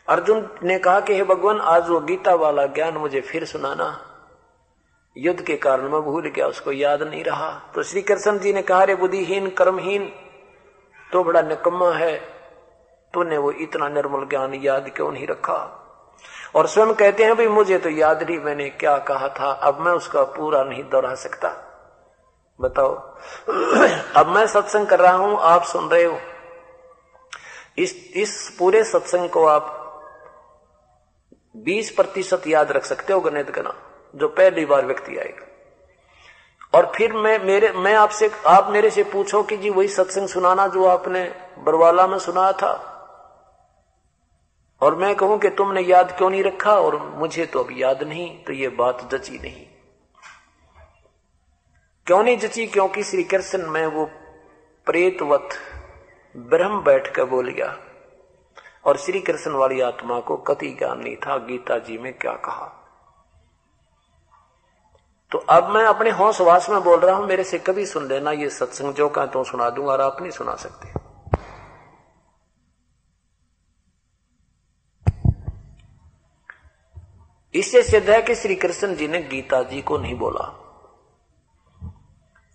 अर्जुन 0.08 0.50
ने 0.62 0.78
कहा 0.78 1.00
कि, 1.00 1.14
हे 1.14 1.24
भगवान, 1.24 1.60
आज 1.60 1.88
वो 1.88 2.00
गीता 2.00 2.34
वाला 2.34 2.66
ज्ञान 2.66 2.94
मुझे 2.94 3.20
फिर 3.20 3.44
सुनाना। 3.44 4.00
युद्ध 5.16 5.42
के 5.42 5.56
कारण 5.56 5.82
मैं 5.82 6.00
भूल 6.02 6.28
गया, 6.28 6.46
उसको 6.46 6.72
याद 6.72 7.02
नहीं 7.02 7.24
रहा। 7.24 7.72
तो 7.74 7.82
श्री 7.82 8.02
कृष्ण 8.02 8.38
जी 8.38 8.52
ने 8.52 8.62
कहा 8.62 8.84
रे 8.84 8.94
बुद्धिहीन, 8.94 9.50
कर्महीन 9.50 10.12
तो 11.12 11.24
बड़ा 11.24 11.42
निकम्मा 11.42 11.92
है। 11.92 12.18
तूने 13.14 13.38
वो 13.38 13.50
इतना 13.50 13.88
निर्मल 13.88 14.26
ज्ञान 14.26 14.54
याद 14.54 14.90
क्यों 14.96 15.12
नहीं 15.12 15.26
रखा? 15.26 15.78
और 16.54 16.66
स्वयं 16.66 16.94
कहते 16.94 17.24
हैं 17.24 17.36
भाई 17.36 17.48
मुझे 17.48 17.78
तो 17.78 17.88
याद 17.88 18.22
नहीं 18.22 18.38
मैंने 18.38 18.70
क्या 18.70 18.98
कहा 18.98 19.28
था, 19.28 19.50
अब 19.52 19.80
मैं 19.80 19.92
उसका 19.92 20.22
पूरा 20.22 20.64
नहीं 20.64 20.84
दोहरा 20.84 21.14
सकता। 21.14 21.68
बताओ। 22.62 22.94
अब 24.16 24.26
मैं 24.26 24.46
सत्संग 24.46 24.86
कर 24.86 25.00
रहा 25.00 25.16
हूँ, 25.16 25.38
आप 25.40 25.62
सुन 25.62 25.88
रहे 25.88 26.04
हो। 26.04 26.18
इस 27.78 28.12
इस 28.16 28.56
पूरे 28.58 28.84
सत्संग 28.84 29.28
को 29.28 29.46
आप 29.46 29.78
20 31.56 31.90
प्रतिशत 31.90 32.42
याद 32.46 32.72
रख 32.72 32.84
सकते 32.84 33.12
हो 33.12 33.20
गणित 33.20 33.50
करना 33.50 33.74
जो 34.14 34.28
पहली 34.28 34.64
बार 34.64 34.86
व्यक्ति 34.86 35.16
आएगा। 35.16 35.46
और 36.78 36.92
फिर 36.96 37.12
मैं, 37.12 37.38
मेरे, 37.38 37.72
मैं 37.72 37.94
आपसे, 37.94 38.30
आप 38.46 38.70
मेरे 38.70 38.90
से 38.90 39.02
पूछो 39.02 39.42
कि 39.42 39.56
जी 39.56 39.70
वही 39.70 39.88
सत्संग 39.88 40.28
सुनाना 40.28 40.66
जो 40.66 40.84
आपने 40.84 41.34
बरवाला 41.58 42.06
में 42.06 42.18
सुनाया 42.18 42.52
था। 42.52 42.88
और 44.82 44.94
मैं 44.94 45.14
कहूँ 45.14 45.38
कि 45.38 45.48
तुमने 45.48 45.80
याद 45.80 46.12
क्यों 46.16 46.30
नहीं 46.30 46.44
रखा? 46.44 46.74
और 46.74 46.96
मुझे 46.96 47.46
तो 47.46 47.60
अब 47.60 47.68
याद 47.72 48.02
नहीं 48.02 48.44
तो 48.44 48.52
ये 48.52 48.68
बात 48.68 49.14
जची 49.14 49.38
नहीं। 49.38 49.71
क्यों 52.06 52.22
नहीं 52.22 52.38
जची? 52.38 52.66
क्योंकि 52.66 53.02
श्री 53.02 53.22
कृष्ण 53.22 53.66
में 53.66 53.86
वो 53.86 54.04
प्रेतवत 54.86 55.48
ब्रह्म 56.36 56.82
बैठ 56.82 57.14
कर 57.14 57.24
बोल 57.24 57.50
गया। 57.50 57.78
और 58.84 58.96
श्री 58.96 59.20
कृष्ण 59.20 59.50
वाली 59.50 59.80
आत्मा 59.80 60.20
को 60.20 60.36
कति 60.36 60.68
ज्ञान 60.68 60.98
नहीं 60.98 61.16
था, 61.16 61.36
गीता 61.36 61.78
जी 61.78 61.98
में 61.98 62.18
क्या 62.18 62.32
कहा? 62.32 62.78
तो 65.30 65.38
अब 65.38 65.68
मैं 65.68 65.84
अपने 65.84 66.10
होश 66.10 66.40
वास 66.40 66.70
में 66.70 66.82
बोल 66.82 67.00
रहा 67.00 67.16
हूँ, 67.16 67.26
मेरे 67.26 67.44
से 67.44 67.58
कभी 67.58 67.86
सुन 67.86 68.08
लेना, 68.08 68.30
ये 68.30 68.50
सत्संग 68.50 68.94
जो 68.94 69.08
का 69.08 69.26
तो 69.26 69.44
सुना 69.44 69.70
दूँगा 69.70 69.92
और 69.92 70.00
आप 70.00 70.16
नहीं 70.20 70.30
सुना 70.30 70.54
सकते। 70.54 71.02
इससे 77.58 77.82
सिद्ध 77.82 78.10
है 78.10 78.22
कि 78.22 78.34
श्री 78.34 78.54
कृष्ण 78.54 78.94
जी 78.94 79.08
ने 79.08 79.22
गीता 79.22 79.62
जी 79.62 79.82
को 79.82 79.98
नहीं 79.98 80.14
बोला। 80.14 80.61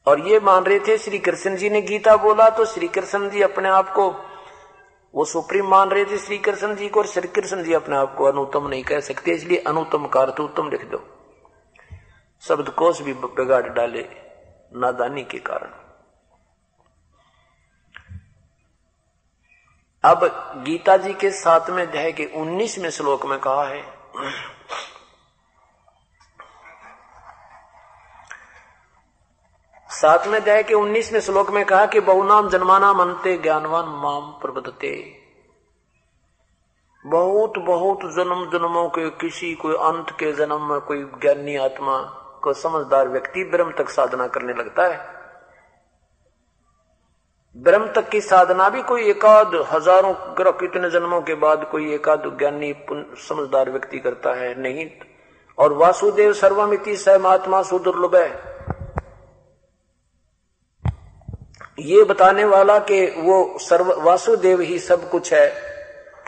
और 0.07 0.19
ये 0.27 0.39
मान 0.39 0.63
रहे 0.63 0.79
थे, 0.79 0.97
श्री 0.97 1.19
कृष्ण 1.19 1.55
जी 1.55 1.69
ने 1.69 1.81
गीता 1.81 2.15
बोला 2.17 2.49
तो 2.49 2.65
श्री 2.65 2.87
कृष्ण 2.87 3.29
जी 3.29 3.41
अपने 3.41 3.69
आप 3.69 3.89
को, 3.93 4.09
वो 5.13 5.25
सुप्रीम 5.25 5.67
मान 5.67 5.89
रहे 5.89 6.05
थे 6.05 6.17
श्री 6.17 6.37
कृष्ण 6.37 6.75
जी 6.75 6.87
को, 6.89 6.99
और 6.99 7.07
श्री 7.07 7.27
कृष्ण 7.29 7.63
जी 7.63 7.73
अपने 7.73 7.95
आप 7.97 8.15
को 8.15 8.25
अनुतम 8.25 8.67
नहीं 8.67 8.83
कह 8.83 8.99
सकते, 8.99 9.31
इसलिए 9.31 9.57
अनुतम 9.67 10.07
का 10.07 10.21
अर्थ 10.21 10.39
उत्तम 10.39 10.69
लिख 10.69 10.85
दो। 10.85 11.03
शब्द 12.43 12.69
कोश 12.69 13.01
भी 13.01 13.13
बिगाड़ 13.15 13.67
डाले, 13.67 14.05
नादानी 14.75 15.23
के 15.23 15.37
कारण। 15.39 15.69
अब 20.03 20.23
गीता 20.65 20.97
जी 20.97 21.13
के 21.13 21.29
साथ 21.31 21.69
में 21.69 21.85
अध्याय 21.85 22.11
के 22.11 22.25
उन्नीसवें 22.35 22.89
श्लोक 22.89 23.25
में 23.25 23.39
कहा 23.39 23.63
है 23.63 23.81
साथ 29.89 30.27
में 30.27 30.39
अध्याय 30.39 30.61
के 30.63 30.73
उन्नीसवें 30.73 31.19
श्लोक 31.19 31.49
में 31.49 31.63
कहा 31.65 31.85
कि 31.85 31.99
बहुनाम 31.99 32.49
जन्माना 32.49 32.91
मनते 32.93 33.37
ज्ञानवान 33.37 33.85
माम 33.97 34.31
प्रबदते 34.41 34.89
बहुत 37.05 37.57
बहुत 37.57 37.99
जन्म 38.15 38.43
जन्मों 38.49 38.87
के 38.89 39.09
किसी 39.09 39.53
कोई 39.55 39.75
अंत 39.75 40.09
के 40.09 40.31
जन्म 40.31 40.69
में 40.69 40.79
कोई 40.81 41.03
ज्ञानी 41.21 41.55
आत्मा 41.55 41.97
को 42.43 42.53
समझदार 42.53 43.07
व्यक्ति 43.07 43.43
ब्रह्म 43.43 43.71
तक 43.71 43.89
साधना 43.89 44.27
करने 44.27 44.53
लगता 44.53 44.87
है। 44.87 44.99
ब्रह्म 47.55 47.91
तक 47.93 48.09
की 48.09 48.21
साधना 48.21 48.69
भी 48.69 48.81
कोई 48.81 49.09
एकाध 49.09 49.55
हज़ारों 49.71 50.13
ग्रह 50.37 50.51
कितने 50.59 50.89
जन्मों 50.89 51.21
के 51.21 51.35
बाद 51.35 51.67
कोई 51.71 51.93
एकाध 51.93 52.29
ज्ञानी 52.37 52.73
समझदार 53.19 53.71
व्यक्ति 53.71 53.99
करता 53.99 54.33
है, 54.33 54.53
नहीं। 54.61 54.89
और 55.57 55.73
वासुदेव 55.73 56.33
सर्वमिति 56.33 56.95
स 56.97 57.17
महात्मा 57.21 57.61
सुदुर्लभ 57.61 58.15
है। 58.15 58.56
ये 61.79 62.03
बताने 62.03 62.43
वाला 62.43 62.79
कि 62.79 63.05
वो 63.05 63.57
सर्व, 63.59 64.01
वासुदेव 64.01 64.61
ही 64.61 64.79
सब 64.79 65.09
कुछ 65.09 65.33
है। 65.33 65.61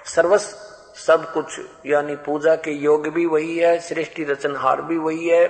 सर्वस 0.05 0.41
सब 1.07 1.33
कुछ, 1.33 1.59
यानी 1.85 2.15
पूजा 2.15 2.55
के 2.55 2.71
योग 2.71 3.07
भी 3.07 3.25
वही 3.25 3.57
है, 3.57 3.79
सृष्टि 3.79 4.23
रचनहार 4.23 4.81
भी 4.81 4.97
वही 4.97 5.27
है, 5.27 5.47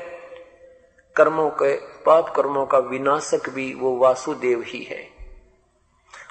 कर्मों 1.15 1.49
के, 1.49 1.75
पाप 1.75 2.29
कर्मों 2.35 2.65
का 2.65 2.77
विनाशक 2.77 3.49
भी 3.49 3.73
वो 3.73 3.97
वासुदेव 3.97 4.63
ही 4.67 4.83
है। 4.83 5.07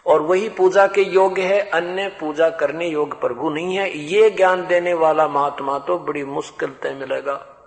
और 0.06 0.22
वही 0.22 0.48
पूजा 0.48 0.86
के 0.86 1.02
योग्य 1.02 1.42
है, 1.42 1.60
अन्य 1.70 2.08
पूजा 2.08 2.50
करने 2.50 2.88
योग्य 2.88 3.16
प्रभु 3.20 3.50
नहीं 3.50 3.76
है। 3.76 3.98
ये 3.98 4.30
ज्ञान 4.30 4.66
देने 4.66 4.94
वाला 4.94 5.28
महात्मा 5.28 5.78
तो 5.78 5.98
बड़ी 5.98 6.24
मुश्किल 6.24 6.68
तय 6.68 6.94
मिलेगा 6.94 7.57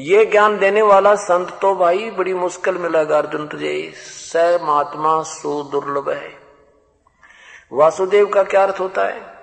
ये 0.00 0.24
ज्ञान 0.24 0.58
देने 0.58 0.82
वाला 0.82 1.14
संत 1.14 1.58
तो 1.62 1.74
भाई 1.74 2.10
बड़ी 2.10 2.34
मुश्किल 2.34 2.78
मिलेगा 2.78 3.18
अर्जुन 3.18 3.48
तुझे। 3.48 3.92
स 3.96 4.32
महात्मा 4.62 5.22
सुदुर्लभ 5.22 6.10
है। 6.10 6.38
वासुदेव 7.72 8.26
का 8.26 8.42
क्या 8.42 8.62
अर्थ 8.62 8.80
होता 8.80 9.06
है? 9.06 9.34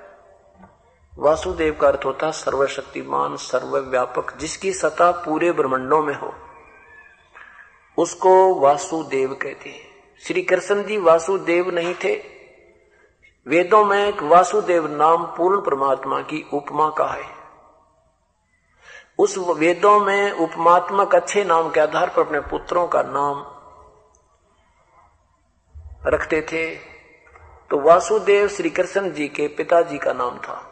वासुदेव 1.18 1.78
का 1.82 1.88
अर्थ 1.88 2.06
होता 2.06 2.26
है 2.26 2.32
सर्वशक्तिमान, 2.32 3.36
सर्वव्यापक, 3.36 4.38
जिसकी 4.38 4.74
सत्ता 4.74 5.12
पूरे 5.12 5.52
ब्रह्मंडों 5.52 6.04
में 6.04 6.16
हो। 6.16 6.34
उसको 7.98 8.56
वासुदेव 8.56 9.34
कहते 9.34 9.70
हैं। 9.70 9.90
श्री 10.28 10.42
कृष्ण 10.42 10.84
जी 10.84 10.98
वासुदेव 10.98 11.70
नहीं 11.70 11.94
थे। 11.94 12.24
वेदों 13.48 13.86
में 13.86 14.08
एक 14.08 14.24
वासुदेव 14.24 14.88
नाम 14.88 15.24
पूर्ण 15.24 15.62
परमात्मा 15.62 16.22
की 16.22 16.50
उपमा 16.54 16.90
का 16.90 17.06
है। 17.06 17.37
उस 19.20 19.38
वेदों 19.58 20.00
में 20.00 20.32
उपमात्मक 20.32 21.16
अच्छे 21.16 21.44
नाम 21.44 21.70
के 21.70 21.80
आधार 21.80 22.10
पर 22.10 22.22
अपने 22.22 22.40
पुत्रों 22.40 22.88
का 22.88 23.02
नाम 23.02 23.46
रखते 26.08 26.42
थे 26.42 26.66
तो 27.72 27.80
वासुदेव 27.82 28.48
श्री 28.48 28.70
कृष्ण 28.70 29.12
जी 29.12 29.28
के 29.28 29.48
पिताजी 29.48 29.98
का 29.98 30.14
नाम 30.14 30.38
था। 30.38 30.64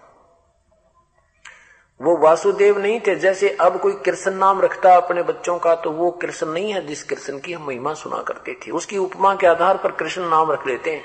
वो 1.99 2.15
वासुदेव 2.17 2.77
नहीं 2.79 2.99
थे, 2.99 3.15
जैसे 3.15 3.49
अब 3.49 3.79
कोई 3.79 3.93
कृष्ण 3.95 4.31
नाम 4.31 4.61
रखता 4.61 4.95
अपने 4.95 5.23
बच्चों 5.23 5.57
का 5.59 5.75
तो 5.75 5.91
वो 5.91 6.11
कृष्ण 6.11 6.47
नहीं 6.47 6.73
है 6.73 6.85
जिस 6.87 7.03
कृष्ण 7.03 7.39
की 7.39 7.53
हम 7.53 7.65
महिमा 7.67 7.93
सुना 7.93 8.21
करते 8.21 8.57
थे। 8.61 8.71
उसकी 8.71 8.97
उपमा 8.97 9.33
के 9.35 9.47
आधार 9.47 9.77
पर 9.77 9.91
कृष्ण 9.91 10.29
नाम 10.29 10.51
रख 10.51 10.67
लेते 10.67 10.91
हैं। 10.91 11.03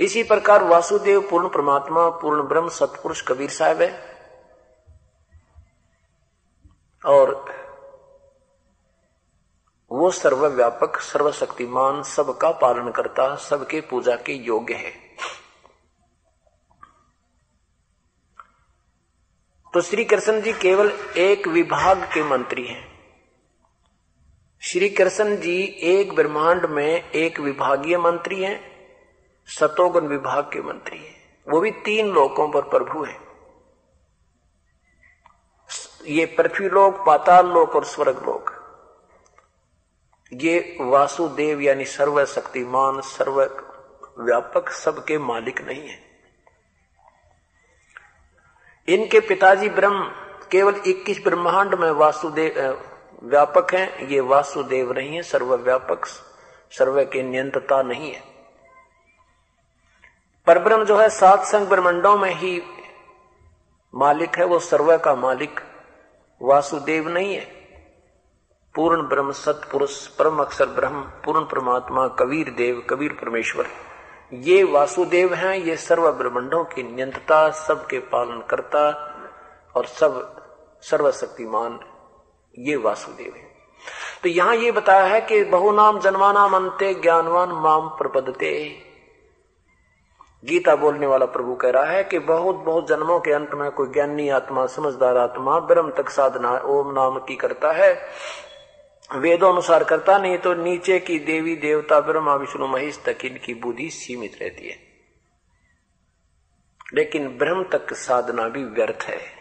इसी 0.00 0.22
प्रकार 0.22 0.64
वासुदेव 0.64 1.20
पूर्ण 1.20 1.48
परमात्मा, 1.48 2.08
पूर्ण 2.08 2.42
ब्रह्म, 2.42 2.68
सतपुरुष, 2.68 3.22
कबीर 3.22 3.50
साहब 3.50 3.82
है। 3.82 4.15
और 7.06 7.56
वो 9.92 10.10
सर्वव्यापक, 10.10 11.00
सर्वशक्तिमान, 11.00 12.02
सबका 12.02 12.50
पालन 12.50 12.90
करता 12.90 13.34
सबके 13.34 13.80
पूजा 13.80 14.16
के 14.16 14.32
योग्य 14.32 14.74
है। 14.74 14.90
तो 19.74 19.80
श्री 19.80 20.04
कृष्ण 20.04 20.40
जी 20.40 20.52
केवल 20.52 20.90
एक 21.16 21.48
विभाग 21.48 22.04
के 22.14 22.22
मंत्री 22.22 22.66
हैं। 22.66 22.96
श्री 24.60 24.88
कृष्ण 24.88 25.36
जी 25.36 25.62
एक 25.82 26.14
ब्रह्मांड 26.14 26.66
में 26.66 27.10
एक 27.10 27.40
विभागीय 27.40 27.98
मंत्री 27.98 28.42
हैं 28.42 28.76
सतोगन 29.46 30.06
विभाग 30.06 30.44
के 30.44 30.62
मंत्री 30.62 30.98
हैं। 30.98 31.44
वो 31.48 31.60
भी 31.60 31.70
तीन 31.70 32.08
लोकों 32.08 32.48
पर 32.48 32.62
प्रभु 32.62 33.04
हैं। 33.04 33.25
ये 36.06 36.26
पृथ्वी 36.26 36.68
लोक, 36.68 37.06
पाताल 37.06 37.46
लोक 37.46 37.76
और 37.76 37.84
स्वर्ग 37.84 38.16
लोक। 38.26 38.52
ये 40.32 40.76
वासुदेव 40.80 41.60
यानी 41.60 41.84
सर्वशक्तिमान 41.84 43.00
सर्व 43.00 43.42
व्यापक 44.18 44.68
सबके 44.68 45.18
मालिक 45.18 45.62
नहीं 45.62 45.88
है। 45.88 46.06
इनके 48.88 49.20
पिताजी 49.20 49.68
ब्रह्म, 49.68 50.04
केवल 50.50 50.74
21 50.86 51.24
ब्रह्मांड 51.24 51.74
में 51.74 51.90
वासुदेव 51.90 52.82
व्यापक 53.22 53.74
हैं। 53.74 53.98
ये 53.98 54.20
वासुदेव 54.20 54.92
नहीं 54.92 55.16
है, 55.16 55.22
सर्वव्यापक, 55.22 56.06
सर्व 56.70 57.04
के 57.04 57.22
नियंत्रता 57.22 57.82
नहीं 57.82 58.12
है। 58.12 58.22
परब्रह्म 60.46 60.84
जो 60.84 60.96
है, 60.96 61.08
सात 61.08 61.44
संग 61.44 61.66
ब्रह्मंडों 61.66 62.18
में 62.18 62.34
ही 62.34 62.62
मालिक 63.94 64.38
है, 64.38 64.44
वो 64.44 64.58
सर्व 64.58 64.98
का 64.98 65.14
मालिक। 65.14 65.60
वासुदेव 66.42 67.08
नहीं 67.08 67.34
है। 67.34 67.56
पूर्ण 68.74 69.02
ब्रह्म 69.02 69.32
सतपुरुष, 69.32 70.06
परम 70.06 70.38
अक्षर 70.38 70.66
ब्रह्म, 70.66 71.00
पूर्ण 71.00 71.40
परमात्मा, 71.40 72.08
कबीर 72.08 72.50
देव, 72.50 72.86
कबीर 72.90 73.12
परमेश्वर। 73.12 73.66
ये 74.32 74.64
वासुदेव 74.64 75.34
हैं, 75.34 75.54
ये 75.54 75.76
सर्व 75.76 76.12
ब्रह्मंडों 76.12 76.64
की 76.64 76.82
नियंत्रता, 76.82 77.50
सबके 77.50 77.98
पालन 77.98 78.42
करता 78.50 79.12
और 79.76 79.86
सब 79.86 80.36
सर्वशक्तिमान 80.82 81.80
ये 82.58 82.76
वासुदेव 82.76 83.34
है। 83.36 83.46
तो 84.22 84.28
यहाँ 84.28 84.56
ये 84.56 84.72
बताया 84.72 85.04
है 85.04 85.20
कि 85.20 85.44
बहुनाम 85.44 86.00
जन्माना 86.00 86.48
मनते 86.48 86.94
ज्ञानवान 86.94 87.48
माम 87.48 87.88
प्रपदते 87.88 88.82
गीता 90.44 90.76
बोलने 90.76 91.06
वाला 91.06 91.26
प्रभु 91.26 91.54
कह 91.54 91.70
रहा 91.70 91.84
है 91.84 92.04
कि 92.04 92.18
बहुत 92.18 92.56
बहुत 92.56 92.88
जन्मों 92.88 93.20
के 93.20 93.32
अंत 93.32 93.50
में 93.54 93.70
कोई 93.70 93.88
ज्ञानी 93.88 94.28
आत्मा, 94.28 94.66
समझदार 94.66 95.16
आत्मा, 95.16 95.60
ब्रह्म 95.60 95.90
तक 95.90 96.08
साधना, 96.08 96.58
ओम 96.64 96.92
नाम 96.92 97.18
की 97.18 97.36
करता 97.36 97.72
है। 97.72 98.08
वेदों 99.16 99.52
अनुसार 99.52 99.84
करता 99.84 100.18
नहीं 100.18 100.38
तो 100.38 100.54
नीचे 100.54 100.98
की 100.98 101.18
देवी, 101.18 101.56
देवता, 101.56 102.00
ब्रह्मा, 102.00 102.34
विष्णु, 102.34 102.66
महेश 102.66 103.02
तक 103.06 103.24
इनकी 103.24 103.54
बुद्धि 103.54 103.90
सीमित 103.90 104.38
रहती 104.42 104.68
है। 104.68 104.78
लेकिन 106.94 107.38
ब्रह्म 107.38 107.62
तक 107.62 107.94
साधना 107.94 108.48
भी 108.48 108.64
व्यर्थ 108.64 109.02
है। 109.02 109.36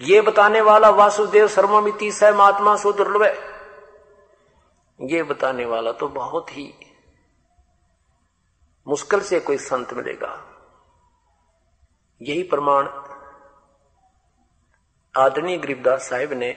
ये 0.00 0.20
बताने 0.20 0.60
वाला 0.60 0.90
वासुदेव 0.90 1.48
सर्वमिति 1.48 2.12
स 2.12 2.22
महात्मा 2.22 2.76
सुदुर्लभ 2.76 3.34
ये 5.02 5.22
बताने 5.22 5.64
वाला 5.64 5.92
तो 5.92 6.08
बहुत 6.08 6.56
ही 6.56 6.74
मुश्किल 8.86 9.20
से 9.20 9.40
कोई 9.40 9.58
संत 9.58 9.92
मिलेगा। 9.92 10.46
यही 12.22 12.42
प्रमाण 12.42 12.88
आदरणीय 15.14 15.58
गरीबदास 15.58 16.08
साहिब 16.08 16.32
ने 16.32 16.48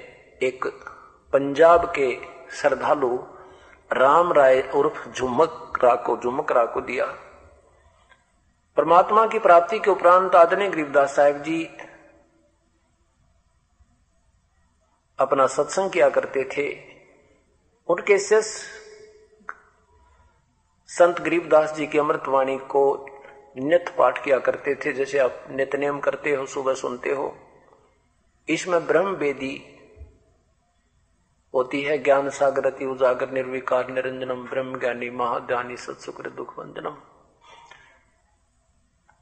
एक 0.43 0.65
पंजाब 1.33 1.93
के 1.99 2.07
श्रद्धालु 2.55 3.17
राम 3.93 4.33
राय 4.33 4.61
उर्फ़ 4.75 5.09
झुमक 5.09 5.79
रा 5.83 5.95
को 5.95 6.17
झुमक 6.17 6.51
रा 6.51 6.65
को 6.65 6.81
दिया। 6.81 7.05
परमात्मा 8.77 9.27
की 9.27 9.39
प्राप्ति 9.39 9.79
के 9.79 9.91
उपरांत 9.91 10.35
आदरणीय 10.35 10.69
गरीबदास 10.69 11.15
साहेब 11.15 11.43
जी 11.43 11.65
अपना 15.19 15.47
सत्संग 15.47 15.91
किया 15.91 16.09
करते 16.09 16.43
थे। 16.57 16.67
उनके 17.87 18.17
शिष्य 18.19 18.82
संत 20.93 21.19
गरीबदास 21.19 21.73
जी 21.73 21.87
की 21.87 21.97
अमृतवाणी 21.97 22.57
को 22.57 22.83
नित्य 23.57 23.93
पाठ 23.97 24.23
किया 24.23 24.37
करते 24.39 24.75
थे, 24.75 24.93
जैसे 24.93 25.19
आप 25.19 25.45
नित्य 25.51 25.77
नियम 25.77 25.99
करते 25.99 26.35
हो, 26.35 26.45
सुबह 26.45 26.73
सुनते 26.73 27.09
हो। 27.09 27.35
इसमें 28.47 28.85
ब्रह्म 28.87 29.15
वेदी 29.15 29.55
होती 31.53 31.81
है, 31.81 31.97
ज्ञान 31.97 32.29
सागर 32.29 32.65
अति 32.65 32.85
उजागर, 32.85 33.31
निर्विकार, 33.31 33.89
निरंजनम, 33.89 34.43
ब्रह्म 34.43 34.79
ज्ञानी 34.79 35.09
महाध्यानी 35.09 35.77
सत्सुक्र 35.77 36.29
दुख 36.29 36.57
वंदनम 36.59 36.97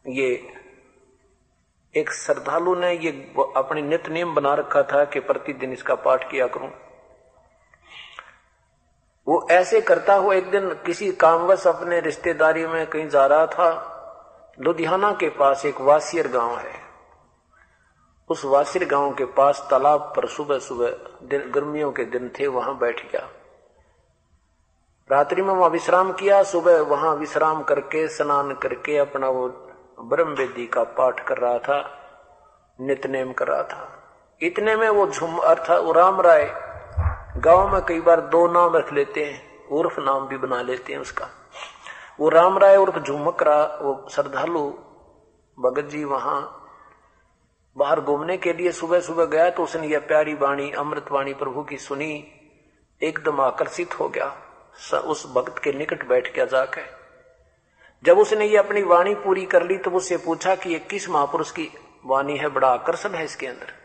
ये 0.08 0.30
एक 1.96 2.12
श्रद्धालु 2.12 2.76
ने 2.76 2.94
ये 2.94 3.10
अपने 3.58 3.82
नित्य 3.82 4.12
नियम 4.14 4.36
बना 4.36 4.54
रखा 4.54 4.84
था 4.84 5.04
कि 5.06 5.20
प्रतिदिन 5.20 5.74
इसका 5.74 5.96
पाठ 5.96 6.30
किया 6.32 6.48
करूँ। 6.48 6.70
वो 9.28 9.48
ऐसे 9.52 9.82
करता 9.82 10.14
हुआ 10.14 10.34
एक 10.34 10.52
दिन 10.52 10.70
किसी 10.70 11.12
कामवश 11.12 11.68
अपने 11.68 12.00
रिश्तेदारी 12.00 12.68
में 12.68 12.88
कहीं 12.88 13.10
जा 13.10 13.26
रहा 13.26 13.46
था, 13.48 13.88
लुधियाना 14.60 15.12
के 15.12 15.30
पास 15.30 15.66
एक 15.66 15.82
वासियर 15.82 16.28
गाँव 16.28 16.58
है। 16.58 16.82
उस 18.30 18.46
वासिर 18.46 18.86
गाँव 18.86 19.14
के 19.14 19.26
पास 19.26 19.68
तालाब 19.70 20.14
पर 20.16 20.28
सुबह 20.28 20.60
सुबह 20.60 20.90
दिन, 21.24 21.52
गर्मियों 21.52 21.92
के 21.92 22.04
दिन 22.04 22.32
थे, 22.40 22.48
वहाँ 22.48 22.78
बैठ 22.78 23.12
गया। 23.12 23.30
रात्रि 25.12 25.42
में 25.42 25.54
वहाँ 25.54 25.70
विश्राम 25.70 26.12
किया, 26.12 26.44
सुबह 26.44 26.82
वहाँ 26.82 27.16
विश्राम 27.16 27.64
करके, 27.64 28.08
स्नान 28.08 28.54
करके 28.54 28.98
अपना 28.98 29.30
वो 29.30 29.48
ब्रह्म 30.00 30.30
वेदी 30.30 30.68
का 30.68 30.84
पाठ 30.84 31.28
कर 31.28 31.38
रहा 31.38 31.60
था, 31.60 31.98
नितनेम 32.82 33.34
कर 33.34 33.48
रहा 33.48 33.64
था। 33.64 34.04
इतने 34.42 34.76
में 34.76 34.90
वो 34.90 35.08
झुम, 35.08 35.38
अर्थात 35.38 35.84
राम 35.96 36.22
राय 36.22 36.71
गाँव 37.38 37.72
में 37.74 37.82
कई 37.82 38.00
बार 38.02 38.22
दो 38.22 38.48
नाम 38.48 38.76
रख 38.76 38.92
लेते 38.94 39.24
हैं, 39.26 39.68
उर्फ़ 39.68 40.00
नाम 40.00 40.28
भी 40.28 40.38
बना 40.38 40.62
लेते 40.62 40.94
हैं 40.94 41.00
उसका। 41.00 41.28
वो 42.20 42.30
राम 42.30 42.58
राय 42.58 42.78
उर्फ़ 42.78 43.00
झुमक 43.00 43.44
रहा 43.44 43.64
वो 43.82 43.94
श्रद्धालु 44.12 44.64
भगत 45.58 45.86
जी 45.86 46.04
वहाँ 46.04 46.40
बाहर 47.76 48.02
घूमने 48.02 48.38
के 48.38 48.54
लिए 48.54 48.72
सुबह 48.72 49.00
सुबह 49.00 49.26
गया 49.26 49.50
तो 49.50 49.64
उसने 49.64 49.88
यह 49.88 50.00
प्यारी 50.00 50.34
वाणी, 50.34 50.72
अमृत 50.72 51.12
वाणी 51.12 51.34
प्रभु 51.34 51.64
की 51.64 51.78
सुनी, 51.78 52.28
एकदम 53.02 53.42
आकर्षित 53.42 54.00
हो 54.00 54.10
गया। 54.10 54.34
उस 55.00 55.26
भक्त 55.34 55.60
के 55.60 55.74
निकट 55.74 56.08
बैठ 56.08 56.34
गया 56.36 56.46
जाकर। 56.46 56.90
जब 58.04 58.20
उसने 58.20 58.46
ये 58.46 58.58
अपनी 58.58 58.82
वाणी 58.84 59.16
पूरी 59.16 59.46
कर 59.46 59.64
ली 59.64 59.78
तो 59.78 59.92
उससे 59.92 60.18
पूछा 60.18 60.56
कि 60.56 60.70
ये 60.70 60.80
किस 60.80 61.10
महापुरुष 61.10 61.52
की 61.52 61.70
वाणी 62.06 62.38
है? 62.38 62.50
बड़ा 62.50 62.68
आकर्षण 62.68 63.10
है 63.10 63.24
इसके 63.26 63.48
अंदर। 63.48 63.81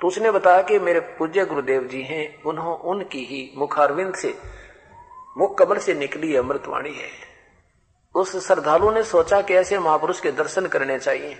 तो 0.00 0.08
उसने 0.08 0.30
बताया 0.30 0.62
कि 0.62 0.78
मेरे 0.78 1.00
पूज्य 1.18 1.44
गुरुदेव 1.44 1.84
जी 1.84 2.02
हैं 2.02 2.42
उन्होंने 2.42 2.88
उनकी 2.90 3.24
ही 3.24 3.50
मुखारविंद 3.56 4.14
से 4.14 4.34
मुख 5.36 5.58
कमल 5.58 5.78
से 5.78 5.94
निकली 5.94 6.36
अमृतवाणी 6.36 6.94
है। 6.94 7.10
उस 8.14 8.36
श्रद्धालु 8.46 8.90
ने 8.90 9.02
सोचा 9.02 9.40
कि 9.42 9.54
ऐसे 9.54 9.78
महापुरुष 9.78 10.20
के 10.20 10.30
दर्शन 10.32 10.66
करने 10.66 10.98
चाहिए। 10.98 11.34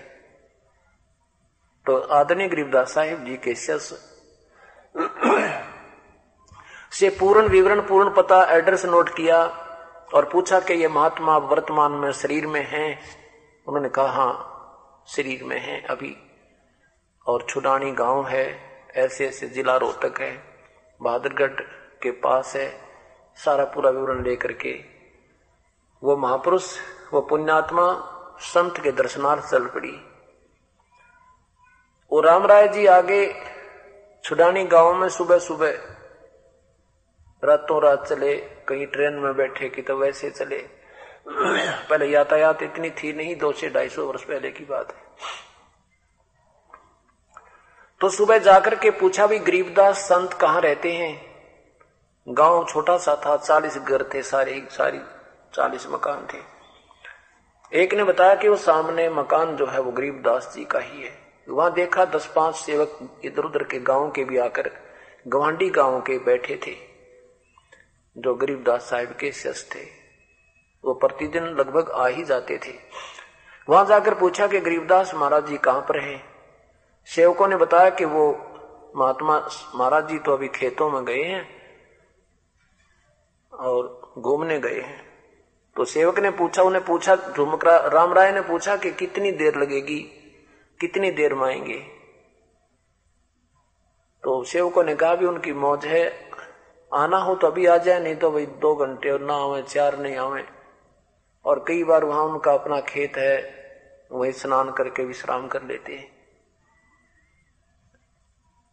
तो 1.85 1.97
आदरणीय 1.97 2.47
गरीबदास 2.47 2.93
साहिब 2.93 3.25
जी 3.25 3.37
के 3.37 3.55
शस 3.55 3.89
से 6.91 7.09
पूर्ण 7.09 7.47
विवरण, 7.47 7.81
पूर्ण 7.81 8.13
पता 8.13 8.43
एड्रेस 8.55 8.85
नोट 8.85 9.09
किया 9.09 9.43
और 10.13 10.29
पूछा 10.33 10.59
कि 10.59 10.73
ये 10.73 10.87
महात्मा 10.87 11.37
वर्तमान 11.37 11.91
में 11.91 12.11
शरीर 12.11 12.47
में 12.47 12.65
हैं। 12.65 12.99
उन्होंने 13.67 13.89
कहा 13.89 14.07
हाँ 14.07 15.05
शरीर 15.07 15.43
में 15.43 15.59
हैं 15.59 15.83
अभी। 15.85 16.15
और 17.27 17.45
छुडानी 17.49 17.91
गाँव 17.91 18.27
है, 18.27 18.59
ऐसे 18.95 19.27
ऐसे 19.27 19.47
जिला 19.47 19.77
रोहतक 19.77 20.21
है, 20.21 20.43
बहादुरगढ़ 21.01 21.61
के 22.03 22.11
पास 22.11 22.55
है, 22.55 22.79
सारा 23.35 23.65
पूरा 23.65 23.89
विवरण 23.89 24.23
लेकर 24.23 24.51
के। 24.51 24.83
वो 26.03 26.17
महापुरुष, 26.17 26.77
वो 27.13 27.21
पुण्यात्मा 27.21 28.13
संत 28.39 28.79
के 28.83 28.91
दर्शनार्थ 28.91 29.51
चल 29.51 29.65
पड़ी। 29.65 30.01
वो 32.11 32.21
राम 32.21 32.45
राय 32.45 32.67
जी 32.67 32.85
आगे 32.85 33.35
छुडानी 34.23 34.63
गाँव 34.65 34.93
में 34.93 35.09
सुबह 35.09 35.39
सुबह 35.39 35.71
रातों 37.43 37.81
रात 37.81 38.07
चले, 38.07 38.35
कहीं 38.35 38.85
ट्रेन 38.85 39.13
में 39.13 39.35
बैठे 39.35 39.69
कि 39.69 39.81
तो 39.81 39.97
वैसे 39.97 40.29
चले। 40.31 40.57
पहले 41.27 42.05
यातायात 42.05 42.63
इतनी 42.63 42.89
थी 42.89 43.13
नहीं, 43.13 43.35
दो 43.35 43.51
से 43.51 43.69
ढाई 43.69 43.89
सौ 43.89 44.05
वर्ष 44.05 44.23
पहले 44.23 44.51
की 44.51 44.65
बात 44.65 44.91
है। 44.91 45.01
तो 48.01 48.09
सुबह 48.09 48.37
जाकर 48.37 48.75
के 48.75 48.91
पूछा 48.91 49.27
भी, 49.27 49.39
गरीबदास 49.39 49.97
संत 49.97 50.33
कहाँ 50.33 50.61
रहते 50.61 50.91
हैं? 50.91 51.21
गाँव 52.29 52.65
छोटा 52.69 52.97
सा 52.97 53.21
था, 53.25 53.37
चालीस 53.37 53.77
घर 53.77 54.03
थे 54.13 54.23
सारे 54.23 54.67
सारी 54.71 54.99
चालीस 55.53 55.87
मकान 55.87 56.27
थे। 56.33 56.37
एक 57.81 57.93
ने 57.93 58.03
बताया 58.03 58.35
कि 58.35 58.47
वो 58.47 58.55
सामने 58.55 59.09
मकान 59.09 59.55
जो 59.55 59.65
है 59.65 59.79
वो 59.79 59.91
गरीबदास 59.91 60.53
जी 60.55 60.65
का 60.65 60.79
ही 60.79 61.01
है। 61.01 61.19
वहाँ 61.49 61.73
देखा 61.73 62.05
दस 62.05 62.33
पाँच 62.35 62.55
सेवक 62.55 63.21
इधर 63.25 63.43
उधर 63.43 63.63
के 63.63 63.79
गाँव 63.79 64.11
के 64.11 64.23
भी 64.23 64.37
आकर, 64.37 64.71
गवांडी 65.27 65.69
गाँव 65.69 66.01
के 66.01 66.19
बैठे 66.19 66.59
थे, 66.67 66.75
जो 68.17 68.35
गरीबदास 68.35 68.81
साहिब 68.81 69.09
के 69.09 69.31
शस 69.31 69.69
थे। 69.75 69.83
वो 70.85 70.93
प्रतिदिन 70.93 71.43
लगभग 71.43 71.91
आ 71.91 72.07
ही 72.07 72.23
जाते 72.23 72.57
थे। 72.57 72.73
वहाँ 73.69 73.85
जाकर 73.85 74.13
पूछा 74.13 74.47
कि, 74.47 74.59
गरीबदास 74.59 75.13
महाराज 75.13 75.47
जी 75.47 75.57
कहाँ 75.57 75.81
पर 75.81 75.99
हैं? 75.99 76.36
सेवकों 77.15 77.47
ने 77.47 77.55
बताया 77.55 77.89
कि 77.89 78.05
वो 78.05 78.31
महात्मा 78.95 79.49
महाराज 79.75 80.07
जी 80.07 80.19
तो 80.19 80.33
अभी 80.33 80.47
खेतों 80.47 80.89
में 80.91 81.05
गए 81.05 81.23
हैं 81.23 81.47
और 83.53 84.11
घूमने 84.17 84.59
गए 84.59 84.81
हैं। 84.81 85.07
तो 85.75 85.85
सेवक 85.85 86.19
ने 86.19 86.31
पूछा, 86.31 86.63
उन्हें 86.63 86.85
पूछा 86.85 87.15
झुमकरा 87.15 87.77
राम 87.77 88.13
राय 88.13 88.31
ने 88.31 88.41
पूछा 88.41 88.75
कि 88.75 88.91
कितनी 88.91 89.31
देर 89.31 89.55
लगेगी, 89.55 89.99
कितनी 90.79 91.11
देर 91.11 91.33
में 91.33 91.47
आएँगे? 91.47 91.79
तो 94.23 94.43
सेवकों 94.43 94.83
ने 94.83 94.95
कहा 94.95 95.15
भी 95.15 95.25
उनकी 95.25 95.53
मौज 95.53 95.85
है, 95.85 96.31
आना 96.93 97.17
हो 97.17 97.35
तो 97.35 97.47
अभी 97.47 97.65
आ 97.65 97.77
जाए, 97.77 97.99
नहीं 97.99 98.15
तो 98.15 98.31
भाई 98.31 98.45
दो 98.45 98.75
घंटे 98.75 99.11
और 99.11 99.21
ना 99.21 99.33
आवे, 99.33 99.61
चार 99.61 99.99
नहीं 99.99 100.17
आवे। 100.17 100.45
और 101.45 101.65
कई 101.67 101.83
बार 101.83 102.05
वहाँ 102.05 102.23
उनका 102.23 102.53
अपना 102.53 102.79
खेत 102.79 103.17
है, 103.17 103.53
वही 104.11 104.31
स्नान 104.31 104.71
करके 104.71 105.05
विश्राम 105.05 105.47
कर 105.47 105.63
लेते 105.63 105.93
हैं। 105.93 106.16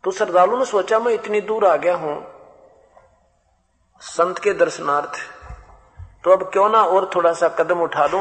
तो 0.05 0.11
श्रद्धालु 0.11 0.57
ने 0.59 0.65
सोचा, 0.65 0.99
मैं 0.99 1.13
इतनी 1.13 1.41
दूर 1.43 1.65
आ 1.67 1.77
गया 1.77 1.95
हूँ, 1.97 2.17
संत 4.03 4.39
के 4.39 4.53
दर्शनार्थ 4.55 5.19
तो 6.25 6.31
अब 6.31 6.43
क्यों 6.53 6.69
ना 6.71 6.83
और 6.85 7.11
थोड़ा 7.15 7.33
सा 7.33 7.49
कदम 7.51 7.81
उठा 7.83 8.07
लू 8.07 8.19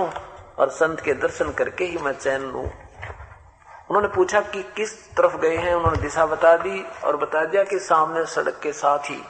और 0.59 0.69
संत 0.71 0.99
के 0.99 1.13
दर्शन 1.15 1.51
करके 1.51 1.85
ही 1.85 1.97
मैं 1.97 2.13
चैन 2.13 2.41
लू? 2.43 2.59
उन्होंने 2.59 4.07
पूछा 4.07 4.41
कि 4.43 4.61
किस 4.75 4.93
तरफ़ 5.15 5.35
गए 5.37 5.55
हैं? 5.57 5.73
उन्होंने 5.75 6.01
दिशा 6.01 6.25
बता 6.25 6.55
दी 6.57 6.83
और 7.05 7.17
बता 7.17 7.43
दिया 7.45 7.63
कि 7.63 7.79
सामने 7.79 8.25
सड़क 8.25 8.59
के 8.63 8.71
साथ 8.73 9.09
ही, 9.09 9.21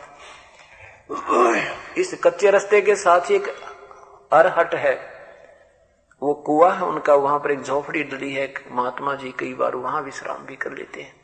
इस 1.98 2.14
कच्चे 2.24 2.52
रास्ते 2.52 2.82
के 2.82 2.96
साथ 2.98 3.30
ही 3.30 3.36
एक 3.36 3.48
अरहट 4.32 4.76
है। 4.76 4.96
वो 6.22 6.34
कुआ 6.46 6.72
है, 6.74 6.84
उनका 6.84 7.16
वहाँ 7.16 7.40
पर 7.40 7.52
एक 7.52 7.62
झोपड़ी 7.62 8.04
डली 8.04 8.34
है 8.34 8.54
महात्मा 8.72 9.16
जी 9.16 9.34
कई 9.40 9.54
बार 9.54 9.76
वहाँ 9.78 10.02
विश्राम 10.02 10.46
भी 10.46 10.56
कर 10.56 10.72
लेते 10.72 11.02
हैं। 11.02 11.23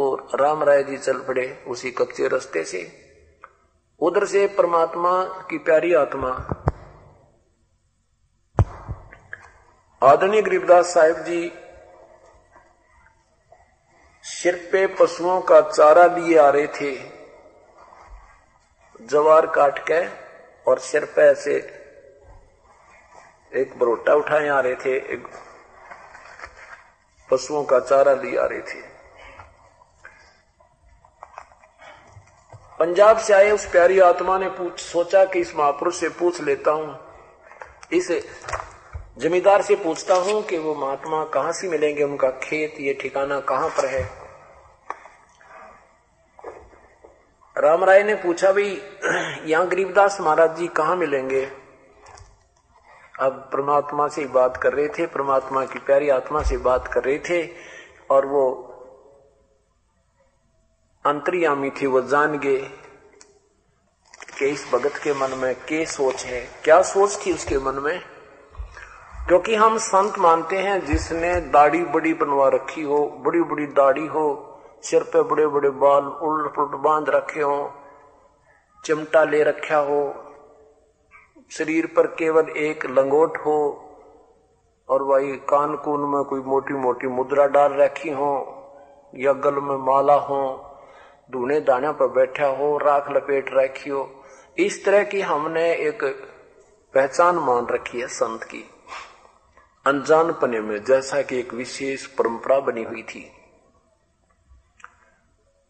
वो 0.00 0.14
राम 0.34 0.62
राय 0.62 0.82
जी 0.82 0.96
चल 0.96 1.18
पड़े 1.20 1.42
उसी 1.66 1.90
कच्चे 1.90 2.28
रास्ते 2.28 2.64
से। 2.64 2.80
उधर 4.00 4.24
से 4.24 4.46
परमात्मा 4.48 5.10
की 5.50 5.58
प्यारी 5.58 5.92
आत्मा। 5.94 6.28
आदरणीय 10.02 10.42
गरीबदास 10.42 10.92
साहिब 10.94 11.16
जी, 11.16 11.52
सिर 14.24 14.56
पे 14.72 14.86
पशुओं 14.86 15.40
का 15.40 15.60
चारा 15.60 16.06
लिए 16.06 16.38
आ 16.38 16.48
रहे 16.48 16.66
थे। 16.66 16.94
जवार 19.00 19.46
काट 19.46 19.78
के 19.90 20.06
और 20.66 20.78
सिर 20.78 21.04
पे 21.04 21.22
ऐसे 21.22 21.56
एक 23.52 23.78
बरोटा 23.78 24.14
उठाए 24.14 24.48
आ 24.48 24.60
रहे 24.60 24.74
थे, 24.74 24.96
एक 25.14 25.28
पशुओं 27.30 27.64
का 27.64 27.80
चारा 27.80 28.14
लिए 28.14 28.38
आ 28.38 28.46
रहे 28.46 28.60
थे। 28.62 28.89
पंजाब 32.80 33.18
से 33.18 33.34
आए 33.34 33.50
उस 33.50 33.70
प्यारी 33.70 34.00
आत्मा 34.00 34.38
ने 34.38 34.48
पूछ, 34.48 34.80
सोचा 34.80 35.24
कि 35.24 35.38
इस 35.38 35.56
महापुरुष 35.56 35.96
से 35.96 36.08
पूछ 36.08 36.40
लेता 36.40 36.70
हूँ। 36.70 36.98
इस 37.92 38.10
जमींदार 39.18 39.62
से 39.62 39.76
पूछता 39.76 40.14
हूँ 40.14 40.42
कि 40.42 40.58
वो 40.58 40.74
महात्मा 40.74 41.24
कहाँ 41.24 41.52
से 41.52 41.68
मिलेंगे, 41.68 42.02
उनका 42.02 42.30
खेत, 42.30 42.74
ये 42.80 42.94
ठिकाना 42.94 43.40
कहाँ 43.40 43.68
पर 43.68 43.86
है? 43.86 44.02
राम 47.58 47.84
राय 47.84 48.02
ने 48.02 48.14
पूछा, 48.14 48.52
भाई, 48.52 48.82
यहाँ 49.46 49.68
गरीबदास 49.68 50.20
महाराज 50.20 50.56
जी 50.56 50.66
कहाँ 50.66 50.96
मिलेंगे? 50.96 51.44
अब 53.20 53.50
परमात्मा 53.52 54.08
से 54.08 54.26
बात 54.26 54.56
कर 54.56 54.72
रहे 54.72 54.88
थे, 54.88 55.06
परमात्मा 55.06 55.64
की 55.64 55.78
प्यारी 55.78 56.08
आत्मा 56.08 56.42
से 56.42 56.56
बात 56.56 56.88
कर 56.88 57.04
रहे 57.04 57.18
थे, 57.18 57.50
और 58.10 58.26
वो 58.26 58.66
अंतर्यामी 61.04 61.70
थी, 61.70 61.86
वो 61.86 62.00
जान 62.00 62.38
गए 62.38 62.70
कि 64.38 64.46
इस 64.46 64.70
भगत 64.72 64.92
के 65.04 65.12
मन 65.12 65.38
में 65.38 65.54
के 65.54 65.86
सोच 65.86 66.24
है, 66.24 66.40
क्या 66.64 66.82
सोच 66.82 67.26
थी 67.26 67.32
उसके 67.32 67.58
मन 67.58 67.74
में? 67.74 68.00
क्योंकि 69.28 69.54
हम 69.54 69.78
संत 69.78 70.18
मानते 70.18 70.58
हैं, 70.58 70.84
जिसने 70.86 71.40
दाढ़ी 71.40 71.82
बड़ी 71.84 72.14
बनवा 72.14 72.48
रखी 72.48 72.82
हो 72.82 73.06
बड़ी 73.24 73.40
बड़ी 73.40 73.66
दाढ़ी 73.66 74.06
हो, 74.06 74.60
सिर 74.82 75.02
पे 75.02 75.22
बड़े 75.22 75.46
बड़े 75.46 75.70
बाल 75.70 76.04
उल्ट 76.04 76.54
पुलट 76.54 76.80
बाँध 76.80 77.08
रखे 77.08 77.40
हो, 77.40 77.72
चिमटा 78.84 79.24
ले 79.24 79.42
रखा 79.42 79.76
हो, 79.76 80.14
शरीर 81.50 81.86
पर 81.86 82.06
केवल 82.06 82.48
एक 82.48 82.86
लंगोट 82.86 83.38
हो, 83.38 83.58
और 84.88 85.02
वही 85.02 85.32
कान 85.32 85.76
कून 85.76 86.00
में 86.00 86.24
कोई 86.24 86.40
मोटी 86.40 86.74
मोटी 86.74 87.06
मुद्रा 87.06 87.46
डाल 87.46 87.72
रखी 87.72 88.10
हो, 88.10 88.32
या 89.14 89.32
गल 89.32 89.54
में 89.54 89.76
माला 89.76 90.14
हो 90.14 90.66
धूने 91.30 91.60
दाने 91.60 91.92
पर 91.92 92.06
बैठा 92.06 92.46
हो, 92.46 92.78
राख 92.78 93.10
लपेट 93.10 93.50
रखी 93.54 93.90
हो। 93.90 94.24
इस 94.58 94.84
तरह 94.84 95.04
की 95.04 95.20
हमने 95.20 95.74
एक 95.74 96.04
पहचान 96.94 97.36
मान 97.36 97.66
रखी 97.66 98.00
है 98.00 98.06
संत 98.06 98.44
की। 98.44 98.64
अनजान 99.86 100.32
पने 100.32 100.60
में 100.60 100.84
जैसा 100.84 101.22
कि 101.22 101.38
एक 101.38 101.54
विशेष 101.54 102.06
परंपरा 102.06 102.60
बनी 102.60 102.82
हुई 102.82 103.02
थी। 103.02 103.32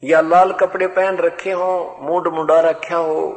या 0.04 0.20
लाल 0.20 0.52
कपड़े 0.52 0.86
पहन 0.86 1.16
रखे 1.16 1.52
हो, 1.52 1.98
मुंड 2.00 2.28
मुंडा 2.28 2.61
रखा 2.61 2.96
हो, 2.96 3.30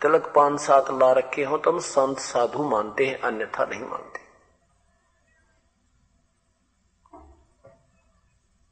तिलक 0.00 0.32
पान 0.36 0.56
सात 0.56 0.90
ला 0.90 1.12
रखे 1.12 1.44
हो 1.44 1.58
तो 1.58 1.72
हम 1.72 1.78
संत 1.78 2.18
साधु 2.18 2.62
मानते 2.62 3.06
हैं, 3.06 3.20
अन्यथा 3.20 3.64
नहीं 3.64 3.84
मानते। 3.84 4.29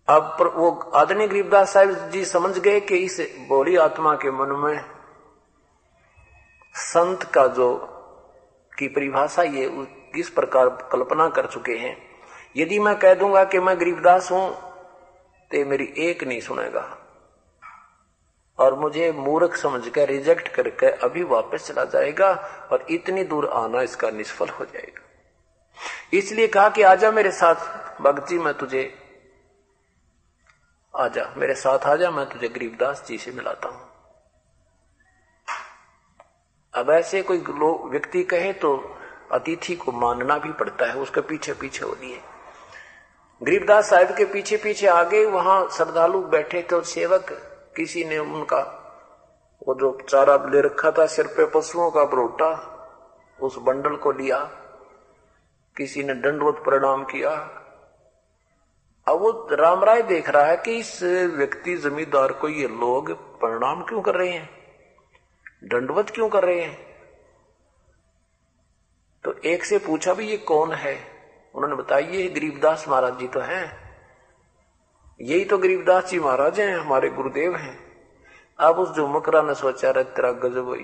अब 0.09 0.37
वो 0.55 0.71
आदरणीय 0.95 1.27
गरीबदास 1.29 1.73
साहब 1.73 2.11
जी 2.11 2.25
समझ 2.25 2.59
गए 2.59 2.81
कि 2.81 2.97
इस 2.97 3.21
बोली 3.49 3.77
आत्मा 3.77 4.15
के 4.15 4.31
मन 4.31 4.55
में 4.59 4.81
संत 6.75 7.23
का 7.25 7.47
जो 7.47 7.75
की 8.73 8.89
परिभाषा 8.89 9.43
ये 9.43 9.69
किस 10.15 10.29
प्रकार 10.31 10.69
कल्पना 10.93 11.29
कर 11.29 11.47
चुके 11.47 11.77
हैं। 11.77 11.97
यदि 12.57 12.79
मैं 12.79 12.95
कह 12.99 13.15
दूँगा 13.15 13.45
कि 13.45 13.59
मैं 13.59 13.79
गरीबदास 13.81 14.31
हूँ 14.33 14.51
तो 15.51 15.65
मेरी 15.65 15.93
एक 15.99 16.25
नहीं 16.25 16.41
सुनेगा। 16.41 16.85
और 18.59 18.79
मुझे 18.79 19.11
मूर्ख 19.13 19.57
समझ 19.57 19.89
कर 19.89 20.09
रिजेक्ट 20.09 20.49
करके 20.49 20.87
अभी 21.07 21.23
वापस 21.25 21.67
चला 21.67 21.85
जाएगा 21.85 22.31
और 22.73 22.87
इतनी 22.91 23.25
दूर 23.25 23.49
आना 23.55 23.83
इसका 23.83 24.11
निष्फल 24.11 24.49
हो 24.51 24.65
जाएगा। 24.65 25.03
इसलिए 26.13 26.49
कहा 26.49 26.69
कि 26.69 26.83
आजा 26.83 27.11
मेरे 27.11 27.31
साथ, 27.31 27.55
भगत 28.03 28.29
जी, 28.29 28.39
मैं 28.39 28.55
तुझे 28.55 28.83
आजा, 30.95 31.25
मेरे 31.37 31.55
साथ 31.55 31.79
आजा, 31.79 32.11
मैं 32.11 32.25
तुझे 32.27 32.49
गरीबदास 32.49 33.05
जी 33.09 33.19
से 33.19 33.31
मिलाता 33.33 33.69
हूँ। 33.69 33.87
अब 36.75 36.91
ऐसे 36.91 37.23
कोई 37.23 37.39
व्यक्ति 37.91 38.23
कहे 38.23 38.53
तो 38.53 38.77
अतिथि 39.33 39.75
को 39.77 39.93
मानना 39.93 40.39
भी 40.39 40.53
पड़ता 40.53 40.87
है, 40.87 40.95
उसके 40.95 41.21
पीछे 41.21 41.53
पीछे 41.53 41.85
हो। 41.85 41.95
लिए 41.95 42.21
गरीबदास 43.43 43.91
साहब 43.91 44.17
के 44.17 44.25
पीछे 44.25 44.57
पीछे 44.57 44.87
आगे, 44.87 45.25
वहाँ 45.27 45.69
श्रद्धालु 45.69 46.23
बैठे 46.23 46.63
थे 46.63 46.77
और 46.77 46.85
सेवक, 46.85 47.31
किसी 47.77 48.05
ने 48.05 48.19
उनका, 48.19 48.61
वो 49.69 49.75
जो 49.75 49.99
चारा 50.09 50.37
ले 50.51 50.61
रखा 50.61 50.91
था, 50.91 51.07
सिर 51.07 51.27
पे 51.27 51.47
पशुओं 51.47 51.91
का 51.91 52.05
बरोटा, 52.05 52.51
उस 53.39 53.59
बंडल 53.59 53.97
को 53.97 54.13
लिया, 54.13 54.39
किसी 55.77 56.03
ने 56.03 56.15
दंडवत 56.15 56.63
प्रणाम 56.65 57.05
किया 57.05 57.31
अब 59.09 59.21
वो 59.21 59.49
राम 59.53 59.85
राय 59.85 60.03
देख 60.03 60.31
रहा 60.31 60.45
है 60.45 60.57
कि 60.57 60.77
इस 60.77 61.03
व्यक्ति, 61.37 61.77
जमींदार 61.77 62.33
को 62.33 62.49
ये 62.49 62.69
लोग 62.69 63.13
प्रणाम 63.41 63.83
क्यों 63.83 64.03
कर 64.03 64.15
रहे 64.15 64.29
हैं? 64.29 64.51
दंडवत 65.65 66.11
क्यों 66.11 66.29
कर 66.29 66.45
रहे 66.45 66.61
हैं? 66.61 66.79
तो 69.25 69.35
एक 69.45 69.65
से 69.65 69.79
पूछा 69.79 70.15
भी 70.15 70.29
ये 70.29 70.37
कौन 70.37 70.73
है? 70.73 70.99
उन्होंने 71.55 71.77
बताया, 71.77 72.09
ये 72.09 72.29
गरीबदास 72.29 72.89
महाराज 72.89 73.19
जी 73.19 73.29
तो 73.29 73.41
हैं। 73.41 73.91
यही 75.21 75.45
तो 75.45 75.59
गरीबदास 75.59 76.11
जी 76.11 76.21
महाराज 76.21 76.61
हैं, 76.61 76.79
हमारे 76.79 77.09
गुरुदेव 77.09 77.57
हैं। 77.57 77.79
अब 78.59 78.79
उस 78.79 78.91
जो 78.91 79.09
मकरा 79.09 79.43
ने 79.43 79.55
सोचा 79.55 79.91
रहे 79.91 80.05
तेरा 80.05 80.33
गजब 80.33 80.65
हो 80.65 80.75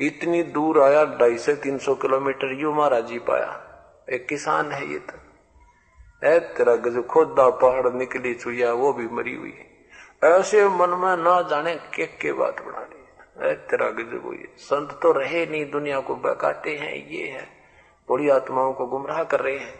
इतनी 0.00 0.42
दूर 0.42 0.82
आया, 0.82 1.04
ढाई 1.04 1.38
से 1.38 1.54
तीन 1.54 1.78
सौ 1.78 1.94
किलोमीटर 1.94 2.52
यू 2.52 2.72
महाराज 2.72 3.06
जी 3.06 3.18
पाया। 3.18 3.64
एक 4.10 4.28
किसान 4.28 4.72
है 4.72 4.92
ये 4.92 4.98
तो। 4.98 5.27
ऐ 6.22 6.38
तेरा 6.38 6.74
गज 6.76 7.06
खोदा 7.06 7.48
पहाड़ 7.50 7.92
निकली 7.92 8.34
चुया 8.34 8.72
वो 8.72 8.92
भी 8.92 9.08
मरी 9.08 9.34
हुई 9.34 9.54
ऐसे 10.24 10.68
मन 10.68 10.90
में 10.90 11.16
ना 11.24 11.40
जाने 11.42 11.74
के 11.94 12.06
के 12.06 12.32
बात 12.32 12.62
बना 12.62 12.80
ली 12.80 13.54
तेरा 13.68 13.90
गजब 13.90 14.22
हुई 14.24 14.44
संत 14.58 14.98
तो 15.02 15.12
रहे 15.12 15.46
नहीं, 15.46 15.70
दुनिया 15.70 16.00
को 16.00 16.14
बकाते 16.14 16.70
हैं, 16.76 16.94
ये 17.08 17.28
है। 17.28 17.46
बड़ी 18.08 18.28
आत्माओं 18.28 18.72
को 18.72 18.86
गुमराह 18.86 19.22
कर 19.24 19.40
रहे 19.40 19.58
हैं। 19.58 19.74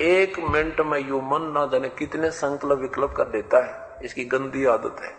एक 0.00 0.38
मिनट 0.50 0.80
में 0.80 0.98
यू 1.08 1.20
मन 1.20 1.42
ना 1.42 1.64
जाने 1.66 1.88
कितने 1.88 2.30
संकल्प 2.30 2.78
विकल्प 2.78 3.14
कर 3.16 3.24
देता 3.24 3.64
है। 3.64 4.04
इसकी 4.04 4.24
गंदी 4.24 4.64
आदत 4.64 4.96
है। 5.02 5.14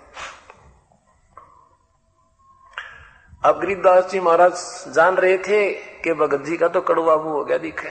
अब 3.45 3.59
गरीबदास 3.59 4.11
जी 4.11 4.19
महाराज 4.19 4.53
जान 4.93 5.15
रहे 5.15 5.37
थे 5.37 5.73
कि 5.73 6.13
भगत 6.13 6.41
जी 6.41 6.57
का 6.57 6.67
तो 6.67 6.81
कड़ुबाबू 6.81 7.29
हो 7.29 7.43
गया 7.45 7.57
दिखे 7.57 7.89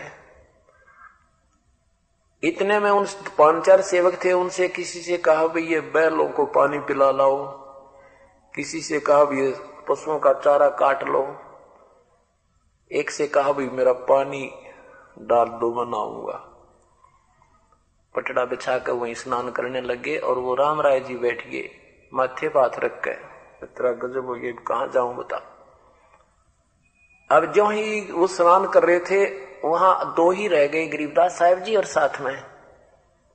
इतने 2.43 2.80
में 2.80 2.91
उन 2.91 3.07
पाँच 3.39 3.66
चार 3.66 3.80
सेवक 3.80 4.24
थे, 4.24 4.32
उनसे 4.32 4.68
किसी 4.68 5.01
से 5.01 5.16
कहा 5.18 5.47
भाई 5.47 5.62
ये 5.62 5.80
बैलों 5.80 6.28
को 6.28 6.45
पानी 6.47 6.78
पिला 6.78 7.11
लाओ। 7.11 7.47
किसी 8.55 8.80
से 8.80 9.01
कहा 9.01 9.24
भी 9.24 9.53
पशुओं 9.89 10.18
का 10.18 10.32
चारा 10.32 10.68
काट 10.68 11.03
लो। 11.05 11.37
एक 12.93 13.11
से 13.11 13.26
कहा 13.26 13.53
भी 13.53 13.68
मेरा 13.68 13.93
पानी 13.93 14.51
डाल 15.18 15.49
दो, 15.49 15.74
मैं 15.74 15.91
नहाऊँगा। 15.91 16.53
पटड़ा 18.14 18.45
बिछा 18.45 18.78
कर 18.78 18.93
वहीं 18.93 19.14
स्नान 19.14 19.51
करने 19.51 19.80
लगे 19.80 20.16
और 20.16 20.39
वो 20.39 20.55
राम 20.55 20.80
राय 20.80 21.01
जी 21.01 21.16
बैठ 21.16 21.47
गए। 21.49 21.70
माथे 22.14 22.49
पाथ 22.49 22.78
रख 22.78 23.03
के 23.05 23.14
तेरा 23.66 23.93
गजब 23.93 24.26
हो 24.26 24.34
गया, 24.34 24.53
कहा 24.53 24.87
जाऊँ 24.87 25.16
बता। 25.16 25.37
अब 27.30 27.53
जो 27.53 27.68
ही 27.68 28.12
वो 28.12 28.26
स्नान 28.26 28.68
कर 28.68 28.82
रहे 28.82 29.01
थे 29.01 29.45
वहाँ 29.64 30.12
दो 30.16 30.30
ही 30.30 30.46
रह 30.48 30.66
गए 30.66 30.86
गरीबदास 30.86 31.38
साहब 31.38 31.59
जी 31.59 31.76
और 31.76 31.84
साथ 31.84 32.20
में 32.20 32.36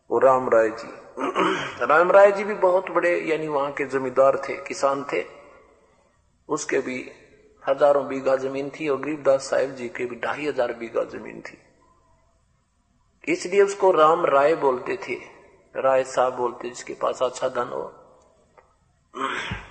वो 0.09 0.19
राम 0.19 0.49
राय 0.49 0.69
जी। 0.69 0.91
राम 1.85 2.11
राय 2.11 2.31
जी 2.31 2.43
भी 2.43 2.53
बहुत 2.53 2.89
बड़े 2.91 3.17
यानी 3.21 3.47
वहाँ 3.47 3.71
के 3.71 3.85
जमींदार 3.85 4.35
थे 4.37 4.55
किसान 4.67 5.03
थे। 5.03 5.23
उसके 6.49 6.79
भी 6.79 6.97
हज़ारों 7.63 8.07
बीघा 8.07 8.35
ज़मीन 8.35 8.69
थी 8.69 8.87
और 8.87 8.99
गरीबदास 8.99 9.49
साहेब 9.49 9.75
जी 9.75 9.87
के 9.87 10.05
भी 10.05 10.15
ढाई 10.15 10.47
हज़ार 10.47 10.73
बीघा 10.73 11.03
ज़मीन 11.03 11.41
थी। 11.41 11.57
इसलिए 13.27 13.61
उसको 13.61 13.91
राम 13.91 14.25
राय 14.25 14.55
बोलते 14.55 14.97
थे। 15.07 15.15
राय 15.75 16.03
साहब 16.03 16.33
बोलते 16.33 16.69
जिसके 16.69 16.93
पास 16.93 17.21
अच्छा 17.21 17.47
धन 17.49 17.71
हो। 17.73 17.91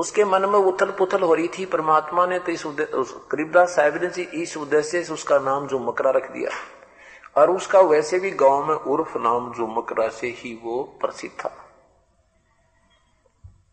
उसके 0.00 0.24
मन 0.24 0.42
में 0.42 0.58
उथल 0.58 0.90
पुथल 0.90 1.22
हो 1.22 1.34
रही 1.34 1.48
थी, 1.48 1.64
परमात्मा 1.66 2.26
ने 2.26 2.38
तो 2.38 2.52
इस 2.52 2.62
गरीबदास 3.32 3.74
साहब 3.76 3.96
ने 3.96 4.22
इस 4.22 4.56
उद्देश्य 4.56 5.02
से 5.02 5.12
उसका 5.12 5.38
नाम 5.38 5.66
जो 5.66 5.78
मकरा 5.78 6.10
रख 6.10 6.30
दिया। 6.30 6.50
और 7.36 7.50
उसका 7.50 7.80
वैसे 7.80 8.18
भी 8.18 8.30
गाँव 8.30 8.64
में 8.64 8.74
उर्फ़ 8.74 9.18
नाम 9.18 9.52
जो 9.52 9.66
मकरा 9.66 10.08
से 10.08 10.26
ही 10.28 10.60
वो 10.64 10.82
प्रसिद्ध 11.00 11.34
था। 11.40 11.56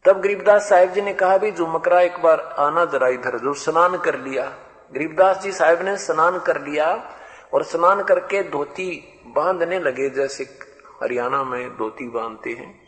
तब 0.06 0.22
गरीबदास 0.22 0.70
साहिब 0.70 0.92
जी 0.92 1.02
ने 1.02 1.14
कहा 1.14 1.38
भी 1.38 1.52
जो 1.52 1.68
मकरा 1.68 2.02
एक 2.02 2.22
बार 2.22 2.40
आना 2.60 2.86
जरा 2.86 3.08
इधर, 3.08 3.38
जो 3.40 3.54
स्नान 3.54 3.98
कर 3.98 4.20
लिया। 4.20 4.46
गरीबदास 4.94 5.42
जी 5.42 5.52
साहिब 5.52 5.82
ने 5.82 5.98
स्नान 5.98 6.40
कर 6.40 6.62
लिया 6.62 7.14
और 7.54 7.64
स्नान 7.64 8.04
करके 8.04 8.44
धोती 8.44 8.90
बांधने 9.28 9.80
लगे, 9.80 10.10
जैसे 10.10 10.44
हरियाणा 11.04 11.44
में 11.44 11.78
धोती 11.78 12.08
बांधते 12.10 12.50
हैं। 12.50 12.87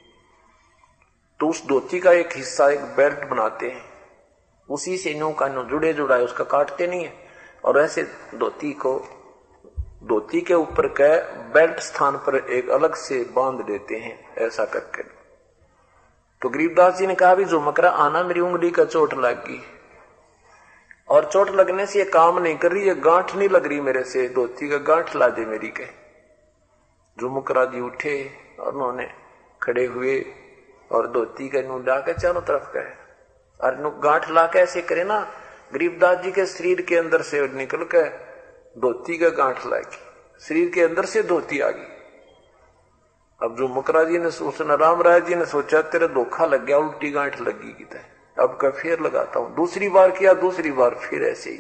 तो 1.40 1.48
उस 1.48 1.68
धोती 1.68 2.00
का 2.00 2.12
एक 2.12 2.30
हिस्सा, 2.36 2.70
एक 2.70 2.82
बेल्ट 2.82 3.26
बनाते 3.26 3.70
हैं। 3.70 3.84
उसी 4.70 4.98
से 4.98 5.14
नो 5.14 5.32
का 5.32 5.48
नो 5.48 5.64
जुड़े 5.64 5.94
जुड़ाए 5.94 6.22
उसका 6.22 6.44
काटते 6.44 6.88
नहीं 6.88 7.04
है। 7.04 7.14
और 7.66 7.80
ऐसे 7.80 8.04
धोती 8.36 8.72
को, 8.74 9.00
धोती 10.04 10.42
के 10.42 10.54
ऊपर 10.54 10.88
के 10.88 11.18
बेल्ट 11.54 11.80
स्थान 11.80 12.18
पर 12.18 12.36
एक 12.36 12.70
अलग 12.70 12.96
से 12.96 13.24
बाँध 13.24 13.66
देते 13.66 13.96
हैं, 13.96 14.36
ऐसा 14.38 14.66
करके। 14.66 15.04
तो 16.42 16.50
गरीबदास 16.50 16.98
जी 16.98 17.08
ने 17.08 17.16
कहा 17.16 17.36
भी 17.36 17.46
जो 17.46 17.60
मकरा 17.60 17.90
आना, 17.90 18.24
मेरी 18.24 18.40
उंगली 18.40 18.72
का 18.72 18.86
चोट 18.86 19.14
लग 19.14 19.48
गई 19.48 19.62
और 21.10 21.26
चोट 21.26 21.50
लगने 21.50 21.86
से 21.86 22.00
ये 22.00 22.06
काम 22.06 22.40
नहीं 22.40 22.58
कर 22.58 22.72
रही, 22.72 22.88
ये 22.88 22.96
गांठ 22.96 23.36
नहीं 23.36 23.50
लग 23.50 23.66
रही 23.66 23.82
मेरे 23.82 24.04
से, 24.04 24.30
धोती 24.30 24.70
का 24.70 24.78
गांठ 24.78 25.16
ला 25.16 25.28
दे 25.28 25.46
मेरी 25.46 25.68
के 25.68 25.88
मुकरा 27.20 27.66
जी 27.66 27.82
उठे 27.82 28.32
और 28.60 28.74
उन्होंने 28.74 29.10
खड़े 29.64 29.86
हुए 29.86 30.16
और 30.92 31.08
धोती 31.08 31.50
का 31.50 31.62
नू 31.62 31.80
ला 31.80 32.00
के 32.00 32.14
चारों 32.14 32.42
तरफ़ 32.42 32.74
गए 32.74 32.94
और 33.62 34.00
गांठ 34.04 34.30
ला 34.32 34.46
के 34.46 34.60
ऐसे 34.60 34.82
करे 34.82 35.04
ना 35.04 35.20
गरीबदास 35.74 36.18
जी 36.18 36.32
के 36.32 36.46
शरीर 36.46 36.82
के 36.82 36.96
अंदर 36.96 37.22
से 37.22 37.48
निकल 37.48 37.84
के 37.96 38.10
धोती 38.80 39.18
का 39.18 39.30
गांठ 39.30 39.66
लागी 39.66 39.98
शरीर 40.42 40.70
के 40.70 40.82
अंदर 40.82 41.06
से 41.06 41.24
धोती 41.24 41.60
आ 41.60 41.70
गई। 41.70 41.96
अब 43.42 43.56
जो 43.58 43.68
मुकरा 43.68 44.04
जी 44.04 44.18
ने 44.18 44.32
सोचना 44.32 44.76
राम 44.76 45.02
राय 45.02 45.22
जी 45.22 45.36
ने 45.36 45.46
सोचा, 45.46 45.82
तेरे 45.82 46.08
धोखा 46.08 46.46
लग 46.46 46.66
गया, 46.66 46.78
उल्टी 46.78 47.12
गांठ 47.12 47.42
लगी 47.42 47.72
की 47.74 47.88
अब 48.40 48.58
का 48.58 48.70
फिर 48.70 49.00
लगाता 49.00 49.40
हूँ। 49.40 49.56
दूसरी 49.56 49.90
बार 49.90 50.12
किया, 50.12 50.34
दूसरी 50.34 50.72
बार 50.72 50.96
फिर 50.96 51.24
ऐसे 51.24 51.50
ही। 51.50 51.58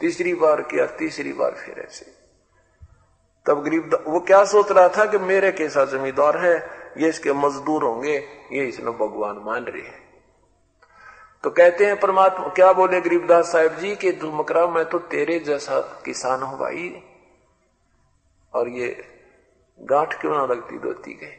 तीसरी 0.00 0.34
बार 0.34 0.62
किया, 0.62 0.86
तीसरी 0.86 1.32
बार 1.32 1.50
फिर 1.50 1.78
ऐसे 1.78 2.06
तब 3.46 3.62
गरीब 3.64 4.04
वो 4.06 4.20
क्या 4.20 4.44
सोच 4.44 4.72
रहा 4.72 4.88
था 4.88 5.04
कि 5.04 5.18
मेरे 5.18 5.52
कैसा 5.52 5.84
जमींदार 5.84 6.36
है? 6.36 6.79
ये 6.98 7.08
इसके 7.08 7.32
मजदूर 7.32 7.84
होंगे, 7.84 8.16
ये 8.52 8.64
इसने 8.64 8.90
भगवान 8.90 9.42
मान 9.44 9.64
रहे 9.64 9.82
हैं। 9.82 9.98
तो 11.44 11.50
कहते 11.50 11.86
हैं 11.86 11.98
परमात्मा, 12.00 12.48
क्या 12.48 12.72
बोले 12.72 13.00
गरीबदास 13.00 13.52
साहब 13.52 13.76
जी 13.76 13.94
के 13.96 14.12
धूमकरा 14.12 14.66
मैं 14.66 14.84
तो 14.84 14.98
तेरे 15.10 15.38
जैसा 15.40 15.80
किसान 16.04 16.42
हूँ 16.42 16.58
भाई। 16.58 16.90
और 18.52 18.68
ये 18.68 18.88
गांठ 19.78 20.20
क्यों 20.20 20.36
ना 20.36 20.44
लगती 20.44 20.78
धोती 20.78 21.12
के? 21.14 21.38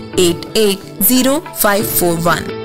880541. 0.15 2.60